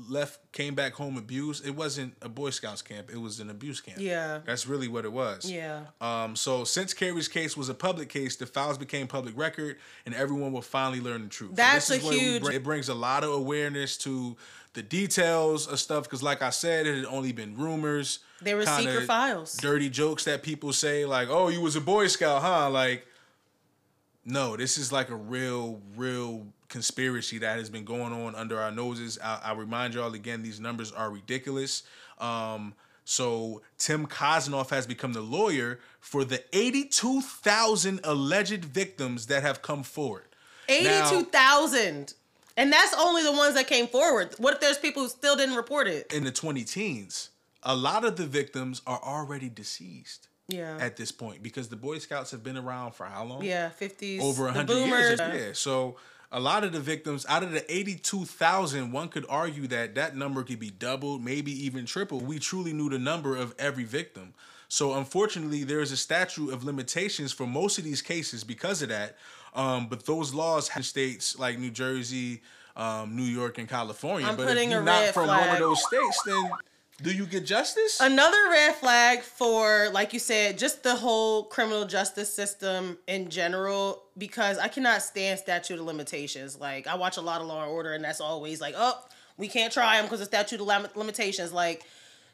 left 0.09 0.53
came 0.53 0.75
back 0.75 0.93
home 0.93 1.17
abused, 1.17 1.67
it 1.67 1.71
wasn't 1.75 2.15
a 2.21 2.29
Boy 2.29 2.51
Scouts 2.51 2.83
camp, 2.83 3.11
it 3.11 3.17
was 3.17 3.41
an 3.41 3.49
abuse 3.51 3.81
camp. 3.81 3.99
Yeah. 3.99 4.41
That's 4.45 4.67
really 4.67 4.89
what 4.89 5.05
it 5.05 5.13
was. 5.13 5.51
yeah. 5.51 5.85
Um, 6.01 6.37
so 6.37 6.65
since 6.65 6.93
Kerry's 6.93 7.29
case 7.29 7.57
was 7.57 7.69
a 7.69 7.75
public 7.75 8.09
case, 8.09 8.37
the 8.37 8.47
files 8.47 8.77
became 8.79 9.07
public 9.07 9.37
record, 9.37 9.77
and 10.05 10.15
everyone 10.15 10.53
will 10.53 10.61
finally 10.63 11.01
learn 11.01 11.23
the 11.23 11.29
truth. 11.29 11.57
That's 11.57 11.89
this 11.89 12.03
is 12.03 12.09
a 12.09 12.13
huge- 12.13 12.43
bring- 12.43 12.57
it 12.57 12.63
brings 12.63 12.89
a 12.89 12.95
lot 12.95 13.25
of 13.25 13.31
awareness 13.31 13.97
to 13.99 14.37
the 14.75 14.83
details 14.83 15.67
of 15.67 15.81
stuff. 15.81 16.05
Because, 16.05 16.23
like 16.23 16.43
I 16.43 16.51
said, 16.51 16.87
it 16.87 16.97
had 16.97 17.07
only 17.07 17.33
been 17.33 17.57
rumors. 17.57 18.21
They 18.43 18.55
were 18.55 18.67
secret 18.67 19.07
files. 19.07 19.57
Dirty 19.57 19.89
jokes 19.89 20.25
that 20.25 20.43
people 20.43 20.73
say, 20.73 21.05
like, 21.07 21.29
"Oh, 21.31 21.49
you 21.49 21.61
was 21.61 21.75
a 21.75 21.81
Boy 21.81 22.07
Scout, 22.07 22.43
huh?" 22.43 22.71
Like, 22.71 23.07
no, 24.25 24.57
this 24.57 24.79
is 24.79 24.93
like 24.93 25.11
a 25.11 25.17
real, 25.17 25.81
real 25.97 26.47
conspiracy 26.71 27.37
that 27.39 27.59
has 27.59 27.69
been 27.69 27.85
going 27.85 28.13
on 28.15 28.35
under 28.35 28.59
our 28.59 28.71
noses. 28.71 29.19
I, 29.23 29.41
I 29.45 29.53
remind 29.53 29.93
y'all 29.95 30.15
again, 30.15 30.43
these 30.43 30.59
numbers 30.61 30.91
are 30.93 31.11
ridiculous. 31.11 31.83
Um, 32.19 32.75
so 33.05 33.61
Tim 33.77 34.07
Kosnoff 34.07 34.71
has 34.71 34.87
become 34.87 35.13
the 35.13 35.21
lawyer 35.21 35.81
for 36.01 36.25
the 36.25 36.43
82,000 37.11 38.01
alleged 38.05 38.65
victims 38.65 39.27
that 39.27 39.43
have 39.43 39.63
come 39.63 39.83
forward. 39.83 40.25
Eighty-two 40.69 41.25
thousand, 41.25 42.15
and 42.57 42.73
that's 42.73 42.95
only 42.97 43.25
the 43.25 43.33
ones 43.33 43.55
that 43.57 43.67
came 43.67 43.89
forward. 43.89 44.37
What 44.39 44.55
if 44.55 44.61
there's 44.61 44.79
people 44.79 45.03
who 45.03 45.09
still 45.09 45.35
didn't 45.35 45.57
report 45.57 45.89
it? 45.89 46.13
in 46.13 46.23
the 46.23 46.31
20 46.31 46.63
teens, 46.63 47.31
a 47.65 47.75
lot 47.75 48.05
of 48.05 48.15
the 48.15 48.25
victims 48.25 48.81
are 48.87 49.01
already 49.03 49.49
deceased 49.49 50.29
Yeah, 50.47 50.79
at 50.81 50.97
this 50.97 51.11
point 51.11 51.43
because 51.43 51.69
the 51.71 51.77
Boy 51.77 51.99
Scouts 51.99 52.31
have 52.31 52.45
been 52.45 52.57
around 52.57 52.95
for 52.95 53.05
how 53.07 53.25
long? 53.25 53.43
yeah, 53.43 53.71
fifties, 53.71 54.23
over 54.23 54.43
the 54.45 54.59
100 54.59 54.67
boomers. 54.69 54.91
years. 54.91 55.19
Yeah. 55.21 55.53
So 55.55 55.97
a 56.33 56.39
lot 56.39 56.63
of 56.63 56.73
the 56.73 56.81
victims, 56.81 57.27
out 57.29 57.43
of 57.43 57.53
the 57.53 57.65
82,000, 57.73 58.93
one 58.93 59.09
could 59.09 59.27
argue 59.29 59.67
that 59.69 59.95
that 59.97 60.17
number 60.17 60.43
could 60.45 60.61
be 60.61 60.71
doubled, 60.71 61.25
maybe 61.25 61.51
even 61.67 61.87
tripled. 61.87 62.27
We 62.27 62.39
truly 62.39 62.73
knew 62.73 62.89
the 62.89 62.99
number 62.99 63.37
of 63.37 63.55
every 63.59 63.85
victim. 63.85 64.35
So 64.69 64.95
unfortunately, 64.95 65.65
there 65.65 65.81
is 65.81 65.91
a 65.91 65.97
statute 65.97 66.53
of 66.53 66.63
limitations 66.63 67.33
for 67.33 67.47
most 67.47 67.79
of 67.79 67.85
these 67.85 68.01
cases 68.01 68.45
because 68.45 68.83
of 68.83 68.91
that. 68.91 69.17
Um, 69.55 69.89
but 69.89 70.07
those 70.07 70.33
laws 70.33 70.69
have 70.69 70.87
states 70.87 71.37
like 71.37 71.59
New 71.59 71.73
Jersey, 71.73 72.43
um, 72.77 73.17
New 73.17 73.25
York, 73.25 73.59
and 73.59 73.69
California. 73.69 74.29
I'm 74.29 74.37
but 74.37 74.57
if 74.57 74.71
you're 74.71 74.83
not 74.83 75.07
from 75.09 75.27
one 75.27 75.49
of 75.49 75.59
those 75.59 75.85
states, 75.85 76.23
then 76.25 76.51
do 77.03 77.13
you 77.13 77.27
get 77.27 77.47
justice? 77.47 78.01
Another 78.01 78.37
red 78.51 78.75
flag 78.75 79.21
for, 79.23 79.89
like 79.93 80.13
you 80.13 80.19
said, 80.19 80.59
just 80.59 80.83
the 80.83 80.95
whole 80.95 81.45
criminal 81.45 81.85
justice 81.87 82.33
system 82.33 82.99
in 83.07 83.31
general, 83.31 84.03
because 84.19 84.59
I 84.59 84.69
cannot 84.69 85.03
stand 85.03 85.39
statute 85.39 85.79
of 85.79 85.87
limitations. 85.87 86.59
Like, 86.59 86.87
I 86.87 86.95
watch 86.97 87.17
a 87.17 87.23
lot 87.23 87.41
of 87.41 87.47
Law 87.47 87.63
and 87.63 87.71
Order, 87.71 87.95
and 87.95 88.05
that's 88.05 88.21
always 88.21 88.61
like, 88.61 88.75
oh, 88.77 89.03
we 89.37 89.49
can't 89.49 89.73
try 89.73 89.97
them 89.97 90.05
because 90.05 90.21
of 90.21 90.27
statute 90.27 90.61
of 90.61 90.97
limitations. 90.97 91.53
Like, 91.53 91.85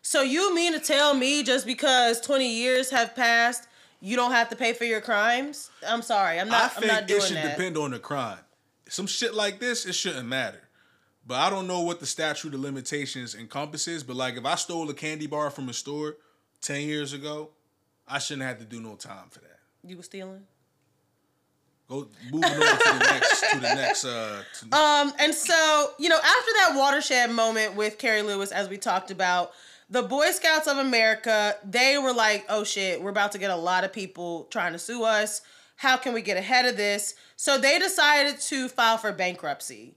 so 0.02 0.22
you 0.22 0.54
mean 0.54 0.72
to 0.72 0.80
tell 0.80 1.14
me 1.14 1.42
just 1.42 1.66
because 1.66 2.20
20 2.20 2.48
years 2.48 2.90
have 2.90 3.14
passed, 3.14 3.68
you 4.00 4.16
don't 4.16 4.32
have 4.32 4.48
to 4.50 4.56
pay 4.56 4.72
for 4.72 4.84
your 4.84 5.00
crimes? 5.00 5.70
I'm 5.86 6.02
sorry, 6.02 6.38
I'm 6.40 6.48
I 6.48 6.50
not. 6.50 6.62
I'm 6.76 6.80
think 6.82 6.92
not 6.92 7.06
doing 7.06 7.20
it 7.20 7.26
should 7.26 7.36
that. 7.36 7.56
depend 7.56 7.76
on 7.76 7.92
the 7.92 7.98
crime. 7.98 8.38
Some 8.88 9.06
shit 9.06 9.34
like 9.34 9.58
this, 9.58 9.86
it 9.86 9.94
shouldn't 9.94 10.28
matter. 10.28 10.60
But 11.26 11.40
I 11.40 11.50
don't 11.50 11.66
know 11.66 11.80
what 11.80 11.98
the 11.98 12.06
statute 12.06 12.54
of 12.54 12.60
limitations 12.60 13.34
encompasses. 13.34 14.04
But 14.04 14.16
like, 14.16 14.36
if 14.36 14.44
I 14.44 14.54
stole 14.54 14.88
a 14.90 14.94
candy 14.94 15.26
bar 15.26 15.50
from 15.50 15.68
a 15.68 15.72
store 15.72 16.16
ten 16.60 16.82
years 16.82 17.12
ago, 17.12 17.50
I 18.06 18.18
shouldn't 18.18 18.46
have 18.46 18.58
to 18.58 18.64
do 18.64 18.80
no 18.80 18.94
time 18.94 19.28
for 19.30 19.40
that. 19.40 19.58
You 19.84 19.96
were 19.96 20.02
stealing. 20.02 20.42
Go 21.88 22.08
moving 22.32 22.44
on 22.44 22.58
to 22.58 22.92
the 22.92 22.98
next 22.98 23.50
to 23.50 23.60
the 23.60 23.74
next. 23.74 24.04
Uh, 24.04 24.42
to, 24.58 24.76
Um, 24.76 25.12
and 25.20 25.32
so, 25.32 25.92
you 25.98 26.08
know, 26.08 26.16
after 26.16 26.50
that 26.58 26.72
watershed 26.74 27.30
moment 27.30 27.76
with 27.76 27.98
Kerry 27.98 28.22
Lewis, 28.22 28.50
as 28.50 28.68
we 28.68 28.76
talked 28.76 29.12
about, 29.12 29.52
the 29.88 30.02
Boy 30.02 30.32
Scouts 30.32 30.66
of 30.66 30.78
America, 30.78 31.56
they 31.64 31.96
were 31.96 32.12
like, 32.12 32.44
oh 32.48 32.64
shit, 32.64 33.00
we're 33.00 33.10
about 33.10 33.32
to 33.32 33.38
get 33.38 33.52
a 33.52 33.56
lot 33.56 33.84
of 33.84 33.92
people 33.92 34.48
trying 34.50 34.72
to 34.72 34.80
sue 34.80 35.04
us. 35.04 35.42
How 35.76 35.96
can 35.96 36.12
we 36.12 36.22
get 36.22 36.36
ahead 36.36 36.66
of 36.66 36.76
this? 36.76 37.14
So 37.36 37.56
they 37.56 37.78
decided 37.78 38.40
to 38.40 38.68
file 38.68 38.98
for 38.98 39.12
bankruptcy. 39.12 39.96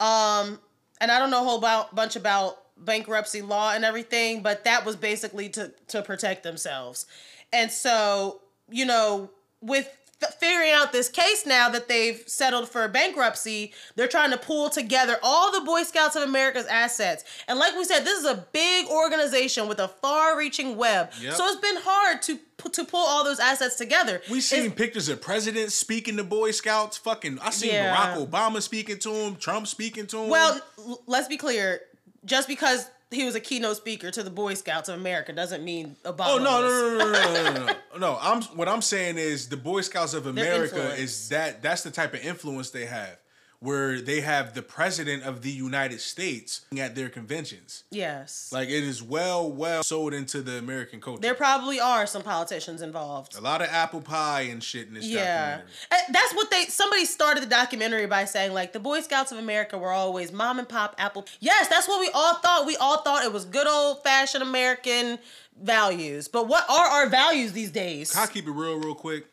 Um, 0.00 0.58
and 1.00 1.10
I 1.10 1.18
don't 1.18 1.30
know 1.30 1.42
a 1.42 1.44
whole 1.44 1.60
bunch 1.92 2.16
about 2.16 2.58
bankruptcy 2.76 3.42
law 3.42 3.72
and 3.72 3.84
everything, 3.84 4.42
but 4.42 4.64
that 4.64 4.84
was 4.84 4.96
basically 4.96 5.48
to, 5.50 5.72
to 5.88 6.02
protect 6.02 6.42
themselves. 6.42 7.06
And 7.52 7.70
so, 7.70 8.40
you 8.70 8.84
know, 8.84 9.30
with 9.60 9.88
figuring 10.38 10.70
out 10.70 10.92
this 10.92 11.08
case 11.08 11.44
now 11.46 11.68
that 11.68 11.88
they've 11.88 12.22
settled 12.26 12.68
for 12.68 12.86
bankruptcy, 12.88 13.72
they're 13.96 14.08
trying 14.08 14.30
to 14.30 14.36
pull 14.38 14.70
together 14.70 15.16
all 15.22 15.52
the 15.52 15.60
Boy 15.60 15.82
Scouts 15.82 16.16
of 16.16 16.22
America's 16.22 16.66
assets. 16.66 17.24
And 17.48 17.58
like 17.58 17.74
we 17.76 17.84
said, 17.84 18.04
this 18.04 18.18
is 18.18 18.24
a 18.26 18.46
big 18.52 18.86
organization 18.88 19.68
with 19.68 19.78
a 19.78 19.88
far-reaching 19.88 20.76
web. 20.76 21.10
Yep. 21.20 21.34
So 21.34 21.46
it's 21.46 21.60
been 21.60 21.76
hard 21.82 22.22
to 22.22 22.38
to 22.72 22.84
pull 22.84 23.04
all 23.04 23.24
those 23.24 23.40
assets 23.40 23.74
together. 23.76 24.22
We've 24.30 24.42
seen 24.42 24.60
It's- 24.60 24.74
pictures 24.78 25.08
of 25.08 25.20
presidents 25.20 25.74
speaking 25.74 26.16
to 26.16 26.24
Boy 26.24 26.52
Scouts. 26.52 26.96
Fucking, 26.98 27.38
I 27.42 27.50
seen 27.50 27.72
Yeah. 27.72 27.94
Barack 27.94 28.30
Obama 28.30 28.62
speaking 28.62 28.98
to 29.00 29.10
him, 29.12 29.36
Trump 29.36 29.66
speaking 29.66 30.06
to 30.06 30.18
him. 30.18 30.28
Well, 30.28 30.60
let's 31.06 31.26
be 31.28 31.36
clear. 31.36 31.82
Just 32.24 32.48
because 32.48 32.86
he 33.14 33.24
was 33.24 33.34
a 33.34 33.40
keynote 33.40 33.76
speaker 33.76 34.10
to 34.10 34.22
the 34.22 34.30
Boy 34.30 34.54
Scouts 34.54 34.88
of 34.88 34.98
America 34.98 35.32
doesn't 35.32 35.64
mean 35.64 35.96
Obama. 36.04 36.26
Oh 36.28 36.38
no 36.38 36.60
no 36.60 36.98
no 36.98 37.12
no 37.12 37.52
no 37.52 37.52
no 37.52 37.66
no! 37.66 37.98
no 37.98 38.18
I'm 38.20 38.42
what 38.56 38.68
I'm 38.68 38.82
saying 38.82 39.18
is 39.18 39.48
the 39.48 39.56
Boy 39.56 39.80
Scouts 39.80 40.14
of 40.14 40.26
America 40.26 40.94
is 40.94 41.28
that 41.30 41.62
that's 41.62 41.82
the 41.82 41.90
type 41.90 42.14
of 42.14 42.20
influence 42.20 42.70
they 42.70 42.86
have. 42.86 43.18
Where 43.64 43.98
they 43.98 44.20
have 44.20 44.52
the 44.52 44.60
president 44.60 45.22
of 45.22 45.40
the 45.40 45.50
United 45.50 45.98
States 45.98 46.66
at 46.78 46.94
their 46.94 47.08
conventions. 47.08 47.84
Yes. 47.90 48.50
Like 48.52 48.68
it 48.68 48.84
is 48.84 49.02
well, 49.02 49.50
well 49.50 49.82
sold 49.82 50.12
into 50.12 50.42
the 50.42 50.58
American 50.58 51.00
culture. 51.00 51.22
there 51.22 51.34
probably 51.34 51.80
are 51.80 52.06
some 52.06 52.22
politicians 52.22 52.82
involved. 52.82 53.36
a 53.36 53.40
lot 53.40 53.62
of 53.62 53.68
apple 53.68 54.02
pie 54.02 54.42
and 54.42 54.62
shit 54.62 54.88
in 54.88 54.94
this 54.94 55.06
Yeah. 55.06 55.62
That's 56.10 56.34
what 56.34 56.50
they 56.50 56.66
somebody 56.66 57.06
started 57.06 57.42
the 57.42 57.48
documentary 57.48 58.06
by 58.06 58.26
saying 58.26 58.52
like 58.52 58.74
the 58.74 58.80
Boy 58.80 59.00
Scouts 59.00 59.32
of 59.32 59.38
America 59.38 59.78
were 59.78 59.92
always 59.92 60.30
mom 60.30 60.58
and 60.58 60.68
pop 60.68 60.94
apple. 60.98 61.26
Yes, 61.40 61.68
that's 61.68 61.88
what 61.88 62.00
we 62.00 62.10
all 62.12 62.34
thought. 62.34 62.66
We 62.66 62.76
all 62.76 63.00
thought 63.00 63.24
it 63.24 63.32
was 63.32 63.46
good 63.46 63.66
old 63.66 64.02
fashioned 64.02 64.42
American 64.42 65.18
values. 65.58 66.28
But 66.28 66.48
what 66.48 66.68
are 66.68 66.86
our 66.86 67.08
values 67.08 67.52
these 67.52 67.70
days? 67.70 68.12
Can 68.12 68.22
I 68.22 68.26
keep 68.26 68.46
it 68.46 68.50
real, 68.50 68.78
real 68.78 68.94
quick? 68.94 69.24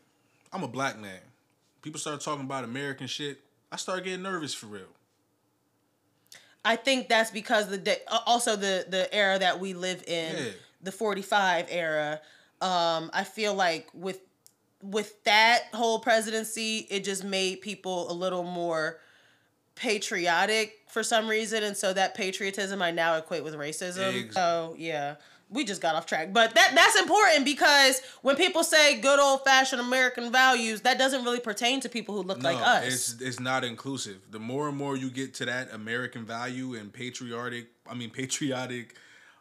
I'm 0.53 0.63
a 0.63 0.69
black 0.69 0.97
man. 0.97 1.19
People 1.81 1.99
start 1.99 2.21
talking 2.21 2.45
about 2.45 2.63
American 2.63 3.07
shit. 3.07 3.41
I 3.71 3.77
start 3.77 4.03
getting 4.03 4.21
nervous 4.23 4.53
for 4.53 4.65
real. 4.67 4.83
I 6.63 6.75
think 6.75 7.07
that's 7.09 7.31
because 7.31 7.69
the 7.69 7.77
day, 7.77 7.97
uh, 8.07 8.19
also 8.25 8.55
the 8.55 8.85
the 8.87 9.11
era 9.13 9.39
that 9.39 9.59
we 9.59 9.73
live 9.73 10.03
in, 10.07 10.35
Yeah. 10.35 10.51
the 10.81 10.91
45 10.91 11.67
era. 11.69 12.21
Um, 12.61 13.09
I 13.13 13.23
feel 13.23 13.53
like 13.55 13.87
with 13.93 14.19
with 14.83 15.23
that 15.23 15.65
whole 15.73 15.99
presidency, 15.99 16.87
it 16.89 17.03
just 17.03 17.23
made 17.23 17.61
people 17.61 18.11
a 18.11 18.13
little 18.13 18.43
more 18.43 18.99
patriotic 19.75 20.81
for 20.87 21.01
some 21.03 21.27
reason, 21.27 21.63
and 21.63 21.75
so 21.77 21.93
that 21.93 22.13
patriotism 22.13 22.81
I 22.81 22.91
now 22.91 23.15
equate 23.15 23.43
with 23.43 23.55
racism. 23.55 24.25
Ex- 24.25 24.35
So 24.35 24.75
yeah, 24.77 25.15
we 25.51 25.65
just 25.65 25.81
got 25.81 25.95
off 25.95 26.05
track, 26.05 26.31
but 26.31 26.55
that 26.55 26.71
that's 26.73 26.97
important 26.97 27.45
because 27.45 28.01
when 28.21 28.35
people 28.35 28.63
say 28.63 28.99
good 28.99 29.19
old 29.19 29.43
fashioned 29.43 29.81
American 29.81 30.31
values, 30.31 30.81
that 30.81 30.97
doesn't 30.97 31.23
really 31.23 31.41
pertain 31.41 31.81
to 31.81 31.89
people 31.89 32.15
who 32.15 32.23
look 32.23 32.41
like 32.41 32.57
us. 32.57 32.85
it's 32.87 33.21
it's 33.21 33.39
not 33.39 33.63
inclusive. 33.63 34.17
The 34.31 34.39
more 34.39 34.69
and 34.69 34.77
more 34.77 34.95
you 34.95 35.11
get 35.11 35.33
to 35.35 35.45
that 35.45 35.73
American 35.73 36.25
value 36.25 36.75
and 36.75 36.91
patriotic, 36.91 37.67
I 37.89 37.93
mean 37.93 38.09
patriotic 38.09 38.95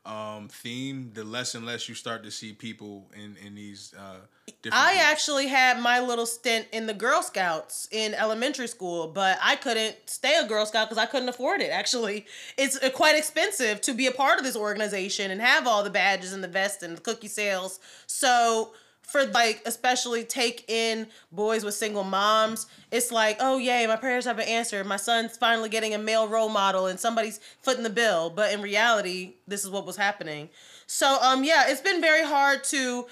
um 0.06 0.48
theme, 0.48 1.10
the 1.12 1.24
less 1.24 1.54
and 1.54 1.66
less 1.66 1.88
you 1.88 1.94
start 1.94 2.22
to 2.24 2.30
see 2.30 2.52
people 2.52 3.10
in 3.14 3.36
in 3.46 3.54
these 3.54 3.92
uh 3.98 4.16
different 4.62 4.82
I 4.82 4.92
groups. 4.92 5.04
actually 5.04 5.46
had 5.48 5.80
my 5.80 6.00
little 6.00 6.26
stint 6.26 6.66
in 6.72 6.86
the 6.86 6.94
Girl 6.94 7.22
Scouts 7.22 7.86
in 7.90 8.14
elementary 8.14 8.66
school, 8.66 9.08
but 9.08 9.38
I 9.42 9.56
couldn't 9.56 9.96
stay 10.06 10.38
a 10.42 10.46
Girl 10.46 10.66
Scout 10.66 10.88
because 10.88 11.02
I 11.02 11.06
couldn't 11.06 11.28
afford 11.28 11.60
it. 11.60 11.70
Actually, 11.70 12.26
it's 12.56 12.82
uh, 12.82 12.90
quite 12.90 13.16
expensive 13.16 13.80
to 13.82 13.94
be 13.94 14.06
a 14.06 14.12
part 14.12 14.38
of 14.38 14.44
this 14.44 14.56
organization 14.56 15.30
and 15.30 15.40
have 15.40 15.66
all 15.66 15.84
the 15.84 15.90
badges 15.90 16.32
and 16.32 16.42
the 16.42 16.48
vest 16.48 16.82
and 16.82 16.96
the 16.96 17.00
cookie 17.00 17.28
sales. 17.28 17.78
So 18.06 18.72
for 19.10 19.26
like 19.26 19.62
especially 19.66 20.24
take 20.24 20.70
in 20.70 21.06
boys 21.32 21.64
with 21.64 21.74
single 21.74 22.04
moms, 22.04 22.66
it's 22.92 23.10
like, 23.10 23.36
oh 23.40 23.58
yay, 23.58 23.86
my 23.86 23.96
prayers 23.96 24.24
have 24.24 24.36
been 24.36 24.48
answered. 24.48 24.86
My 24.86 24.96
son's 24.96 25.36
finally 25.36 25.68
getting 25.68 25.94
a 25.94 25.98
male 25.98 26.28
role 26.28 26.48
model 26.48 26.86
and 26.86 26.98
somebody's 26.98 27.40
footing 27.62 27.82
the 27.82 27.90
bill. 27.90 28.30
But 28.30 28.52
in 28.52 28.62
reality, 28.62 29.34
this 29.48 29.64
is 29.64 29.70
what 29.70 29.86
was 29.86 29.96
happening. 29.96 30.48
So 30.86 31.18
um 31.22 31.42
yeah, 31.42 31.64
it's 31.68 31.80
been 31.80 32.00
very 32.00 32.24
hard 32.24 32.62
to 32.64 33.06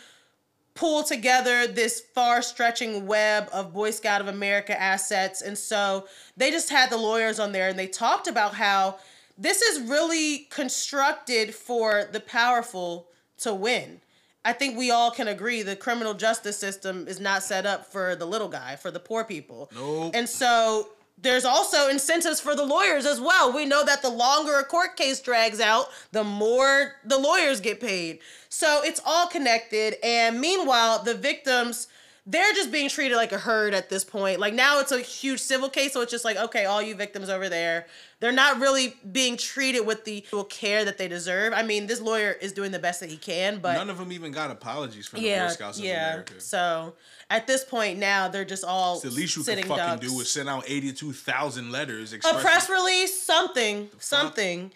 pull 0.74 1.02
together 1.02 1.66
this 1.66 2.00
far 2.14 2.40
stretching 2.40 3.04
web 3.08 3.48
of 3.52 3.72
Boy 3.74 3.90
Scout 3.90 4.20
of 4.20 4.28
America 4.28 4.80
assets. 4.80 5.42
And 5.42 5.58
so 5.58 6.06
they 6.36 6.52
just 6.52 6.70
had 6.70 6.90
the 6.90 6.96
lawyers 6.96 7.40
on 7.40 7.50
there 7.50 7.68
and 7.68 7.78
they 7.78 7.88
talked 7.88 8.28
about 8.28 8.54
how 8.54 8.98
this 9.36 9.60
is 9.62 9.88
really 9.88 10.46
constructed 10.50 11.54
for 11.54 12.04
the 12.12 12.20
powerful 12.20 13.08
to 13.38 13.52
win. 13.52 14.00
I 14.48 14.54
think 14.54 14.78
we 14.78 14.90
all 14.90 15.10
can 15.10 15.28
agree 15.28 15.60
the 15.60 15.76
criminal 15.76 16.14
justice 16.14 16.58
system 16.58 17.06
is 17.06 17.20
not 17.20 17.42
set 17.42 17.66
up 17.66 17.84
for 17.84 18.16
the 18.16 18.24
little 18.24 18.48
guy, 18.48 18.76
for 18.76 18.90
the 18.90 18.98
poor 18.98 19.22
people. 19.22 19.70
Nope. 19.74 20.12
And 20.14 20.26
so 20.26 20.88
there's 21.20 21.44
also 21.44 21.90
incentives 21.90 22.40
for 22.40 22.54
the 22.54 22.64
lawyers 22.64 23.04
as 23.04 23.20
well. 23.20 23.52
We 23.52 23.66
know 23.66 23.84
that 23.84 24.00
the 24.00 24.08
longer 24.08 24.58
a 24.58 24.64
court 24.64 24.96
case 24.96 25.20
drags 25.20 25.60
out, 25.60 25.90
the 26.12 26.24
more 26.24 26.94
the 27.04 27.18
lawyers 27.18 27.60
get 27.60 27.78
paid. 27.78 28.20
So 28.48 28.80
it's 28.82 29.02
all 29.04 29.26
connected. 29.26 29.96
And 30.02 30.40
meanwhile, 30.40 31.02
the 31.02 31.14
victims, 31.14 31.86
they're 32.30 32.52
just 32.52 32.70
being 32.70 32.90
treated 32.90 33.16
like 33.16 33.32
a 33.32 33.38
herd 33.38 33.72
at 33.72 33.88
this 33.88 34.04
point. 34.04 34.38
Like 34.38 34.52
now 34.52 34.80
it's 34.80 34.92
a 34.92 35.00
huge 35.00 35.40
civil 35.40 35.70
case, 35.70 35.94
so 35.94 36.02
it's 36.02 36.10
just 36.10 36.26
like, 36.26 36.36
okay, 36.36 36.66
all 36.66 36.82
you 36.82 36.94
victims 36.94 37.30
over 37.30 37.48
there. 37.48 37.86
They're 38.20 38.32
not 38.32 38.60
really 38.60 38.94
being 39.10 39.38
treated 39.38 39.86
with 39.86 40.04
the 40.04 40.22
care 40.50 40.84
that 40.84 40.98
they 40.98 41.08
deserve. 41.08 41.54
I 41.54 41.62
mean, 41.62 41.86
this 41.86 42.02
lawyer 42.02 42.32
is 42.32 42.52
doing 42.52 42.70
the 42.70 42.78
best 42.78 43.00
that 43.00 43.08
he 43.08 43.16
can, 43.16 43.60
but 43.60 43.74
None 43.74 43.88
of 43.88 43.96
them 43.96 44.12
even 44.12 44.30
got 44.30 44.50
apologies 44.50 45.06
from 45.06 45.22
the 45.22 45.34
Boy 45.34 45.48
Scouts 45.48 45.78
of 45.78 45.84
yeah. 45.84 46.08
America. 46.10 46.38
So 46.40 46.94
at 47.30 47.46
this 47.46 47.64
point 47.64 47.98
now, 47.98 48.28
they're 48.28 48.44
just 48.44 48.64
all 48.64 48.94
It's 48.94 49.04
the 49.04 49.10
least 49.10 49.36
you 49.36 49.42
sitting 49.42 49.64
can 49.64 49.76
fucking 49.76 50.00
ducks. 50.00 50.12
do 50.12 50.20
is 50.20 50.30
send 50.30 50.50
out 50.50 50.64
eighty-two 50.66 51.12
thousand 51.12 51.72
letters. 51.72 52.12
a 52.12 52.18
press 52.18 52.68
release, 52.68 53.22
something, 53.22 53.88
something. 53.98 54.70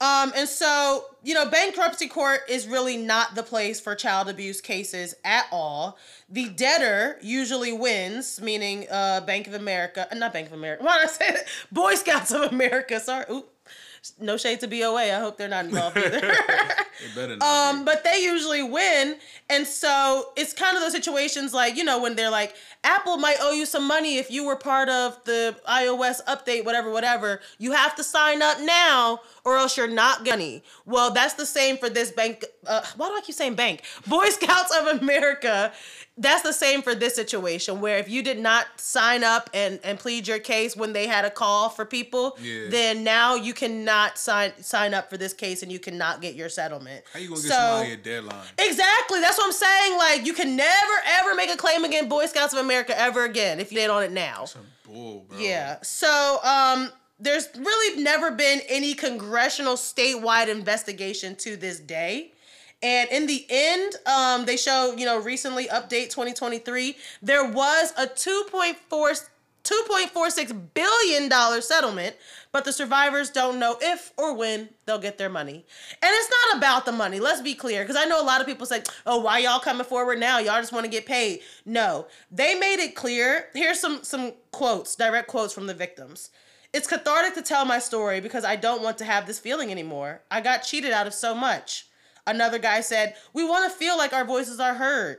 Um, 0.00 0.32
and 0.36 0.46
so, 0.46 1.06
you 1.22 1.32
know, 1.32 1.48
bankruptcy 1.48 2.06
court 2.08 2.40
is 2.48 2.66
really 2.66 2.98
not 2.98 3.34
the 3.34 3.42
place 3.42 3.80
for 3.80 3.94
child 3.94 4.28
abuse 4.28 4.60
cases 4.60 5.14
at 5.24 5.46
all. 5.50 5.96
The 6.28 6.50
debtor 6.50 7.18
usually 7.22 7.72
wins, 7.72 8.40
meaning 8.40 8.86
uh, 8.90 9.22
Bank 9.22 9.46
of 9.46 9.54
America, 9.54 10.06
uh, 10.10 10.14
not 10.14 10.34
Bank 10.34 10.48
of 10.48 10.52
America. 10.52 10.82
Why 10.84 10.98
did 10.98 11.08
I 11.08 11.12
say 11.12 11.30
that? 11.32 11.46
Boy 11.72 11.94
Scouts 11.94 12.30
of 12.32 12.52
America. 12.52 13.00
Sorry. 13.00 13.24
No 14.18 14.36
shade 14.36 14.60
to 14.60 14.68
BOA. 14.68 14.96
I 15.16 15.20
hope 15.20 15.36
they're 15.36 15.48
not 15.48 15.64
involved 15.66 15.96
either. 15.96 16.20
Better 17.14 17.36
not 17.36 17.42
Um, 17.76 17.84
but 17.84 18.04
they 18.04 18.22
usually 18.22 18.62
win. 18.62 19.16
And 19.50 19.66
so 19.66 20.30
it's 20.36 20.52
kind 20.52 20.76
of 20.76 20.82
those 20.82 20.92
situations 20.92 21.52
like, 21.52 21.76
you 21.76 21.84
know, 21.84 22.00
when 22.00 22.16
they're 22.16 22.30
like, 22.30 22.54
Apple 22.84 23.16
might 23.16 23.36
owe 23.40 23.52
you 23.52 23.66
some 23.66 23.86
money 23.86 24.18
if 24.18 24.30
you 24.30 24.44
were 24.46 24.56
part 24.56 24.88
of 24.88 25.22
the 25.24 25.56
iOS 25.68 26.24
update, 26.26 26.64
whatever, 26.64 26.90
whatever. 26.90 27.40
You 27.58 27.72
have 27.72 27.94
to 27.96 28.04
sign 28.04 28.42
up 28.42 28.58
now 28.60 29.20
or 29.44 29.56
else 29.56 29.76
you're 29.76 29.88
not 29.88 30.24
gonna. 30.24 30.60
Well, 30.84 31.10
that's 31.10 31.34
the 31.34 31.46
same 31.46 31.76
for 31.78 31.88
this 31.88 32.10
bank. 32.12 32.44
Uh, 32.66 32.82
why 32.96 33.08
do 33.08 33.14
I 33.16 33.20
keep 33.20 33.34
saying 33.34 33.54
bank? 33.54 33.82
Boy 34.06 34.28
Scouts 34.30 34.74
of 34.80 35.00
America. 35.00 35.72
That's 36.18 36.42
the 36.42 36.52
same 36.54 36.80
for 36.80 36.94
this 36.94 37.14
situation 37.14 37.82
where 37.82 37.98
if 37.98 38.08
you 38.08 38.22
did 38.22 38.38
not 38.38 38.66
sign 38.80 39.22
up 39.22 39.50
and, 39.52 39.78
and 39.84 39.98
plead 39.98 40.26
your 40.26 40.38
case 40.38 40.74
when 40.74 40.94
they 40.94 41.06
had 41.06 41.26
a 41.26 41.30
call 41.30 41.68
for 41.68 41.84
people, 41.84 42.38
Yeah. 42.40 42.68
then 42.70 43.04
now 43.04 43.34
you 43.34 43.52
cannot 43.52 43.95
sign 44.14 44.52
sign 44.62 44.94
up 44.94 45.10
for 45.10 45.16
this 45.16 45.32
case 45.32 45.62
and 45.62 45.70
you 45.70 45.78
cannot 45.78 46.20
get 46.20 46.34
your 46.34 46.48
settlement. 46.48 47.04
How 47.12 47.18
you 47.20 47.28
gonna 47.28 47.40
get 47.40 47.48
So- 47.50 47.56
somebody 47.56 47.92
a 47.92 47.96
deadline? 47.96 48.46
Exactly. 48.58 49.20
That's 49.20 49.38
what 49.38 49.46
I'm 49.46 49.52
saying. 49.52 49.98
Like, 49.98 50.26
you 50.26 50.32
can 50.32 50.56
never 50.56 51.02
ever 51.18 51.34
make 51.34 51.50
a 51.50 51.56
claim 51.56 51.84
against 51.84 52.08
Boy 52.08 52.26
Scouts 52.26 52.52
of 52.52 52.58
America 52.60 52.98
ever 52.98 53.24
again 53.24 53.60
if 53.60 53.72
you 53.72 53.78
did 53.78 53.90
on 53.90 54.02
it 54.02 54.12
now. 54.12 54.44
Some 54.44 54.66
bull, 54.84 55.26
bro. 55.28 55.38
Yeah. 55.38 55.76
So, 55.82 56.38
um, 56.42 56.92
there's 57.18 57.48
really 57.56 58.02
never 58.02 58.30
been 58.30 58.60
any 58.68 58.94
congressional 58.94 59.74
statewide 59.76 60.48
investigation 60.48 61.34
to 61.36 61.56
this 61.56 61.78
day. 61.78 62.32
And 62.82 63.08
in 63.10 63.26
the 63.26 63.46
end, 63.48 63.94
um, 64.04 64.44
they 64.44 64.58
show, 64.58 64.94
you 64.96 65.06
know, 65.06 65.18
recently 65.18 65.66
update 65.68 66.10
2023, 66.10 66.96
there 67.22 67.44
was 67.50 67.92
a 67.96 68.06
2.4 68.06 69.28
$2.46 69.64 70.74
billion 70.74 71.62
settlement, 71.62 72.14
but 72.56 72.64
the 72.64 72.72
survivors 72.72 73.28
don't 73.28 73.58
know 73.58 73.76
if 73.82 74.14
or 74.16 74.34
when 74.34 74.70
they'll 74.86 74.98
get 74.98 75.18
their 75.18 75.28
money. 75.28 75.66
And 75.90 76.10
it's 76.10 76.30
not 76.30 76.56
about 76.56 76.86
the 76.86 76.92
money, 76.92 77.20
let's 77.20 77.42
be 77.42 77.52
clear, 77.52 77.82
because 77.82 77.96
I 77.96 78.06
know 78.06 78.18
a 78.18 78.24
lot 78.24 78.40
of 78.40 78.46
people 78.46 78.64
say, 78.64 78.82
oh, 79.04 79.20
why 79.20 79.40
y'all 79.40 79.60
coming 79.60 79.84
forward 79.84 80.18
now? 80.18 80.38
Y'all 80.38 80.58
just 80.58 80.72
want 80.72 80.86
to 80.86 80.90
get 80.90 81.04
paid. 81.04 81.40
No, 81.66 82.06
they 82.30 82.58
made 82.58 82.80
it 82.80 82.94
clear. 82.94 83.48
Here's 83.52 83.78
some, 83.78 84.02
some 84.02 84.32
quotes, 84.52 84.96
direct 84.96 85.28
quotes 85.28 85.52
from 85.52 85.66
the 85.66 85.74
victims. 85.74 86.30
It's 86.72 86.88
cathartic 86.88 87.34
to 87.34 87.42
tell 87.42 87.66
my 87.66 87.78
story 87.78 88.22
because 88.22 88.42
I 88.42 88.56
don't 88.56 88.82
want 88.82 88.96
to 88.98 89.04
have 89.04 89.26
this 89.26 89.38
feeling 89.38 89.70
anymore. 89.70 90.22
I 90.30 90.40
got 90.40 90.62
cheated 90.62 90.92
out 90.92 91.06
of 91.06 91.12
so 91.12 91.34
much. 91.34 91.88
Another 92.26 92.58
guy 92.58 92.80
said, 92.80 93.16
We 93.34 93.46
want 93.46 93.70
to 93.70 93.78
feel 93.78 93.98
like 93.98 94.14
our 94.14 94.24
voices 94.24 94.60
are 94.60 94.76
heard. 94.76 95.18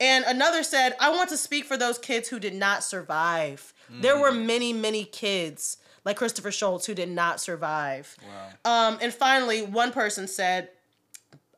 And 0.00 0.24
another 0.24 0.64
said, 0.64 0.96
I 0.98 1.10
want 1.10 1.28
to 1.28 1.36
speak 1.36 1.64
for 1.64 1.76
those 1.76 1.96
kids 1.96 2.28
who 2.28 2.40
did 2.40 2.54
not 2.54 2.82
survive. 2.82 3.72
There 3.88 4.18
were 4.18 4.32
mm. 4.32 4.46
many, 4.46 4.72
many 4.72 5.04
kids 5.04 5.76
like 6.04 6.16
Christopher 6.16 6.50
Schultz 6.50 6.86
who 6.86 6.94
did 6.94 7.08
not 7.08 7.40
survive. 7.40 8.16
Wow. 8.64 8.88
Um, 8.88 8.98
and 9.00 9.12
finally, 9.12 9.62
one 9.62 9.92
person 9.92 10.26
said, 10.26 10.68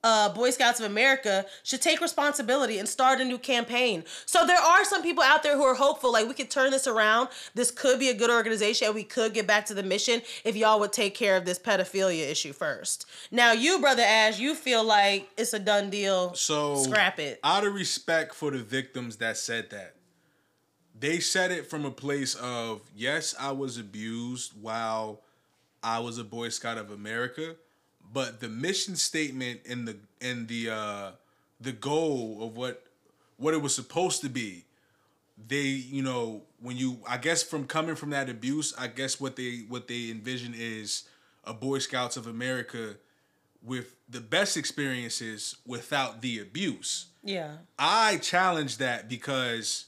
uh, 0.05 0.29
Boy 0.29 0.51
Scouts 0.51 0.79
of 0.81 0.87
America 0.87 1.47
should 1.63 1.81
take 1.81 2.01
responsibility 2.01 2.79
and 2.79 2.87
start 2.87 3.21
a 3.21 3.25
new 3.25 3.39
campaign. 3.39 4.05
So 4.27 4.47
there 4.47 4.61
are 4.61 4.85
some 4.85 5.03
people 5.03 5.25
out 5.25 5.43
there 5.43 5.57
who 5.57 5.65
are 5.65 5.75
hopeful, 5.75 6.13
like 6.13 6.29
we 6.29 6.35
could 6.35 6.51
turn 6.51 6.71
this 6.71 6.87
around. 6.87 7.31
This 7.55 7.71
could 7.71 7.99
be 7.99 8.11
a 8.11 8.15
good 8.15 8.31
organization, 8.31 8.89
and 8.89 8.95
we 8.95 9.03
could 9.03 9.33
get 9.33 9.47
back 9.47 9.65
to 9.67 9.75
the 9.75 9.83
mission 9.83 10.21
if 10.45 10.57
y'all 10.57 10.79
would 10.79 10.93
take 10.93 11.15
care 11.15 11.37
of 11.37 11.47
this 11.47 11.59
pedophilia 11.59 12.31
issue 12.31 12.53
first. 12.53 13.07
Now, 13.31 13.53
you, 13.53 13.81
brother 13.81 14.03
Ash, 14.03 14.39
you 14.39 14.55
feel 14.55 14.85
like 14.85 15.27
it's 15.39 15.55
a 15.55 15.59
done 15.59 15.89
deal. 15.89 16.35
So 16.35 16.77
scrap 16.77 17.19
it. 17.19 17.41
Out 17.43 17.67
of 17.67 17.73
respect 17.73 18.35
for 18.35 18.51
the 18.51 18.59
victims 18.59 19.17
that 19.17 19.39
said 19.39 19.71
that, 19.71 19.94
they 20.99 21.21
said 21.21 21.51
it 21.51 21.69
from 21.69 21.85
a 21.85 21.91
place 21.91 22.35
of 22.37 22.83
yes, 22.97 23.35
I 23.39 23.53
was 23.53 23.79
abused 23.79 24.53
while 24.61 25.21
I 25.83 25.99
was 25.99 26.19
a 26.19 26.25
Boy 26.25 26.49
Scout 26.49 26.79
of 26.79 26.91
America, 26.91 27.57
but 28.13 28.41
the 28.41 28.49
mission 28.49 28.97
statement 28.97 29.61
and 29.69 29.89
the 29.89 29.97
and 30.21 30.49
the 30.49 30.71
uh 30.71 31.11
the 31.61 31.73
goal 31.73 32.39
of 32.43 32.57
what 32.57 32.85
what 33.37 33.55
it 33.55 33.63
was 33.63 33.75
supposed 33.75 34.21
to 34.23 34.29
be 34.29 34.65
they 35.49 35.63
you 35.63 36.03
know 36.03 36.43
when 36.61 36.77
you 36.77 36.99
I 37.09 37.19
guess 37.19 37.43
from 37.43 37.67
coming 37.67 37.97
from 37.97 38.11
that 38.11 38.29
abuse, 38.29 38.75
I 38.79 38.87
guess 38.87 39.21
what 39.21 39.37
they 39.37 39.65
what 39.69 39.89
they 39.89 40.11
envision 40.11 40.55
is 40.57 41.05
a 41.45 41.53
Boy 41.53 41.79
Scouts 41.79 42.17
of 42.17 42.27
America 42.27 42.97
with 43.63 43.97
the 44.09 44.21
best 44.21 44.57
experiences 44.57 45.57
without 45.67 46.21
the 46.21 46.39
abuse. 46.39 47.07
Yeah. 47.23 47.57
I 47.79 48.19
challenge 48.19 48.79
that 48.79 49.09
because 49.09 49.87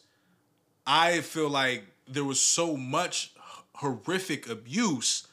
I 0.86 1.20
feel 1.20 1.48
like 1.48 1.84
there 2.06 2.24
was 2.24 2.40
so 2.40 2.76
much 2.76 3.32
horrific 3.74 4.48
abuse 4.48 5.26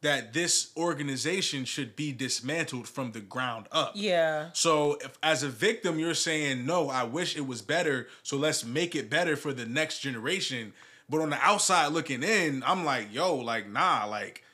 that 0.00 0.32
this 0.32 0.70
organization 0.76 1.64
should 1.64 1.96
be 1.96 2.12
dismantled 2.12 2.86
from 2.86 3.12
the 3.12 3.20
ground 3.20 3.66
up. 3.72 3.92
Yeah. 3.96 4.50
So 4.52 4.98
if 5.00 5.18
as 5.22 5.42
a 5.42 5.48
victim 5.48 5.98
you're 5.98 6.14
saying 6.14 6.66
no, 6.66 6.88
I 6.88 7.02
wish 7.02 7.36
it 7.36 7.46
was 7.46 7.62
better, 7.62 8.08
so 8.22 8.36
let's 8.36 8.64
make 8.64 8.94
it 8.94 9.10
better 9.10 9.36
for 9.36 9.52
the 9.52 9.66
next 9.66 9.98
generation. 9.98 10.72
But 11.10 11.20
on 11.20 11.30
the 11.30 11.38
outside 11.40 11.88
looking 11.88 12.22
in, 12.22 12.62
I'm 12.64 12.84
like, 12.84 13.12
yo, 13.12 13.36
like 13.36 13.68
nah, 13.68 14.04
like 14.04 14.44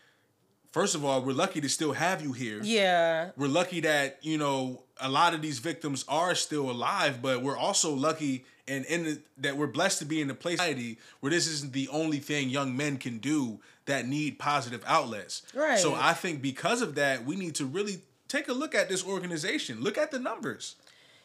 first 0.73 0.95
of 0.95 1.05
all, 1.05 1.23
we're 1.23 1.33
lucky 1.33 1.61
to 1.61 1.69
still 1.69 1.93
have 1.93 2.23
you 2.23 2.33
here. 2.33 2.61
Yeah. 2.63 3.31
We're 3.37 3.49
lucky 3.49 3.81
that, 3.81 4.19
you 4.23 4.39
know, 4.39 4.85
a 4.99 5.11
lot 5.11 5.35
of 5.35 5.43
these 5.43 5.59
victims 5.59 6.05
are 6.09 6.35
still 6.35 6.71
alive, 6.71 7.21
but 7.21 7.43
we're 7.43 7.57
also 7.57 7.95
lucky 7.95 8.47
and 8.67 8.85
in 8.87 9.05
the, 9.05 9.21
that 9.39 9.57
we're 9.57 9.67
blessed 9.67 9.99
to 10.01 10.05
be 10.05 10.21
in 10.21 10.31
a 10.31 10.35
place 10.35 10.59
society 10.59 10.99
where 11.21 11.31
this 11.31 11.47
isn't 11.47 11.73
the 11.73 11.89
only 11.89 12.19
thing 12.19 12.49
young 12.49 12.77
men 12.77 12.97
can 12.97 13.19
do 13.19 13.61
that 13.87 14.07
need 14.07 14.39
positive 14.39 14.83
outlets. 14.87 15.43
Right. 15.55 15.79
So 15.79 15.95
I 15.95 16.15
think 16.15 16.41
because 16.41 16.81
of 16.81 16.95
that, 16.95 17.25
we 17.25 17.37
need 17.37 17.55
to 17.57 17.67
really 17.67 18.03
take 18.29 18.49
a 18.49 18.53
look 18.53 18.75
at 18.75 18.89
this 18.89 19.05
organization. 19.05 19.83
Look 19.83 19.99
at 19.99 20.11
the 20.11 20.19
numbers. 20.19 20.77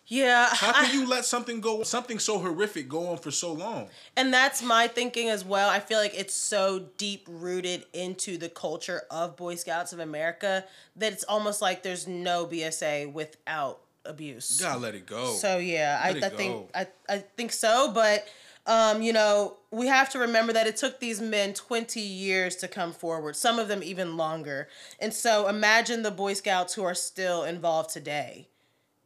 Yeah. 0.08 0.50
How 0.52 0.72
I- 0.72 0.86
can 0.86 1.00
you 1.00 1.08
let 1.08 1.24
something 1.24 1.62
go, 1.62 1.84
something 1.84 2.18
so 2.18 2.40
horrific, 2.40 2.90
go 2.90 3.08
on 3.10 3.18
for 3.20 3.32
so 3.32 3.54
long? 3.54 3.90
And 4.18 4.34
that's 4.34 4.62
my 4.62 4.88
thinking 4.88 5.30
as 5.30 5.46
well. 5.46 5.70
I 5.70 5.80
feel 5.80 6.00
like 6.00 6.18
it's 6.18 6.34
so 6.34 6.88
deep 6.98 7.26
rooted 7.30 7.86
into 7.94 8.38
the 8.38 8.50
culture 8.50 9.04
of 9.12 9.38
Boy 9.38 9.56
Scouts 9.56 9.94
of 9.94 10.00
America 10.00 10.66
that 10.96 11.14
it's 11.14 11.24
almost 11.24 11.62
like 11.62 11.84
there's 11.84 12.08
no 12.08 12.48
BSA 12.48 13.14
without 13.14 13.82
abuse. 14.10 14.58
You 14.60 14.66
gotta 14.66 14.80
let 14.80 14.96
it 14.96 15.06
go. 15.06 15.34
So 15.34 15.58
yeah, 15.58 16.02
I, 16.04 16.12
Let 16.12 16.18
it 16.18 16.24
I 16.24 16.30
think. 16.30 16.70
I, 16.76 16.88
I 17.08 17.18
think 17.38 17.52
so, 17.52 17.92
but 17.94 18.28
um, 18.66 19.02
you 19.02 19.14
know, 19.14 19.58
we 19.72 19.88
have 19.88 20.10
to 20.12 20.20
remember 20.20 20.54
that 20.54 20.68
it 20.68 20.78
took 20.78 21.00
these 21.00 21.20
men 21.20 21.54
20 21.54 22.00
years 22.00 22.56
to 22.58 22.68
come 22.68 22.92
forward, 22.94 23.36
some 23.36 23.58
of 23.58 23.68
them 23.68 23.82
even 23.82 24.16
longer. 24.16 24.68
And 25.00 25.14
so 25.14 25.48
imagine 25.48 26.04
the 26.04 26.12
Boy 26.12 26.34
Scouts 26.34 26.76
who 26.76 26.84
are 26.84 26.94
still 26.94 27.44
involved 27.44 27.90
today 27.90 28.48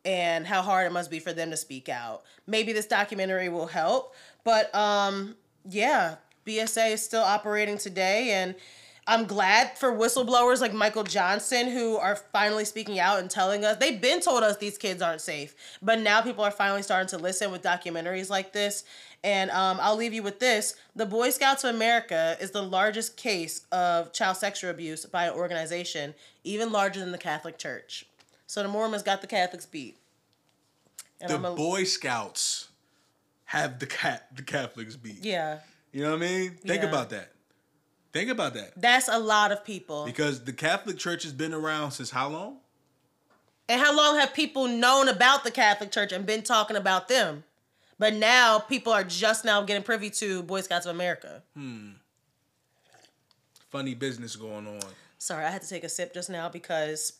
and 0.03 0.47
how 0.47 0.61
hard 0.61 0.87
it 0.87 0.91
must 0.91 1.09
be 1.09 1.19
for 1.19 1.31
them 1.31 1.49
to 1.51 1.57
speak 1.57 1.87
out. 1.87 2.23
Maybe 2.45 2.73
this 2.73 2.87
documentary 2.87 3.47
will 3.47 3.67
help, 3.67 4.13
but 4.43 4.73
um, 4.75 5.35
yeah, 5.69 6.15
BSA 6.45 6.91
is 6.91 7.01
still 7.01 7.23
operating 7.23 7.77
today 7.77 8.31
and 8.31 8.55
I'm 9.05 9.25
glad 9.25 9.77
for 9.77 9.91
whistleblowers 9.91 10.61
like 10.61 10.73
Michael 10.73 11.03
Johnson 11.03 11.69
who 11.69 11.97
are 11.97 12.15
finally 12.15 12.63
speaking 12.63 12.99
out 12.99 13.19
and 13.19 13.29
telling 13.29 13.65
us 13.65 13.77
they've 13.77 13.99
been 13.99 14.21
told 14.21 14.43
us 14.43 14.57
these 14.57 14.77
kids 14.77 15.01
aren't 15.01 15.19
safe, 15.19 15.55
but 15.81 15.99
now 15.99 16.21
people 16.21 16.43
are 16.43 16.51
finally 16.51 16.83
starting 16.83 17.09
to 17.09 17.17
listen 17.17 17.51
with 17.51 17.61
documentaries 17.61 18.29
like 18.29 18.53
this. 18.53 18.85
And 19.21 19.51
um, 19.51 19.77
I'll 19.81 19.95
leave 19.97 20.13
you 20.13 20.23
with 20.23 20.39
this: 20.39 20.75
the 20.95 21.05
Boy 21.05 21.29
Scouts 21.31 21.63
of 21.65 21.75
America 21.75 22.37
is 22.39 22.51
the 22.51 22.61
largest 22.61 23.17
case 23.17 23.65
of 23.71 24.13
child 24.13 24.37
sexual 24.37 24.69
abuse 24.71 25.05
by 25.05 25.25
an 25.25 25.33
organization, 25.33 26.13
even 26.45 26.71
larger 26.71 26.99
than 27.01 27.11
the 27.11 27.17
Catholic 27.17 27.57
Church. 27.57 28.05
So 28.47 28.63
the 28.63 28.69
Mormons 28.69 29.03
got 29.03 29.19
the 29.21 29.27
Catholics 29.27 29.65
beat. 29.65 29.97
And 31.19 31.29
the 31.43 31.51
a- 31.51 31.55
Boy 31.55 31.83
Scouts 31.83 32.69
have 33.45 33.79
the 33.79 33.85
cat 33.85 34.27
the 34.35 34.43
Catholics 34.43 34.95
beat. 34.95 35.23
yeah, 35.23 35.59
You 35.91 36.03
know 36.03 36.11
what 36.11 36.23
I 36.23 36.25
mean? 36.25 36.51
Think 36.65 36.83
Yeah. 36.83 36.89
about 36.89 37.09
that. 37.11 37.32
Think 38.13 38.29
about 38.29 38.53
that. 38.53 38.79
that's 38.79 39.07
a 39.07 39.17
lot 39.17 39.51
of 39.51 39.65
people. 39.65 40.05
Because 40.05 40.43
the 40.43 40.53
Catholic 40.53 40.97
Church 40.97 41.23
has 41.23 41.33
been 41.33 41.53
around 41.53 41.91
since 41.91 42.11
how 42.11 42.29
long? 42.29 42.57
And 43.67 43.81
how 43.81 43.95
long 43.95 44.17
have 44.19 44.33
people 44.33 44.67
known 44.67 45.09
about 45.09 45.43
the 45.43 45.49
Catholic 45.51 45.91
Church 45.91 46.11
and 46.11 46.25
been 46.25 46.43
talking 46.43 46.77
about 46.77 47.07
them? 47.07 47.43
But 47.97 48.13
now 48.13 48.59
people 48.59 48.93
are 48.93 49.03
just 49.03 49.45
now 49.45 49.63
getting 49.63 49.83
privy 49.83 50.09
to 50.11 50.43
Boy 50.43 50.61
Scouts 50.61 50.85
of 50.85 50.95
America. 50.95 51.41
Hmm. 51.55 51.91
Funny 53.69 53.95
business 53.95 54.35
going 54.35 54.67
on. 54.67 54.81
Sorry, 55.17 55.43
I 55.45 55.49
had 55.49 55.61
to 55.63 55.69
take 55.69 55.83
a 55.83 55.89
sip 55.89 56.13
just 56.13 56.29
now 56.29 56.49
because 56.49 57.13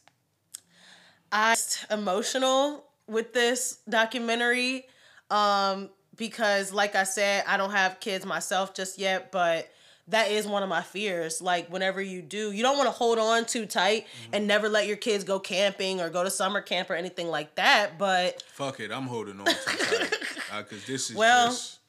I 1.32 1.56
emotional 1.90 2.86
with 3.08 3.34
this 3.34 3.80
documentary. 3.90 4.86
Um, 5.32 5.90
because 6.16 6.72
like 6.72 6.96
I 6.96 7.04
said, 7.04 7.46
I 7.48 7.58
don't 7.58 7.72
have 7.72 8.00
kids 8.00 8.26
myself 8.26 8.76
just 8.76 9.00
yet, 9.00 9.32
but 9.32 9.68
that 10.10 10.32
is 10.32 10.46
one 10.46 10.64
of 10.64 10.70
my 10.70 10.82
fears. 10.82 11.42
Like 11.42 11.70
whenever 11.72 12.02
you 12.02 12.22
do, 12.22 12.52
you 12.52 12.62
don't 12.62 12.78
want 12.78 12.88
to 12.88 12.92
hold 12.92 13.20
on 13.20 13.46
too 13.46 13.66
tight 13.66 14.06
and 14.34 14.46
never 14.48 14.68
let 14.70 14.86
your 14.88 14.98
kids 14.98 15.24
go 15.24 15.40
camping 15.40 16.02
or 16.02 16.10
go 16.10 16.24
to 16.24 16.30
summer 16.30 16.62
camp 16.62 16.90
or 16.90 16.96
anything 16.96 17.28
like 17.30 17.56
that. 17.56 17.98
But 17.98 18.42
Fuck 18.54 18.80
it, 18.82 18.92
I'm 18.92 19.08
holding 19.08 19.40
on 19.40 19.46
too 19.46 19.54
tight. 19.56 20.14
Because 20.58 20.86
this 20.86 21.10
is 21.10 21.16
Well, 21.16 21.48
just. 21.48 21.80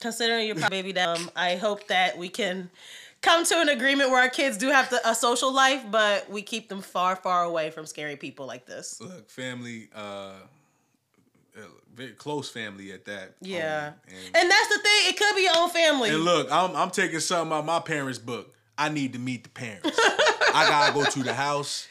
considering 0.00 0.46
your 0.46 0.68
baby 0.68 0.92
down, 0.92 1.18
I 1.34 1.56
hope 1.56 1.86
that 1.88 2.18
we 2.18 2.28
can 2.28 2.68
come 3.22 3.44
to 3.46 3.58
an 3.60 3.68
agreement 3.70 4.10
where 4.10 4.20
our 4.20 4.28
kids 4.28 4.58
do 4.58 4.68
have 4.68 4.90
to, 4.90 5.08
a 5.08 5.14
social 5.14 5.50
life, 5.52 5.82
but 5.90 6.28
we 6.28 6.42
keep 6.42 6.68
them 6.68 6.82
far, 6.82 7.16
far 7.16 7.44
away 7.44 7.70
from 7.70 7.86
scary 7.86 8.16
people 8.16 8.44
like 8.46 8.66
this. 8.66 9.00
Look, 9.00 9.30
family, 9.30 9.88
uh, 9.94 10.32
uh, 11.56 11.60
very 11.94 12.12
close 12.12 12.48
family 12.50 12.92
at 12.92 13.04
that. 13.06 13.34
Yeah. 13.40 13.92
Um, 13.92 13.94
and, 14.08 14.36
And 14.36 14.50
that's 14.50 14.68
the 14.68 14.78
thing, 14.78 15.00
it 15.08 15.16
could 15.18 15.34
be 15.36 15.39
family. 15.70 16.10
and 16.10 16.24
look, 16.24 16.48
I'm, 16.50 16.74
I'm 16.76 16.90
taking 16.90 17.20
something 17.20 17.56
out 17.56 17.64
my 17.64 17.80
parents' 17.80 18.18
book. 18.18 18.54
I 18.76 18.88
need 18.88 19.12
to 19.14 19.18
meet 19.18 19.44
the 19.44 19.50
parents. 19.50 19.90
I 20.54 20.66
gotta 20.68 20.92
go 20.94 21.04
to 21.04 21.22
the 21.22 21.34
house. 21.34 21.86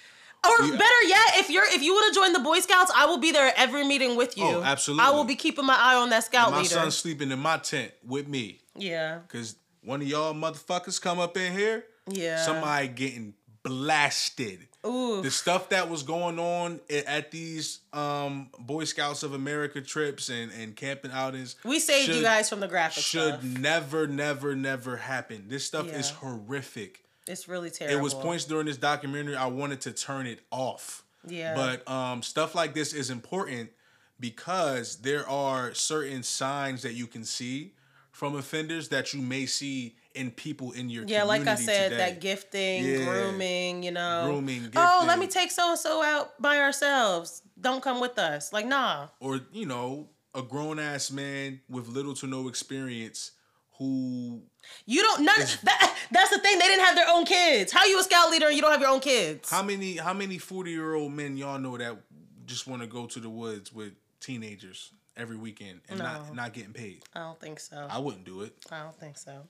or 0.45 0.65
yeah. 0.65 0.71
better 0.71 1.03
yet, 1.07 1.37
if 1.37 1.49
you're 1.49 1.65
if 1.65 1.81
you 1.81 1.93
want 1.93 2.13
to 2.13 2.19
join 2.19 2.33
the 2.33 2.39
Boy 2.39 2.59
Scouts, 2.59 2.91
I 2.95 3.05
will 3.05 3.17
be 3.19 3.31
there 3.31 3.47
at 3.47 3.53
every 3.57 3.85
meeting 3.85 4.15
with 4.15 4.37
you. 4.37 4.45
Oh, 4.45 4.63
absolutely. 4.63 5.05
I 5.05 5.09
will 5.11 5.23
be 5.25 5.35
keeping 5.35 5.65
my 5.65 5.75
eye 5.77 5.95
on 5.95 6.09
that 6.11 6.23
scout 6.23 6.51
My 6.51 6.57
leader. 6.59 6.69
son's 6.69 6.95
sleeping 6.97 7.31
in 7.31 7.39
my 7.39 7.57
tent 7.57 7.91
with 8.05 8.27
me. 8.27 8.59
yeah. 8.75 9.19
Cause 9.27 9.55
one 9.83 10.01
of 10.01 10.07
y'all 10.07 10.33
motherfuckers 10.33 11.01
come 11.01 11.19
up 11.19 11.35
in 11.37 11.51
here, 11.53 11.85
Yeah. 12.09 12.37
somebody 12.43 12.87
getting 12.87 13.33
blasted. 13.63 14.67
Ooh. 14.85 15.21
The 15.21 15.31
stuff 15.31 15.69
that 15.69 15.89
was 15.89 16.03
going 16.03 16.39
on 16.39 16.79
at 16.89 17.31
these 17.31 17.79
um, 17.91 18.49
Boy 18.59 18.85
Scouts 18.85 19.23
of 19.23 19.33
America 19.33 19.81
trips 19.81 20.29
and, 20.29 20.51
and 20.53 20.75
camping 20.75 21.11
outings. 21.11 21.57
we 21.65 21.79
saved 21.79 22.09
you 22.09 22.21
guys 22.21 22.49
from 22.49 22.61
the 22.61 22.67
graphic 22.67 23.03
Should 23.03 23.33
stuff. 23.39 23.43
never, 23.43 24.07
never, 24.07 24.55
never 24.55 24.95
happen. 24.95 25.45
This 25.49 25.65
stuff 25.65 25.93
is 25.93 26.09
horrific. 26.11 27.03
It's 27.27 27.47
really 27.47 27.69
terrible. 27.69 27.99
It 27.99 28.01
was 28.01 28.13
points 28.13 28.45
during 28.45 28.67
this 28.67 28.77
documentary 28.77 29.35
I 29.35 29.47
wanted 29.47 29.81
to 29.81 29.91
turn 29.91 30.25
it 30.27 30.39
off. 30.49 31.03
Yeah. 31.27 31.55
But 31.55 31.87
um, 31.91 32.23
stuff 32.23 32.55
like 32.55 32.73
this 32.73 32.93
is 32.93 33.09
important 33.09 33.71
because 34.19 34.97
there 34.97 35.27
are 35.27 35.73
certain 35.73 36.23
signs 36.23 36.81
that 36.83 36.93
you 36.93 37.05
can 37.05 37.25
see 37.25 37.73
from 38.11 38.35
offenders 38.35 38.89
that 38.89 39.13
you 39.13 39.21
may 39.21 39.45
see 39.45 39.95
in 40.15 40.31
people 40.31 40.71
in 40.71 40.89
your 40.89 41.03
Yeah, 41.05 41.23
like 41.23 41.47
I 41.47 41.55
said, 41.55 41.89
today. 41.89 41.97
that 41.97 42.19
gifting, 42.21 42.83
Yeah. 42.85 43.05
grooming, 43.05 43.83
you 43.83 43.91
know. 43.91 44.23
Grooming, 44.25 44.71
Oh, 44.75 45.03
let 45.07 45.19
me 45.19 45.27
take 45.27 45.51
so 45.51 45.69
and 45.71 45.79
so 45.79 46.01
out 46.03 46.41
by 46.41 46.57
ourselves. 46.59 47.41
Don't 47.59 47.81
come 47.83 47.99
with 47.99 48.17
us. 48.17 48.51
Like, 48.51 48.65
nah. 48.65 49.07
or 49.19 49.41
you 49.51 49.65
know 49.65 50.09
a 50.33 50.41
grown 50.41 50.79
ass 50.79 51.11
man 51.11 51.61
with 51.69 51.87
little 51.87 52.13
to 52.15 52.27
no 52.27 52.47
experience 52.47 53.31
who 53.77 54.41
You 54.85 55.01
don't 55.01 55.21
none 55.23 55.39
that, 55.63 55.95
that's 56.11 56.29
the 56.31 56.39
thing. 56.39 56.59
They 56.59 56.65
didn't 56.67 56.85
have 56.85 56.95
their 56.95 57.07
own 57.09 57.25
kids. 57.25 57.71
How 57.71 57.85
you 57.85 57.99
a 57.99 58.03
scout 58.03 58.29
leader 58.29 58.47
and 58.47 58.55
you 58.55 58.61
don't 58.61 58.71
have 58.71 58.81
your 58.81 58.89
own 58.89 58.99
kids? 58.99 59.49
how 59.49 59.63
many 59.63 59.97
how 59.97 60.13
many 60.13 60.37
40 60.37 60.71
year 60.71 60.93
old 60.95 61.11
men 61.13 61.37
y'all 61.37 61.59
know 61.59 61.77
that 61.77 61.97
just 62.45 62.67
want 62.67 62.81
to 62.81 62.87
go 62.87 63.05
to 63.05 63.19
the 63.19 63.29
woods 63.29 63.71
with 63.73 63.93
teenagers 64.19 64.91
every 65.15 65.37
weekend 65.37 65.81
and 65.89 65.99
No. 65.99 66.05
not 66.05 66.35
not 66.35 66.53
getting 66.53 66.73
paid 66.73 67.03
I 67.15 67.19
don't 67.19 67.39
think 67.39 67.59
so. 67.59 67.87
i 67.89 67.97
wouldn't 67.99 68.23
do 68.25 68.41
it 68.41 68.53
I 68.71 68.83
don't 68.83 68.97
think 68.99 69.17
so. 69.17 69.47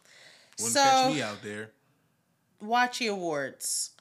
Wouldn't 0.60 0.74
so 0.74 0.84
catch 0.84 1.14
me 1.14 1.22
out 1.22 1.42
there 1.44 1.72
Watchy 2.64 3.10
Awards. 3.12 3.92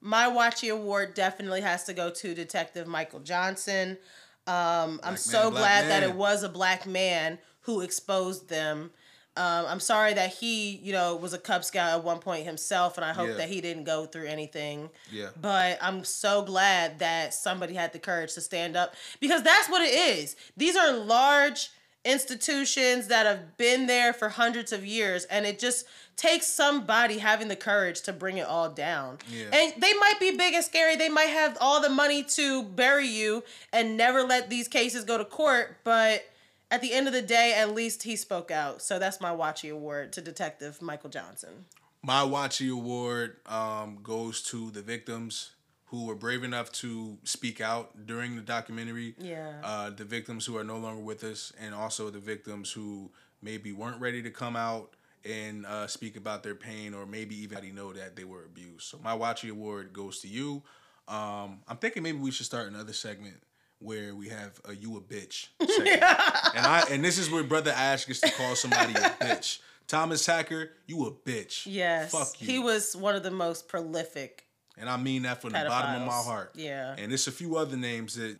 My 0.00 0.26
Watchy 0.26 0.72
Award 0.72 1.14
definitely 1.14 1.60
has 1.60 1.84
to 1.84 1.92
go 1.92 2.10
to 2.10 2.34
Detective 2.34 2.86
Michael 2.86 3.20
Johnson. 3.20 3.98
Um, 4.46 5.00
I'm 5.02 5.14
Black 5.14 5.18
so 5.18 5.42
man, 5.50 5.60
glad 5.60 5.88
that 5.90 6.02
it 6.02 6.14
was 6.14 6.42
a 6.42 6.48
black 6.48 6.86
man 6.86 7.38
who 7.62 7.80
exposed 7.82 8.48
them. 8.48 8.92
Um, 9.36 9.66
I'm 9.68 9.80
sorry 9.80 10.14
that 10.14 10.34
he, 10.34 10.76
you 10.76 10.92
know, 10.92 11.14
was 11.16 11.32
a 11.32 11.38
Cub 11.38 11.64
Scout 11.64 11.98
at 11.98 12.02
one 12.04 12.18
point 12.18 12.44
himself, 12.44 12.96
and 12.96 13.04
I 13.04 13.12
hope 13.12 13.28
Yeah. 13.28 13.34
that 13.34 13.48
he 13.48 13.60
didn't 13.60 13.84
go 13.84 14.06
through 14.06 14.26
anything. 14.26 14.90
yeah 15.12 15.28
But 15.40 15.78
I'm 15.80 16.02
so 16.04 16.42
glad 16.42 16.98
that 17.00 17.34
somebody 17.34 17.74
had 17.74 17.92
the 17.92 17.98
courage 17.98 18.34
to 18.34 18.40
stand 18.40 18.74
up 18.76 18.94
because 19.20 19.42
that's 19.42 19.68
what 19.68 19.82
it 19.82 19.92
is. 19.94 20.34
These 20.56 20.76
are 20.76 20.92
large 20.92 21.70
institutions 22.04 23.08
that 23.08 23.26
have 23.26 23.56
been 23.56 23.86
there 23.86 24.12
for 24.12 24.28
hundreds 24.28 24.72
of 24.72 24.84
years, 24.84 25.24
and 25.24 25.46
it 25.46 25.58
just 25.58 25.86
takes 26.16 26.46
somebody 26.46 27.18
having 27.18 27.48
the 27.48 27.56
courage 27.56 28.02
to 28.02 28.12
bring 28.12 28.38
it 28.38 28.46
all 28.46 28.70
down. 28.70 29.18
Yeah. 29.30 29.46
And 29.52 29.80
they 29.80 29.94
might 29.94 30.16
be 30.18 30.36
big 30.36 30.54
and 30.54 30.64
scary, 30.64 30.96
they 30.96 31.08
might 31.08 31.24
have 31.24 31.56
all 31.60 31.80
the 31.80 31.88
money 31.88 32.22
to 32.24 32.62
bury 32.62 33.06
you 33.06 33.44
and 33.72 33.96
never 33.96 34.22
let 34.22 34.50
these 34.50 34.68
cases 34.68 35.04
go 35.04 35.18
to 35.18 35.24
court, 35.24 35.78
but 35.84 36.24
at 36.70 36.82
the 36.82 36.92
end 36.92 37.06
of 37.06 37.12
the 37.12 37.22
day, 37.22 37.54
at 37.56 37.74
least 37.74 38.02
he 38.02 38.16
spoke 38.16 38.50
out. 38.50 38.82
So 38.82 38.98
that's 38.98 39.20
my 39.20 39.30
Watchy 39.30 39.72
Award 39.72 40.12
to 40.14 40.20
Detective 40.20 40.82
Michael 40.82 41.10
Johnson. 41.10 41.66
My 42.02 42.22
Watchy 42.22 42.70
Award 42.72 43.36
um, 43.46 43.98
goes 44.02 44.42
to 44.44 44.70
the 44.70 44.82
victims 44.82 45.52
who 45.90 46.04
were 46.06 46.14
brave 46.14 46.44
enough 46.44 46.70
to 46.70 47.16
speak 47.24 47.60
out 47.60 48.06
during 48.06 48.36
the 48.36 48.42
documentary. 48.42 49.14
Yeah. 49.18 49.54
Uh, 49.64 49.90
the 49.90 50.04
victims 50.04 50.44
who 50.44 50.56
are 50.56 50.64
no 50.64 50.76
longer 50.76 51.02
with 51.02 51.24
us, 51.24 51.52
and 51.58 51.74
also 51.74 52.10
the 52.10 52.18
victims 52.18 52.70
who 52.70 53.10
maybe 53.42 53.72
weren't 53.72 54.00
ready 54.00 54.22
to 54.22 54.30
come 54.30 54.54
out 54.56 54.90
and 55.24 55.64
uh, 55.66 55.86
speak 55.86 56.16
about 56.16 56.42
their 56.42 56.54
pain, 56.54 56.94
or 56.94 57.06
maybe 57.06 57.34
even 57.36 57.74
know 57.74 57.92
that 57.92 58.16
they 58.16 58.24
were 58.24 58.44
abused. 58.44 58.82
So 58.82 58.98
my 59.02 59.16
Watchy 59.16 59.50
Award 59.50 59.92
goes 59.92 60.20
to 60.20 60.28
you. 60.28 60.62
Um, 61.08 61.60
I'm 61.66 61.78
thinking 61.78 62.02
maybe 62.02 62.18
we 62.18 62.30
should 62.30 62.46
start 62.46 62.68
another 62.68 62.92
segment 62.92 63.36
where 63.80 64.14
we 64.14 64.28
have 64.28 64.60
a 64.68 64.74
you 64.74 64.96
a 64.96 65.00
bitch 65.00 65.48
segment. 65.60 66.02
and 66.02 66.66
I 66.66 66.84
and 66.90 67.04
this 67.04 67.16
is 67.16 67.30
where 67.30 67.44
brother 67.44 67.70
Ash 67.74 68.04
gets 68.06 68.20
to 68.20 68.30
call 68.32 68.54
somebody 68.56 68.92
a 68.92 68.96
bitch. 69.20 69.60
Thomas 69.86 70.26
Hacker, 70.26 70.72
you 70.86 71.06
a 71.06 71.10
bitch. 71.10 71.62
Yes. 71.64 72.12
Fuck 72.12 72.40
you. 72.42 72.46
He 72.46 72.58
was 72.58 72.94
one 72.94 73.16
of 73.16 73.22
the 73.22 73.30
most 73.30 73.68
prolific. 73.68 74.44
And 74.80 74.88
I 74.88 74.96
mean 74.96 75.22
that 75.22 75.40
from 75.40 75.52
the 75.52 75.64
bottom 75.66 76.02
of 76.02 76.06
my 76.06 76.12
heart. 76.14 76.52
Yeah. 76.54 76.94
And 76.98 77.10
there's 77.10 77.26
a 77.26 77.32
few 77.32 77.56
other 77.56 77.76
names 77.76 78.14
that 78.16 78.38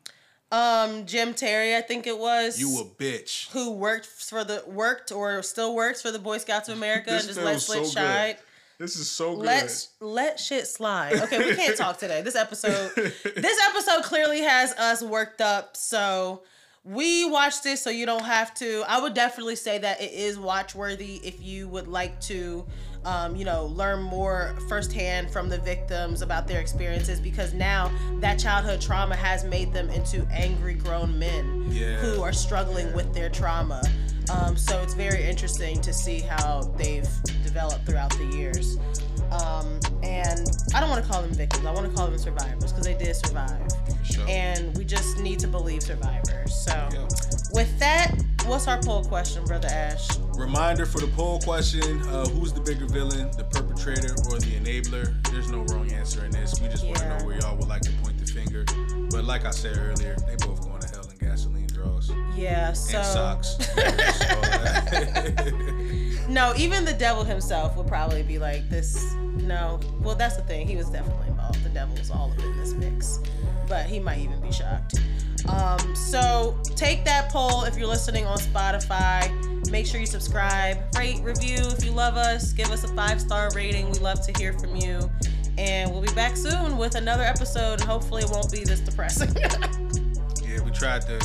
Um, 0.50 1.04
Jim 1.06 1.34
Terry, 1.34 1.76
I 1.76 1.80
think 1.82 2.06
it 2.06 2.18
was. 2.18 2.58
you 2.58 2.80
a 2.80 2.84
bitch. 2.84 3.50
who 3.50 3.72
worked 3.72 4.06
for 4.06 4.44
the 4.44 4.62
worked 4.66 5.12
or 5.12 5.42
still 5.42 5.74
works 5.74 6.00
for 6.02 6.10
the 6.10 6.18
Boy 6.18 6.38
Scouts 6.38 6.68
of 6.68 6.76
America 6.76 7.10
and 7.10 7.26
just 7.26 7.40
let 7.40 7.60
shit 7.60 7.86
so 7.86 8.00
shine. 8.00 8.36
This 8.78 8.96
is 8.96 9.10
so 9.10 9.34
good. 9.36 9.44
Let 9.44 9.88
let 10.00 10.38
shit 10.40 10.66
slide. 10.68 11.14
Okay, 11.14 11.38
we 11.38 11.54
can't 11.56 11.76
talk 11.76 11.98
today. 11.98 12.22
This 12.22 12.36
episode, 12.36 12.92
this 12.96 13.58
episode 13.68 14.04
clearly 14.04 14.40
has 14.42 14.72
us 14.74 15.02
worked 15.02 15.40
up. 15.40 15.76
So 15.76 16.42
we 16.84 17.28
watched 17.28 17.64
this, 17.64 17.82
so 17.82 17.90
you 17.90 18.06
don't 18.06 18.24
have 18.24 18.54
to. 18.54 18.84
I 18.86 19.00
would 19.00 19.14
definitely 19.14 19.56
say 19.56 19.78
that 19.78 20.00
it 20.00 20.12
is 20.12 20.38
watch 20.38 20.76
worthy 20.76 21.16
if 21.24 21.42
you 21.42 21.66
would 21.68 21.88
like 21.88 22.20
to, 22.22 22.64
um, 23.04 23.36
you 23.36 23.44
know, 23.44 23.66
learn 23.66 24.02
more 24.02 24.54
firsthand 24.68 25.30
from 25.30 25.48
the 25.48 25.58
victims 25.58 26.22
about 26.22 26.46
their 26.46 26.60
experiences 26.60 27.20
because 27.20 27.54
now 27.54 27.90
that 28.20 28.38
childhood 28.38 28.80
trauma 28.80 29.16
has 29.16 29.44
made 29.44 29.72
them 29.72 29.88
into 29.90 30.26
angry 30.30 30.74
grown 30.74 31.18
men 31.18 31.66
Yeah. 31.70 31.96
who 31.96 32.22
are 32.22 32.32
struggling 32.32 32.92
with 32.92 33.12
their 33.14 33.28
trauma. 33.30 33.82
Um, 34.30 34.56
so 34.58 34.80
it's 34.82 34.92
very 34.94 35.24
interesting 35.24 35.80
to 35.80 35.92
see 35.92 36.18
how 36.20 36.62
they've 36.76 37.08
developed 37.44 37.86
throughout 37.86 38.10
the 38.18 38.26
years. 38.26 38.76
Um, 39.30 39.78
and 40.02 40.46
I 40.74 40.80
don't 40.80 40.90
want 40.90 41.04
to 41.04 41.10
call 41.10 41.22
them 41.22 41.32
victims. 41.32 41.64
I 41.66 41.72
want 41.72 41.88
to 41.88 41.94
call 41.96 42.08
them 42.08 42.18
survivors 42.18 42.72
because 42.72 42.84
they 42.84 42.94
did 42.94 43.14
survive. 43.16 43.60
sure. 44.04 44.24
And 44.28 44.76
we 44.76 44.84
just 44.84 45.18
need 45.18 45.38
to 45.40 45.48
believe 45.48 45.82
survivors. 45.82 46.54
So 46.54 46.72
Yeah. 46.92 47.08
With 47.58 47.78
that, 47.80 48.14
what's 48.46 48.68
our 48.68 48.80
poll 48.80 49.02
question, 49.02 49.44
Brother 49.44 49.66
Ash? 49.66 50.16
Reminder 50.36 50.86
for 50.86 51.00
the 51.00 51.08
poll 51.08 51.40
question: 51.40 52.00
uh, 52.02 52.24
Who's 52.26 52.52
the 52.52 52.60
bigger 52.60 52.86
villain, 52.86 53.32
the 53.36 53.42
perpetrator 53.42 54.12
or 54.30 54.38
the 54.38 54.54
enabler? 54.60 55.12
There's 55.32 55.50
no 55.50 55.64
wrong 55.64 55.90
answer 55.90 56.24
in 56.24 56.30
this. 56.30 56.60
We 56.60 56.68
just 56.68 56.86
want 56.86 56.98
to 56.98 57.18
know 57.18 57.24
where 57.24 57.36
y'all 57.40 57.56
would 57.56 57.66
like 57.66 57.82
to 57.82 57.90
point 58.00 58.16
the 58.24 58.32
finger. 58.32 58.64
But 59.10 59.24
like 59.24 59.44
I 59.44 59.50
said 59.50 59.76
earlier, 59.76 60.14
they 60.28 60.36
both 60.46 60.68
going 60.68 60.80
to 60.82 60.86
hell 60.86 61.04
in 61.10 61.18
gasoline 61.18 61.66
draws 61.66 62.12
Yeah, 62.36 62.72
so 62.74 62.98
and 62.98 63.06
socks. 63.06 63.56
No, 66.28 66.52
even 66.56 66.84
the 66.84 66.92
devil 66.92 67.24
himself 67.24 67.76
would 67.76 67.88
probably 67.88 68.22
be 68.22 68.38
like 68.38 68.68
this. 68.68 69.14
No, 69.14 69.80
well, 70.00 70.14
that's 70.14 70.36
the 70.36 70.42
thing. 70.42 70.68
He 70.68 70.76
was 70.76 70.90
definitely 70.90 71.26
involved. 71.26 71.64
The 71.64 71.70
devil's 71.70 72.10
all 72.10 72.30
up 72.30 72.38
in 72.38 72.56
this 72.56 72.74
mix, 72.74 73.18
but 73.66 73.86
he 73.86 73.98
might 73.98 74.18
even 74.18 74.40
be 74.40 74.52
shocked. 74.52 75.00
Um, 75.46 75.94
so 75.94 76.56
take 76.76 77.04
that 77.04 77.30
poll 77.30 77.64
if 77.64 77.76
you're 77.76 77.86
listening 77.88 78.26
on 78.26 78.38
Spotify. 78.38 79.30
Make 79.70 79.86
sure 79.86 80.00
you 80.00 80.06
subscribe, 80.06 80.78
rate, 80.96 81.20
review 81.22 81.58
if 81.58 81.84
you 81.84 81.90
love 81.90 82.16
us. 82.16 82.52
Give 82.52 82.70
us 82.70 82.84
a 82.84 82.88
five 82.88 83.20
star 83.20 83.50
rating. 83.54 83.90
We 83.90 83.98
love 83.98 84.24
to 84.26 84.32
hear 84.38 84.52
from 84.54 84.76
you. 84.76 85.10
And 85.58 85.90
we'll 85.90 86.02
be 86.02 86.12
back 86.14 86.36
soon 86.36 86.78
with 86.78 86.94
another 86.94 87.24
episode, 87.24 87.80
and 87.80 87.82
hopefully 87.82 88.22
it 88.22 88.30
won't 88.30 88.50
be 88.52 88.62
this 88.64 88.80
depressing. 88.80 89.34
yeah, 90.42 90.62
we 90.62 90.70
tried 90.70 91.02
to 91.02 91.18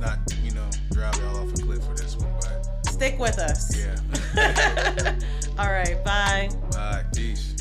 not, 0.00 0.18
you 0.44 0.50
know, 0.50 0.68
drive 0.92 1.14
y'all 1.18 1.36
off 1.36 1.50
a 1.50 1.62
cliff 1.62 1.82
for 1.84 1.94
this 1.94 2.16
one, 2.16 2.32
but 2.40 2.86
Stick 2.88 3.18
with 3.20 3.38
us. 3.38 3.76
yeah. 3.78 3.94
All 5.58 5.70
right, 5.70 6.02
bye. 6.04 6.50
Bye. 6.72 7.04
Peace. 7.14 7.54